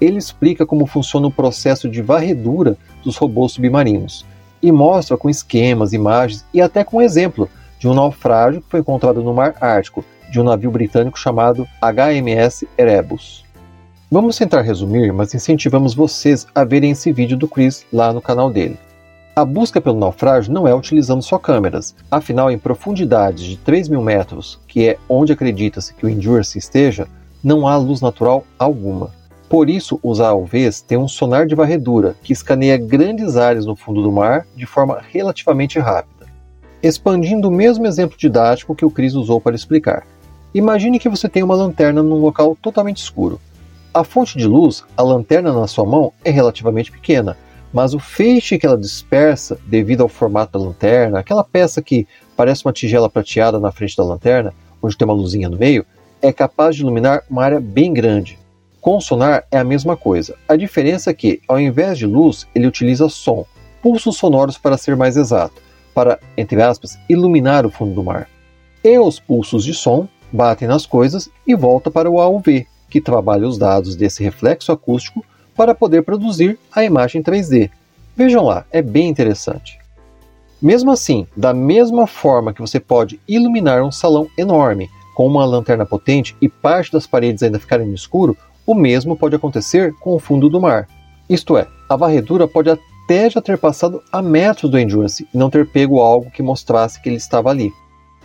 Ele 0.00 0.18
explica 0.18 0.64
como 0.64 0.86
funciona 0.86 1.26
o 1.26 1.32
processo 1.32 1.88
de 1.88 2.00
varredura 2.00 2.76
dos 3.02 3.16
robôs 3.16 3.52
submarinos 3.52 4.24
e 4.62 4.70
mostra 4.70 5.16
com 5.16 5.28
esquemas, 5.28 5.92
imagens 5.92 6.44
e 6.54 6.60
até 6.60 6.84
com 6.84 6.98
um 6.98 7.02
exemplo 7.02 7.50
de 7.80 7.88
um 7.88 7.94
naufrágio 7.94 8.62
que 8.62 8.70
foi 8.70 8.78
encontrado 8.78 9.20
no 9.20 9.34
Mar 9.34 9.56
Ártico 9.60 10.04
de 10.30 10.40
um 10.40 10.44
navio 10.44 10.70
britânico 10.70 11.18
chamado 11.18 11.66
HMS 11.82 12.68
Erebus. 12.78 13.44
Vamos 14.08 14.36
tentar 14.36 14.60
resumir, 14.60 15.12
mas 15.12 15.34
incentivamos 15.34 15.92
vocês 15.92 16.46
a 16.54 16.62
verem 16.62 16.92
esse 16.92 17.12
vídeo 17.12 17.36
do 17.36 17.48
Chris 17.48 17.84
lá 17.92 18.12
no 18.12 18.22
canal 18.22 18.48
dele. 18.48 18.78
A 19.38 19.44
busca 19.44 19.80
pelo 19.80 20.00
naufrágio 20.00 20.52
não 20.52 20.66
é 20.66 20.74
utilizando 20.74 21.22
só 21.22 21.38
câmeras, 21.38 21.94
afinal, 22.10 22.50
em 22.50 22.58
profundidades 22.58 23.44
de 23.44 23.56
3 23.56 23.88
mil 23.88 24.02
metros, 24.02 24.58
que 24.66 24.88
é 24.88 24.98
onde 25.08 25.32
acredita-se 25.32 25.94
que 25.94 26.04
o 26.04 26.08
Endurance 26.08 26.58
esteja, 26.58 27.06
não 27.40 27.68
há 27.68 27.76
luz 27.76 28.00
natural 28.00 28.44
alguma. 28.58 29.12
Por 29.48 29.70
isso, 29.70 30.00
os 30.02 30.18
AUVs 30.18 30.80
têm 30.80 30.98
um 30.98 31.06
sonar 31.06 31.46
de 31.46 31.54
varredura 31.54 32.16
que 32.20 32.32
escaneia 32.32 32.76
grandes 32.76 33.36
áreas 33.36 33.64
no 33.64 33.76
fundo 33.76 34.02
do 34.02 34.10
mar 34.10 34.44
de 34.56 34.66
forma 34.66 35.00
relativamente 35.08 35.78
rápida. 35.78 36.26
Expandindo 36.82 37.46
o 37.46 37.52
mesmo 37.52 37.86
exemplo 37.86 38.18
didático 38.18 38.74
que 38.74 38.84
o 38.84 38.90
Chris 38.90 39.14
usou 39.14 39.40
para 39.40 39.54
explicar. 39.54 40.04
Imagine 40.52 40.98
que 40.98 41.08
você 41.08 41.28
tem 41.28 41.44
uma 41.44 41.54
lanterna 41.54 42.02
num 42.02 42.20
local 42.20 42.58
totalmente 42.60 42.96
escuro. 42.96 43.40
A 43.94 44.02
fonte 44.02 44.36
de 44.36 44.48
luz, 44.48 44.82
a 44.96 45.02
lanterna 45.04 45.52
na 45.52 45.68
sua 45.68 45.86
mão, 45.86 46.12
é 46.24 46.30
relativamente 46.32 46.90
pequena, 46.90 47.36
mas 47.72 47.94
o 47.94 47.98
feixe 47.98 48.58
que 48.58 48.66
ela 48.66 48.78
dispersa, 48.78 49.58
devido 49.66 50.02
ao 50.02 50.08
formato 50.08 50.58
da 50.58 50.64
lanterna, 50.64 51.18
aquela 51.18 51.44
peça 51.44 51.82
que 51.82 52.06
parece 52.36 52.64
uma 52.64 52.72
tigela 52.72 53.10
prateada 53.10 53.58
na 53.58 53.70
frente 53.70 53.96
da 53.96 54.04
lanterna, 54.04 54.54
onde 54.82 54.96
tem 54.96 55.04
uma 55.04 55.14
luzinha 55.14 55.48
no 55.48 55.58
meio, 55.58 55.84
é 56.22 56.32
capaz 56.32 56.76
de 56.76 56.82
iluminar 56.82 57.22
uma 57.28 57.44
área 57.44 57.60
bem 57.60 57.92
grande. 57.92 58.38
Com 58.80 59.00
sonar 59.00 59.44
é 59.50 59.58
a 59.58 59.64
mesma 59.64 59.96
coisa. 59.96 60.36
A 60.48 60.56
diferença 60.56 61.10
é 61.10 61.14
que, 61.14 61.40
ao 61.48 61.60
invés 61.60 61.98
de 61.98 62.06
luz, 62.06 62.46
ele 62.54 62.66
utiliza 62.66 63.08
som, 63.08 63.44
pulsos 63.82 64.16
sonoros 64.16 64.56
para 64.56 64.78
ser 64.78 64.96
mais 64.96 65.16
exato, 65.16 65.60
para, 65.94 66.18
entre 66.36 66.62
aspas, 66.62 66.98
iluminar 67.08 67.66
o 67.66 67.70
fundo 67.70 67.94
do 67.94 68.04
mar. 68.04 68.28
E 68.82 68.98
os 68.98 69.18
pulsos 69.18 69.64
de 69.64 69.74
som 69.74 70.08
batem 70.32 70.68
nas 70.68 70.86
coisas 70.86 71.28
e 71.46 71.54
volta 71.54 71.90
para 71.90 72.10
o 72.10 72.20
AUV, 72.20 72.66
que 72.88 73.00
trabalha 73.00 73.46
os 73.46 73.58
dados 73.58 73.96
desse 73.96 74.22
reflexo 74.22 74.72
acústico 74.72 75.24
para 75.58 75.74
poder 75.74 76.04
produzir 76.04 76.56
a 76.72 76.84
imagem 76.84 77.20
3D. 77.20 77.68
Vejam 78.16 78.44
lá, 78.44 78.64
é 78.70 78.80
bem 78.80 79.08
interessante. 79.08 79.76
Mesmo 80.62 80.92
assim, 80.92 81.26
da 81.36 81.52
mesma 81.52 82.06
forma 82.06 82.52
que 82.52 82.60
você 82.60 82.78
pode 82.78 83.18
iluminar 83.26 83.82
um 83.82 83.90
salão 83.90 84.28
enorme 84.38 84.88
com 85.16 85.26
uma 85.26 85.44
lanterna 85.44 85.84
potente 85.84 86.36
e 86.40 86.48
parte 86.48 86.92
das 86.92 87.08
paredes 87.08 87.42
ainda 87.42 87.58
ficarem 87.58 87.88
no 87.88 87.94
escuro, 87.94 88.36
o 88.64 88.72
mesmo 88.72 89.16
pode 89.16 89.34
acontecer 89.34 89.92
com 89.94 90.14
o 90.14 90.20
fundo 90.20 90.48
do 90.48 90.60
mar. 90.60 90.86
Isto 91.28 91.58
é, 91.58 91.66
a 91.88 91.96
varredura 91.96 92.46
pode 92.46 92.70
até 92.70 93.28
já 93.28 93.42
ter 93.42 93.58
passado 93.58 94.00
a 94.12 94.22
metros 94.22 94.70
do 94.70 94.78
Endurance 94.78 95.26
e 95.34 95.36
não 95.36 95.50
ter 95.50 95.66
pego 95.66 95.98
algo 95.98 96.30
que 96.30 96.40
mostrasse 96.40 97.02
que 97.02 97.08
ele 97.08 97.16
estava 97.16 97.50
ali. 97.50 97.72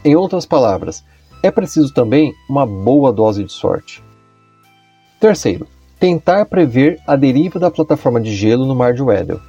Em 0.05 0.15
outras 0.15 0.45
palavras, 0.45 1.03
é 1.41 1.49
preciso 1.49 1.91
também 1.95 2.31
uma 2.47 2.63
boa 2.63 3.11
dose 3.11 3.43
de 3.43 3.51
sorte. 3.51 4.03
Terceiro, 5.19 5.67
tentar 6.03 6.43
prever 6.47 6.99
a 7.07 7.15
deriva 7.15 7.57
da 7.57 7.71
plataforma 7.71 8.19
de 8.19 8.35
gelo 8.35 8.65
no 8.65 8.75
Mar 8.75 8.93
de 8.93 9.01
Weddell. 9.01 9.39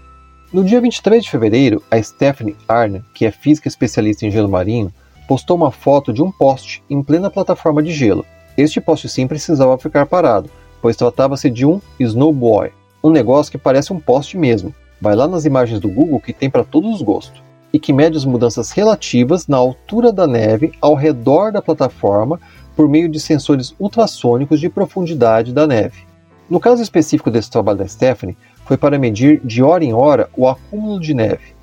No 0.52 0.62
dia 0.62 0.80
23 0.80 1.24
de 1.24 1.28
fevereiro, 1.28 1.82
a 1.90 2.00
Stephanie 2.00 2.54
Arne, 2.68 3.02
que 3.12 3.26
é 3.26 3.32
física 3.32 3.66
especialista 3.66 4.24
em 4.24 4.30
gelo 4.30 4.48
marinho, 4.48 4.92
postou 5.26 5.56
uma 5.56 5.72
foto 5.72 6.12
de 6.12 6.22
um 6.22 6.30
poste 6.30 6.80
em 6.88 7.02
plena 7.02 7.28
plataforma 7.28 7.82
de 7.82 7.90
gelo. 7.90 8.24
Este 8.56 8.80
poste 8.80 9.08
sim 9.08 9.26
precisava 9.26 9.76
ficar 9.78 10.06
parado, 10.06 10.48
pois 10.80 10.94
tratava-se 10.94 11.50
de 11.50 11.66
um 11.66 11.80
snowboy, 11.98 12.70
um 13.02 13.10
negócio 13.10 13.50
que 13.50 13.58
parece 13.58 13.92
um 13.92 13.98
poste 13.98 14.38
mesmo. 14.38 14.72
Vai 15.00 15.16
lá 15.16 15.26
nas 15.26 15.44
imagens 15.44 15.80
do 15.80 15.88
Google 15.88 16.20
que 16.20 16.32
tem 16.32 16.48
para 16.48 16.62
todos 16.62 16.94
os 16.94 17.02
gostos 17.02 17.42
e 17.72 17.80
que 17.80 17.92
mede 17.92 18.16
as 18.16 18.24
mudanças 18.24 18.70
relativas 18.70 19.48
na 19.48 19.56
altura 19.56 20.12
da 20.12 20.24
neve 20.24 20.70
ao 20.80 20.94
redor 20.94 21.50
da 21.50 21.60
plataforma 21.60 22.40
por 22.76 22.88
meio 22.88 23.08
de 23.08 23.18
sensores 23.18 23.74
ultrassônicos 23.76 24.60
de 24.60 24.68
profundidade 24.68 25.52
da 25.52 25.66
neve. 25.66 26.13
No 26.48 26.60
caso 26.60 26.82
específico 26.82 27.30
desse 27.30 27.50
trabalho 27.50 27.78
da 27.78 27.88
Stephanie, 27.88 28.36
foi 28.64 28.76
para 28.76 28.98
medir 28.98 29.40
de 29.44 29.62
hora 29.62 29.84
em 29.84 29.94
hora 29.94 30.28
o 30.36 30.48
acúmulo 30.48 31.00
de 31.00 31.14
neve. 31.14 31.54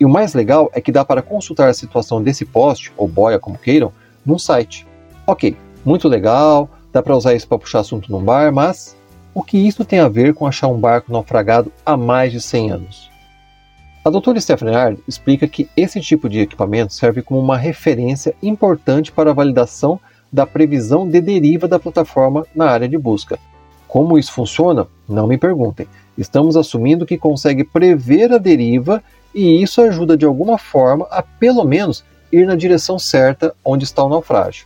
E 0.00 0.04
o 0.04 0.08
mais 0.08 0.34
legal 0.34 0.70
é 0.72 0.80
que 0.80 0.90
dá 0.90 1.04
para 1.04 1.22
consultar 1.22 1.68
a 1.68 1.74
situação 1.74 2.22
desse 2.22 2.44
poste, 2.44 2.92
ou 2.96 3.06
boia 3.06 3.38
como 3.38 3.58
queiram, 3.58 3.92
num 4.24 4.38
site. 4.38 4.86
Ok, 5.26 5.56
muito 5.84 6.08
legal, 6.08 6.68
dá 6.92 7.02
para 7.02 7.16
usar 7.16 7.34
isso 7.34 7.46
para 7.46 7.58
puxar 7.58 7.80
assunto 7.80 8.10
num 8.10 8.22
bar, 8.22 8.52
mas 8.52 8.96
o 9.34 9.42
que 9.42 9.56
isso 9.56 9.84
tem 9.84 10.00
a 10.00 10.08
ver 10.08 10.34
com 10.34 10.46
achar 10.46 10.68
um 10.68 10.78
barco 10.78 11.12
naufragado 11.12 11.72
há 11.84 11.96
mais 11.96 12.32
de 12.32 12.40
100 12.40 12.70
anos? 12.70 13.10
A 14.04 14.10
doutora 14.10 14.40
Stephanie 14.40 14.74
Ard 14.74 14.98
explica 15.06 15.46
que 15.46 15.68
esse 15.76 16.00
tipo 16.00 16.28
de 16.28 16.40
equipamento 16.40 16.92
serve 16.92 17.22
como 17.22 17.38
uma 17.38 17.56
referência 17.56 18.34
importante 18.42 19.12
para 19.12 19.30
a 19.30 19.34
validação 19.34 20.00
da 20.32 20.44
previsão 20.44 21.08
de 21.08 21.20
deriva 21.20 21.68
da 21.68 21.78
plataforma 21.78 22.44
na 22.54 22.66
área 22.66 22.88
de 22.88 22.98
busca, 22.98 23.38
como 23.92 24.16
isso 24.16 24.32
funciona? 24.32 24.86
Não 25.06 25.26
me 25.26 25.36
perguntem. 25.36 25.86
Estamos 26.16 26.56
assumindo 26.56 27.04
que 27.04 27.18
consegue 27.18 27.62
prever 27.62 28.32
a 28.32 28.38
deriva 28.38 29.04
e 29.34 29.62
isso 29.62 29.82
ajuda 29.82 30.16
de 30.16 30.24
alguma 30.24 30.56
forma 30.56 31.06
a 31.10 31.22
pelo 31.22 31.62
menos 31.62 32.02
ir 32.32 32.46
na 32.46 32.56
direção 32.56 32.98
certa 32.98 33.54
onde 33.62 33.84
está 33.84 34.02
o 34.02 34.08
naufrágio. 34.08 34.64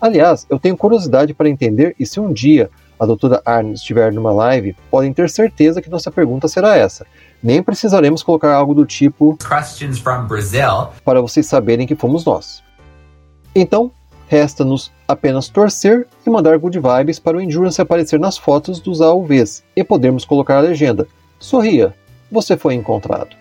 Aliás, 0.00 0.44
eu 0.50 0.58
tenho 0.58 0.76
curiosidade 0.76 1.32
para 1.34 1.48
entender 1.48 1.94
e 2.00 2.04
se 2.04 2.18
um 2.18 2.32
dia 2.32 2.68
a 2.98 3.06
doutora 3.06 3.40
Arne 3.44 3.74
estiver 3.74 4.12
numa 4.12 4.32
live, 4.32 4.74
podem 4.90 5.12
ter 5.12 5.30
certeza 5.30 5.80
que 5.80 5.88
nossa 5.88 6.10
pergunta 6.10 6.48
será 6.48 6.76
essa. 6.76 7.06
Nem 7.40 7.62
precisaremos 7.62 8.24
colocar 8.24 8.52
algo 8.52 8.74
do 8.74 8.84
tipo 8.84 9.36
Questions 9.36 10.00
from 10.00 10.26
Brazil. 10.26 10.88
para 11.04 11.20
vocês 11.20 11.46
saberem 11.46 11.86
que 11.86 11.94
fomos 11.94 12.24
nós. 12.24 12.60
Então, 13.54 13.92
Resta-nos 14.28 14.90
apenas 15.06 15.48
torcer 15.48 16.06
e 16.26 16.30
mandar 16.30 16.58
good 16.58 16.78
vibes 16.78 17.18
para 17.18 17.36
o 17.36 17.40
Endurance 17.40 17.80
aparecer 17.80 18.18
nas 18.18 18.36
fotos 18.36 18.80
dos 18.80 19.00
AUVs 19.00 19.62
e 19.74 19.84
podermos 19.84 20.24
colocar 20.24 20.58
a 20.58 20.60
legenda: 20.60 21.06
Sorria, 21.38 21.94
você 22.30 22.56
foi 22.56 22.74
encontrado. 22.74 23.36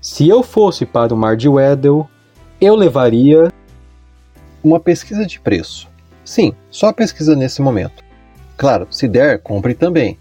Se 0.00 0.28
eu 0.28 0.42
fosse 0.42 0.84
para 0.84 1.14
o 1.14 1.16
Mar 1.16 1.36
de 1.36 1.48
Weddell, 1.48 2.08
Eu 2.60 2.76
levaria. 2.76 3.52
Uma 4.62 4.80
pesquisa 4.80 5.26
de 5.26 5.38
preço. 5.40 5.88
Sim, 6.24 6.54
só 6.70 6.92
pesquisa 6.92 7.36
nesse 7.36 7.60
momento. 7.60 8.02
Claro, 8.56 8.86
se 8.90 9.06
der, 9.06 9.40
compre 9.40 9.74
também. 9.74 10.16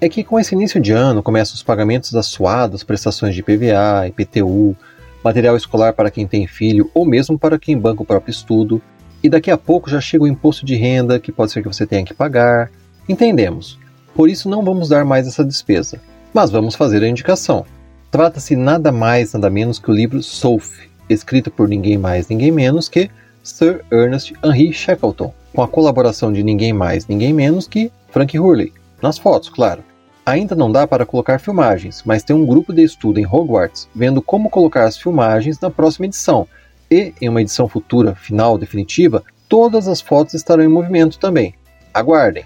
É 0.00 0.08
que 0.08 0.24
com 0.24 0.40
esse 0.40 0.54
início 0.54 0.80
de 0.80 0.92
ano 0.92 1.22
começam 1.22 1.54
os 1.54 1.62
pagamentos 1.62 2.10
das 2.10 2.26
suadas 2.26 2.82
prestações 2.82 3.34
de 3.34 3.42
PVA, 3.42 4.08
IPTU, 4.08 4.76
material 5.24 5.56
escolar 5.56 5.94
para 5.94 6.10
quem 6.10 6.26
tem 6.26 6.46
filho 6.46 6.90
ou 6.92 7.06
mesmo 7.06 7.38
para 7.38 7.58
quem 7.58 7.78
banca 7.78 8.02
o 8.02 8.06
próprio 8.06 8.30
estudo, 8.30 8.82
e 9.22 9.28
daqui 9.30 9.50
a 9.50 9.56
pouco 9.56 9.88
já 9.88 10.02
chega 10.02 10.24
o 10.24 10.28
imposto 10.28 10.66
de 10.66 10.76
renda 10.76 11.18
que 11.18 11.32
pode 11.32 11.50
ser 11.50 11.62
que 11.62 11.68
você 11.68 11.86
tenha 11.86 12.04
que 12.04 12.12
pagar. 12.12 12.70
Entendemos. 13.08 13.78
Por 14.14 14.28
isso 14.28 14.50
não 14.50 14.62
vamos 14.62 14.90
dar 14.90 15.02
mais 15.02 15.26
essa 15.26 15.42
despesa, 15.42 15.98
mas 16.32 16.50
vamos 16.50 16.74
fazer 16.74 17.02
a 17.02 17.08
indicação. 17.08 17.64
Trata-se 18.10 18.54
nada 18.54 18.92
mais, 18.92 19.32
nada 19.32 19.48
menos 19.48 19.78
que 19.78 19.90
o 19.90 19.94
livro 19.94 20.22
Sophie, 20.22 20.90
escrito 21.08 21.50
por 21.50 21.68
ninguém 21.68 21.96
mais, 21.96 22.28
ninguém 22.28 22.52
menos 22.52 22.88
que 22.88 23.10
Sir 23.42 23.82
Ernest 23.90 24.34
Henry 24.44 24.72
Shackleton, 24.72 25.32
com 25.54 25.62
a 25.62 25.68
colaboração 25.68 26.32
de 26.32 26.42
ninguém 26.42 26.72
mais, 26.72 27.06
ninguém 27.06 27.32
menos 27.32 27.66
que 27.66 27.90
Frank 28.10 28.38
Hurley, 28.38 28.72
nas 29.02 29.18
fotos, 29.18 29.48
claro. 29.48 29.82
Ainda 30.26 30.54
não 30.54 30.72
dá 30.72 30.86
para 30.86 31.04
colocar 31.04 31.38
filmagens, 31.38 32.02
mas 32.04 32.22
tem 32.22 32.34
um 32.34 32.46
grupo 32.46 32.72
de 32.72 32.82
estudo 32.82 33.20
em 33.20 33.26
Hogwarts 33.26 33.88
vendo 33.94 34.22
como 34.22 34.48
colocar 34.48 34.84
as 34.84 34.96
filmagens 34.96 35.60
na 35.60 35.70
próxima 35.70 36.06
edição. 36.06 36.48
E, 36.90 37.12
em 37.20 37.28
uma 37.28 37.42
edição 37.42 37.68
futura, 37.68 38.14
final, 38.14 38.56
definitiva, 38.56 39.22
todas 39.48 39.86
as 39.86 40.00
fotos 40.00 40.32
estarão 40.32 40.64
em 40.64 40.68
movimento 40.68 41.18
também. 41.18 41.54
Aguardem! 41.92 42.44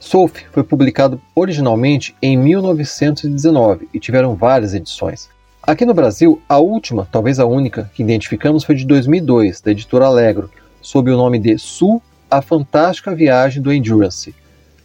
Sophie 0.00 0.46
foi 0.50 0.62
publicado 0.62 1.20
originalmente 1.34 2.16
em 2.22 2.36
1919 2.38 3.88
e 3.92 4.00
tiveram 4.00 4.34
várias 4.34 4.72
edições. 4.72 5.28
Aqui 5.62 5.84
no 5.84 5.92
Brasil, 5.92 6.40
a 6.48 6.56
última, 6.58 7.06
talvez 7.10 7.38
a 7.38 7.44
única, 7.44 7.90
que 7.92 8.02
identificamos 8.02 8.64
foi 8.64 8.74
de 8.74 8.86
2002, 8.86 9.60
da 9.60 9.72
editora 9.72 10.06
Allegro, 10.06 10.50
sob 10.80 11.10
o 11.10 11.16
nome 11.16 11.38
de 11.38 11.58
Sul, 11.58 12.02
a 12.30 12.40
Fantástica 12.40 13.14
Viagem 13.14 13.60
do 13.60 13.72
Endurance. 13.72 14.34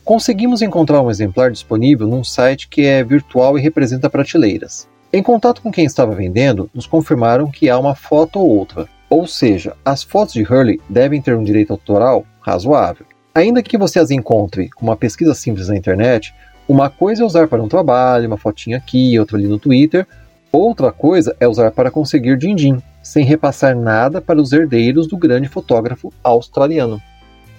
Conseguimos 0.06 0.62
encontrar 0.62 1.02
um 1.02 1.10
exemplar 1.10 1.50
disponível 1.50 2.06
num 2.06 2.26
site 2.26 2.68
que 2.68 2.86
é 2.86 3.02
virtual 3.02 3.58
e 3.58 3.62
representa 3.62 4.10
prateleiras. 4.10 4.86
Em 5.14 5.24
contato 5.24 5.62
com 5.62 5.72
quem 5.72 5.86
estava 5.86 6.14
vendendo, 6.14 6.70
nos 6.74 6.86
confirmaram 6.86 7.50
que 7.50 7.70
há 7.70 7.80
uma 7.80 7.96
foto 7.96 8.38
ou 8.40 8.50
outra, 8.50 8.90
ou 9.10 9.26
seja, 9.26 9.78
as 9.86 10.04
fotos 10.04 10.34
de 10.34 10.44
Hurley 10.44 10.82
devem 10.90 11.22
ter 11.22 11.38
um 11.38 11.44
direito 11.44 11.72
autoral 11.72 12.26
razoável. 12.42 13.06
Ainda 13.34 13.64
que 13.64 13.78
você 13.78 13.98
as 13.98 14.12
encontre 14.12 14.70
com 14.72 14.86
uma 14.86 14.98
pesquisa 14.98 15.34
simples 15.34 15.70
na 15.70 15.78
internet, 15.78 16.36
uma 16.68 16.90
coisa 16.90 17.24
é 17.24 17.26
usar 17.26 17.48
para 17.48 17.64
um 17.64 17.70
trabalho, 17.70 18.28
uma 18.28 18.38
fotinha 18.38 18.78
aqui, 18.78 19.18
outra 19.18 19.38
ali 19.38 19.48
no 19.48 19.58
Twitter, 19.58 20.06
outra 20.52 20.92
coisa 20.92 21.34
é 21.40 21.48
usar 21.48 21.72
para 21.72 21.90
conseguir 21.90 22.38
din-din, 22.38 22.82
sem 23.02 23.24
repassar 23.24 23.74
nada 23.74 24.20
para 24.20 24.42
os 24.42 24.52
herdeiros 24.52 25.08
do 25.08 25.16
grande 25.16 25.48
fotógrafo 25.48 26.12
australiano. 26.22 27.02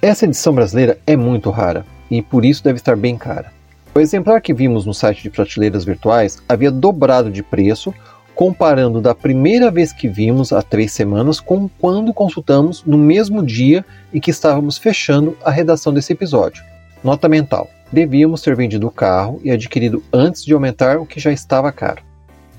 Essa 0.03 0.27
edição 0.27 0.55
brasileira 0.55 0.99
é 1.07 1.17
muito 1.17 1.49
rara 1.49 1.94
e 2.19 2.23
por 2.23 2.45
isso 2.45 2.63
deve 2.63 2.79
estar 2.79 2.97
bem 2.97 3.17
cara. 3.17 3.53
O 3.95 4.01
exemplar 4.01 4.41
que 4.41 4.53
vimos 4.53 4.85
no 4.85 4.93
site 4.93 5.23
de 5.23 5.31
prateleiras 5.31 5.85
virtuais 5.85 6.43
havia 6.49 6.71
dobrado 6.71 7.31
de 7.31 7.43
preço, 7.43 7.95
comparando 8.35 9.01
da 9.01 9.15
primeira 9.15 9.71
vez 9.71 9.93
que 9.93 10.09
vimos 10.09 10.53
há 10.53 10.61
três 10.61 10.93
semanas 10.93 11.39
com 11.39 11.69
quando 11.69 12.13
consultamos 12.13 12.83
no 12.85 12.99
mesmo 12.99 13.45
dia 13.45 13.85
em 14.13 14.21
que 14.21 14.31
estávamos 14.31 14.77
fechando 14.77 15.37
a 15.45 15.51
redação 15.51 15.95
desse 15.95 16.13
episódio. 16.13 16.65
Nota 17.05 17.29
mental: 17.29 17.71
devíamos 17.93 18.43
ter 18.43 18.57
vendido 18.57 18.89
o 18.89 18.91
carro 18.91 19.41
e 19.45 19.51
adquirido 19.51 20.03
antes 20.13 20.45
de 20.45 20.53
aumentar 20.53 20.99
o 20.99 21.07
que 21.07 21.21
já 21.21 21.31
estava 21.31 21.71
caro. 21.71 22.03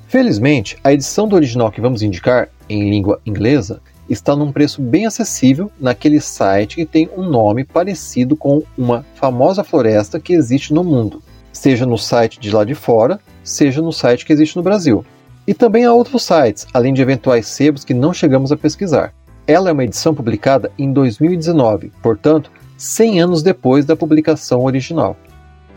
Felizmente, 0.07 0.77
a 0.83 0.93
edição 0.93 1.27
do 1.27 1.35
original 1.35 1.69
que 1.71 1.81
vamos 1.81 2.01
indicar, 2.01 2.47
em 2.69 2.89
língua 2.89 3.19
inglesa, 3.25 3.81
está 4.09 4.35
num 4.35 4.51
preço 4.51 4.81
bem 4.81 5.05
acessível 5.05 5.71
naquele 5.79 6.19
site 6.19 6.75
que 6.75 6.85
tem 6.85 7.09
um 7.15 7.23
nome 7.23 7.63
parecido 7.63 8.35
com 8.35 8.63
uma 8.77 9.05
famosa 9.15 9.63
floresta 9.63 10.19
que 10.19 10.33
existe 10.33 10.73
no 10.73 10.83
mundo, 10.83 11.21
seja 11.51 11.85
no 11.85 11.97
site 11.97 12.39
de 12.39 12.51
lá 12.51 12.63
de 12.63 12.75
fora, 12.75 13.19
seja 13.43 13.81
no 13.81 13.91
site 13.91 14.25
que 14.25 14.33
existe 14.33 14.55
no 14.55 14.63
Brasil. 14.63 15.05
E 15.47 15.53
também 15.53 15.85
há 15.85 15.93
outros 15.93 16.23
sites, 16.23 16.65
além 16.73 16.93
de 16.93 17.01
eventuais 17.01 17.47
sebos 17.47 17.83
que 17.83 17.93
não 17.93 18.13
chegamos 18.13 18.51
a 18.51 18.57
pesquisar. 18.57 19.13
Ela 19.47 19.69
é 19.69 19.73
uma 19.73 19.83
edição 19.83 20.13
publicada 20.13 20.71
em 20.77 20.91
2019, 20.91 21.91
portanto, 22.01 22.51
100 22.77 23.21
anos 23.21 23.43
depois 23.43 23.85
da 23.85 23.95
publicação 23.95 24.63
original. 24.63 25.15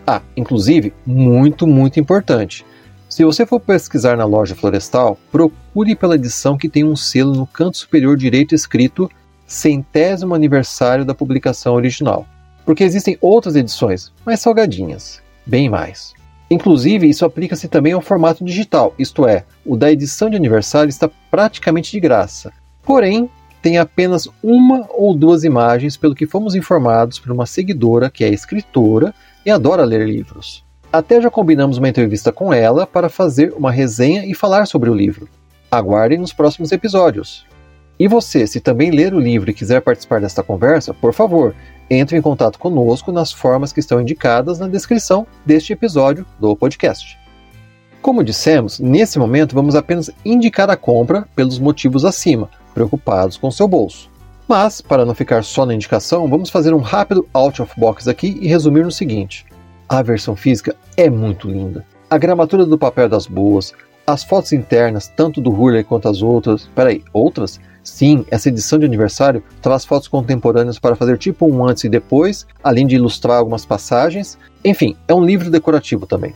Ah, 0.07 0.23
inclusive, 0.35 0.95
muito, 1.05 1.67
muito 1.67 2.01
importante. 2.01 2.65
Se 3.19 3.25
você 3.25 3.45
for 3.45 3.59
pesquisar 3.59 4.17
na 4.17 4.25
loja 4.25 4.55
florestal, 4.55 5.19
procure 5.33 5.97
pela 5.97 6.15
edição 6.15 6.57
que 6.57 6.69
tem 6.69 6.85
um 6.85 6.95
selo 6.95 7.35
no 7.35 7.49
canto 7.49 7.77
superior 7.77 8.17
direito 8.17 8.55
escrito 8.55 9.11
centésimo 9.45 10.37
aniversário 10.37 11.05
da 11.05 11.13
publicação 11.13 11.75
original. 11.75 12.25
Porque 12.65 12.85
existem 12.85 13.19
outras 13.21 13.57
edições, 13.57 14.13
mais 14.25 14.39
salgadinhas, 14.39 15.21
bem 15.45 15.69
mais. 15.69 16.15
Inclusive, 16.49 17.09
isso 17.09 17.25
aplica-se 17.25 17.67
também 17.67 17.93
ao 17.93 18.01
formato 18.01 18.45
digital, 18.45 18.95
isto 18.97 19.27
é, 19.27 19.45
o 19.67 19.77
da 19.77 19.91
edição 19.91 20.31
de 20.31 20.37
aniversário 20.37 20.89
está 20.89 21.11
praticamente 21.29 21.91
de 21.91 21.99
graça. 21.99 22.53
Porém, 22.85 23.29
tem 23.61 23.79
apenas 23.79 24.29
uma 24.41 24.87
ou 24.91 25.13
duas 25.13 25.43
imagens, 25.43 25.97
pelo 25.97 26.15
que 26.15 26.25
fomos 26.25 26.55
informados 26.55 27.19
por 27.19 27.33
uma 27.33 27.47
seguidora 27.47 28.11
que 28.11 28.23
é 28.23 28.29
escritora 28.29 29.13
e 29.45 29.51
adora 29.51 29.83
ler 29.83 30.07
livros. 30.07 30.68
Até 30.91 31.21
já 31.21 31.31
combinamos 31.31 31.77
uma 31.77 31.89
entrevista 31.89 32.33
com 32.33 32.53
ela 32.53 32.87
para 32.87 33.11
fazer 33.11 33.53
uma 33.55 33.71
resenha 33.71 34.25
e 34.25 34.33
falar 34.33 34.67
sobre 34.67 34.89
o 34.89 34.95
livro. 34.95 35.29
Aguardem 35.71 36.17
nos 36.17 36.33
próximos 36.33 36.73
episódios. 36.73 37.45
E 37.99 38.09
você, 38.09 38.47
se 38.47 38.59
também 38.59 38.91
ler 38.91 39.13
o 39.13 39.21
livro 39.21 39.51
e 39.51 39.55
quiser 39.55 39.83
participar 39.83 40.21
desta 40.21 40.43
conversa, 40.43 40.95
por 40.95 41.13
favor, 41.13 41.55
entre 41.91 42.17
em 42.17 42.23
contato 42.23 42.59
conosco 42.59 43.13
nas 43.13 43.31
formas 43.31 43.71
que 43.71 43.81
estão 43.81 44.01
indicadas 44.01 44.59
na 44.59 44.67
descrição 44.67 45.27
deste 45.45 45.75
episódio 45.75 46.25
do 46.41 46.57
podcast. 46.57 47.19
Como 48.01 48.25
dissemos, 48.25 48.81
nesse 48.81 49.19
momento 49.19 49.55
vamos 49.55 49.75
apenas 49.75 50.11
indicar 50.25 50.71
a 50.71 50.77
compra 50.77 51.29
pelos 51.37 51.59
motivos 51.59 52.07
acima, 52.07 52.49
preocupados 52.73 53.37
com 53.37 53.51
seu 53.51 53.69
bolso. 53.69 54.09
Mas, 54.47 54.81
para 54.81 55.05
não 55.05 55.15
ficar 55.15 55.45
só 55.45 55.67
na 55.67 55.75
indicação, 55.75 56.27
vamos 56.29 56.49
fazer 56.49 56.73
um 56.73 56.81
rápido 56.81 57.29
out 57.35 57.61
of 57.61 57.79
box 57.79 58.09
aqui 58.09 58.39
e 58.41 58.49
resumir 58.49 58.85
no 58.85 58.93
seguinte: 58.93 59.45
a 59.89 60.03
versão 60.03 60.37
física 60.37 60.77
é 60.97 61.09
muito 61.09 61.49
linda. 61.49 61.85
A 62.11 62.19
gramatura 62.19 62.67
do 62.67 62.79
papel 62.79 63.09
das 63.09 63.27
boas, 63.27 63.73
as 64.07 64.25
fotos 64.25 64.53
internas, 64.53 65.09
tanto 65.09 65.41
do 65.41 65.51
Hurley 65.51 65.85
quanto 65.85 66.09
as 66.09 66.23
outras. 66.23 66.69
Peraí, 66.75 67.03
outras? 67.13 67.61
Sim, 67.83 68.25
essa 68.31 68.49
edição 68.49 68.79
de 68.79 68.85
aniversário 68.85 69.43
traz 69.63 69.85
fotos 69.85 70.09
contemporâneas 70.09 70.79
para 70.79 70.97
fazer 70.97 71.17
tipo 71.17 71.47
um 71.47 71.67
antes 71.67 71.85
e 71.85 71.89
depois, 71.89 72.47
além 72.63 72.87
de 72.87 72.97
ilustrar 72.97 73.39
algumas 73.39 73.65
passagens. 73.65 74.39
Enfim, 74.65 74.97
é 75.07 75.15
um 75.15 75.25
livro 75.25 75.51
decorativo 75.51 76.07
também. 76.07 76.35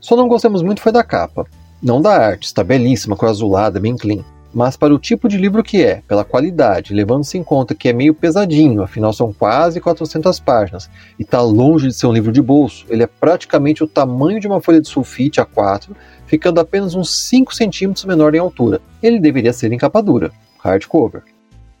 Só 0.00 0.16
não 0.16 0.28
gostamos 0.28 0.62
muito 0.62 0.80
foi 0.80 0.92
da 0.92 1.04
capa. 1.04 1.46
Não 1.82 2.00
da 2.00 2.16
arte, 2.16 2.44
está 2.44 2.64
belíssima, 2.64 3.16
com 3.16 3.26
azulada, 3.26 3.78
bem 3.78 3.96
clean 3.96 4.24
mas 4.52 4.76
para 4.76 4.94
o 4.94 4.98
tipo 4.98 5.28
de 5.28 5.36
livro 5.36 5.62
que 5.62 5.82
é, 5.82 6.02
pela 6.06 6.24
qualidade, 6.24 6.94
levando-se 6.94 7.36
em 7.36 7.42
conta 7.42 7.74
que 7.74 7.88
é 7.88 7.92
meio 7.92 8.14
pesadinho, 8.14 8.82
afinal 8.82 9.12
são 9.12 9.32
quase 9.32 9.80
400 9.80 10.40
páginas, 10.40 10.90
e 11.18 11.22
está 11.22 11.40
longe 11.40 11.88
de 11.88 11.94
ser 11.94 12.06
um 12.06 12.12
livro 12.12 12.32
de 12.32 12.40
bolso, 12.40 12.86
ele 12.88 13.02
é 13.02 13.06
praticamente 13.06 13.84
o 13.84 13.88
tamanho 13.88 14.40
de 14.40 14.46
uma 14.46 14.60
folha 14.60 14.80
de 14.80 14.88
sulfite 14.88 15.40
A4, 15.40 15.90
ficando 16.26 16.60
apenas 16.60 16.94
uns 16.94 17.10
5 17.28 17.54
centímetros 17.54 18.04
menor 18.04 18.34
em 18.34 18.38
altura. 18.38 18.80
Ele 19.02 19.20
deveria 19.20 19.52
ser 19.52 19.72
em 19.72 19.78
capa 19.78 20.02
dura, 20.02 20.32
hardcover. 20.58 21.22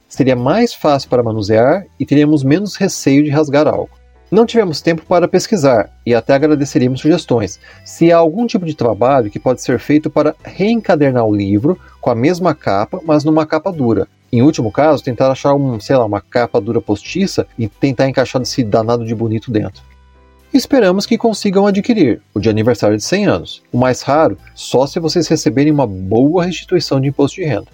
Seria 0.08 0.36
mais 0.36 0.72
fácil 0.72 1.08
para 1.10 1.22
manusear 1.22 1.84
e 1.98 2.06
teríamos 2.06 2.44
menos 2.44 2.76
receio 2.76 3.24
de 3.24 3.30
rasgar 3.30 3.66
algo. 3.66 3.90
Não 4.28 4.44
tivemos 4.44 4.80
tempo 4.80 5.02
para 5.06 5.28
pesquisar 5.28 5.88
e 6.04 6.12
até 6.12 6.34
agradeceríamos 6.34 7.00
sugestões. 7.00 7.60
Se 7.84 8.10
há 8.10 8.16
algum 8.16 8.44
tipo 8.44 8.66
de 8.66 8.74
trabalho 8.74 9.30
que 9.30 9.38
pode 9.38 9.62
ser 9.62 9.78
feito 9.78 10.10
para 10.10 10.34
reencadernar 10.42 11.24
o 11.24 11.34
livro 11.34 11.78
com 12.00 12.10
a 12.10 12.14
mesma 12.14 12.52
capa, 12.52 13.00
mas 13.04 13.22
numa 13.22 13.46
capa 13.46 13.70
dura. 13.70 14.08
Em 14.32 14.42
último 14.42 14.72
caso, 14.72 15.04
tentar 15.04 15.30
achar 15.30 15.54
um, 15.54 15.78
sei 15.78 15.96
lá, 15.96 16.04
uma 16.04 16.20
capa 16.20 16.60
dura 16.60 16.80
postiça 16.80 17.46
e 17.56 17.68
tentar 17.68 18.08
encaixar 18.08 18.42
esse 18.42 18.64
danado 18.64 19.04
de 19.04 19.14
bonito 19.14 19.52
dentro. 19.52 19.82
Esperamos 20.52 21.06
que 21.06 21.16
consigam 21.16 21.66
adquirir 21.66 22.20
o 22.34 22.40
de 22.40 22.48
aniversário 22.48 22.96
de 22.96 23.04
100 23.04 23.26
anos. 23.26 23.62
O 23.70 23.78
mais 23.78 24.02
raro, 24.02 24.36
só 24.54 24.86
se 24.86 24.98
vocês 24.98 25.28
receberem 25.28 25.72
uma 25.72 25.86
boa 25.86 26.44
restituição 26.44 27.00
de 27.00 27.08
imposto 27.08 27.36
de 27.40 27.46
renda. 27.46 27.68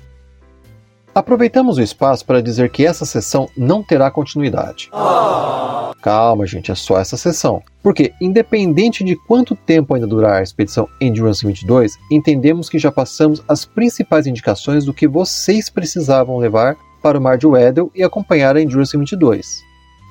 Aproveitamos 1.14 1.76
o 1.76 1.82
espaço 1.82 2.24
para 2.24 2.40
dizer 2.40 2.70
que 2.70 2.86
essa 2.86 3.04
sessão 3.04 3.46
não 3.54 3.82
terá 3.82 4.10
continuidade. 4.10 4.88
Oh. 4.92 5.92
Calma, 6.00 6.46
gente, 6.46 6.72
é 6.72 6.74
só 6.74 6.98
essa 6.98 7.18
sessão. 7.18 7.62
Porque, 7.82 8.14
independente 8.18 9.04
de 9.04 9.14
quanto 9.14 9.54
tempo 9.54 9.94
ainda 9.94 10.06
durar 10.06 10.40
a 10.40 10.42
expedição 10.42 10.88
Endurance 10.98 11.46
22, 11.46 11.98
entendemos 12.10 12.70
que 12.70 12.78
já 12.78 12.90
passamos 12.90 13.42
as 13.46 13.66
principais 13.66 14.26
indicações 14.26 14.86
do 14.86 14.94
que 14.94 15.06
vocês 15.06 15.68
precisavam 15.68 16.38
levar 16.38 16.76
para 17.02 17.18
o 17.18 17.20
Mar 17.20 17.36
de 17.36 17.46
Weddell 17.46 17.90
e 17.94 18.02
acompanhar 18.02 18.56
a 18.56 18.62
Endurance 18.62 18.96
22. 18.96 19.62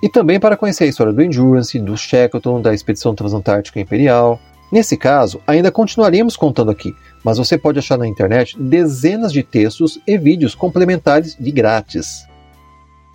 E 0.04 0.10
também 0.10 0.40
para 0.40 0.56
conhecer 0.56 0.84
a 0.84 0.88
história 0.88 1.12
do 1.12 1.24
Endurance, 1.24 1.80
do 1.80 1.98
Shackleton, 1.98 2.62
da 2.62 2.74
expedição 2.74 3.16
transantártica 3.16 3.80
imperial, 3.80 4.40
Nesse 4.72 4.96
caso, 4.96 5.42
ainda 5.46 5.70
continuaremos 5.70 6.38
contando 6.38 6.72
aqui, 6.72 6.96
mas 7.24 7.38
você 7.38 7.58
pode 7.58 7.80
achar 7.80 7.98
na 7.98 8.08
internet 8.08 8.58
dezenas 8.60 9.32
de 9.32 9.44
textos 9.44 10.00
e 10.08 10.18
vídeos 10.18 10.56
complementares 10.56 11.36
de 11.40 11.52
grátis. 11.52 12.26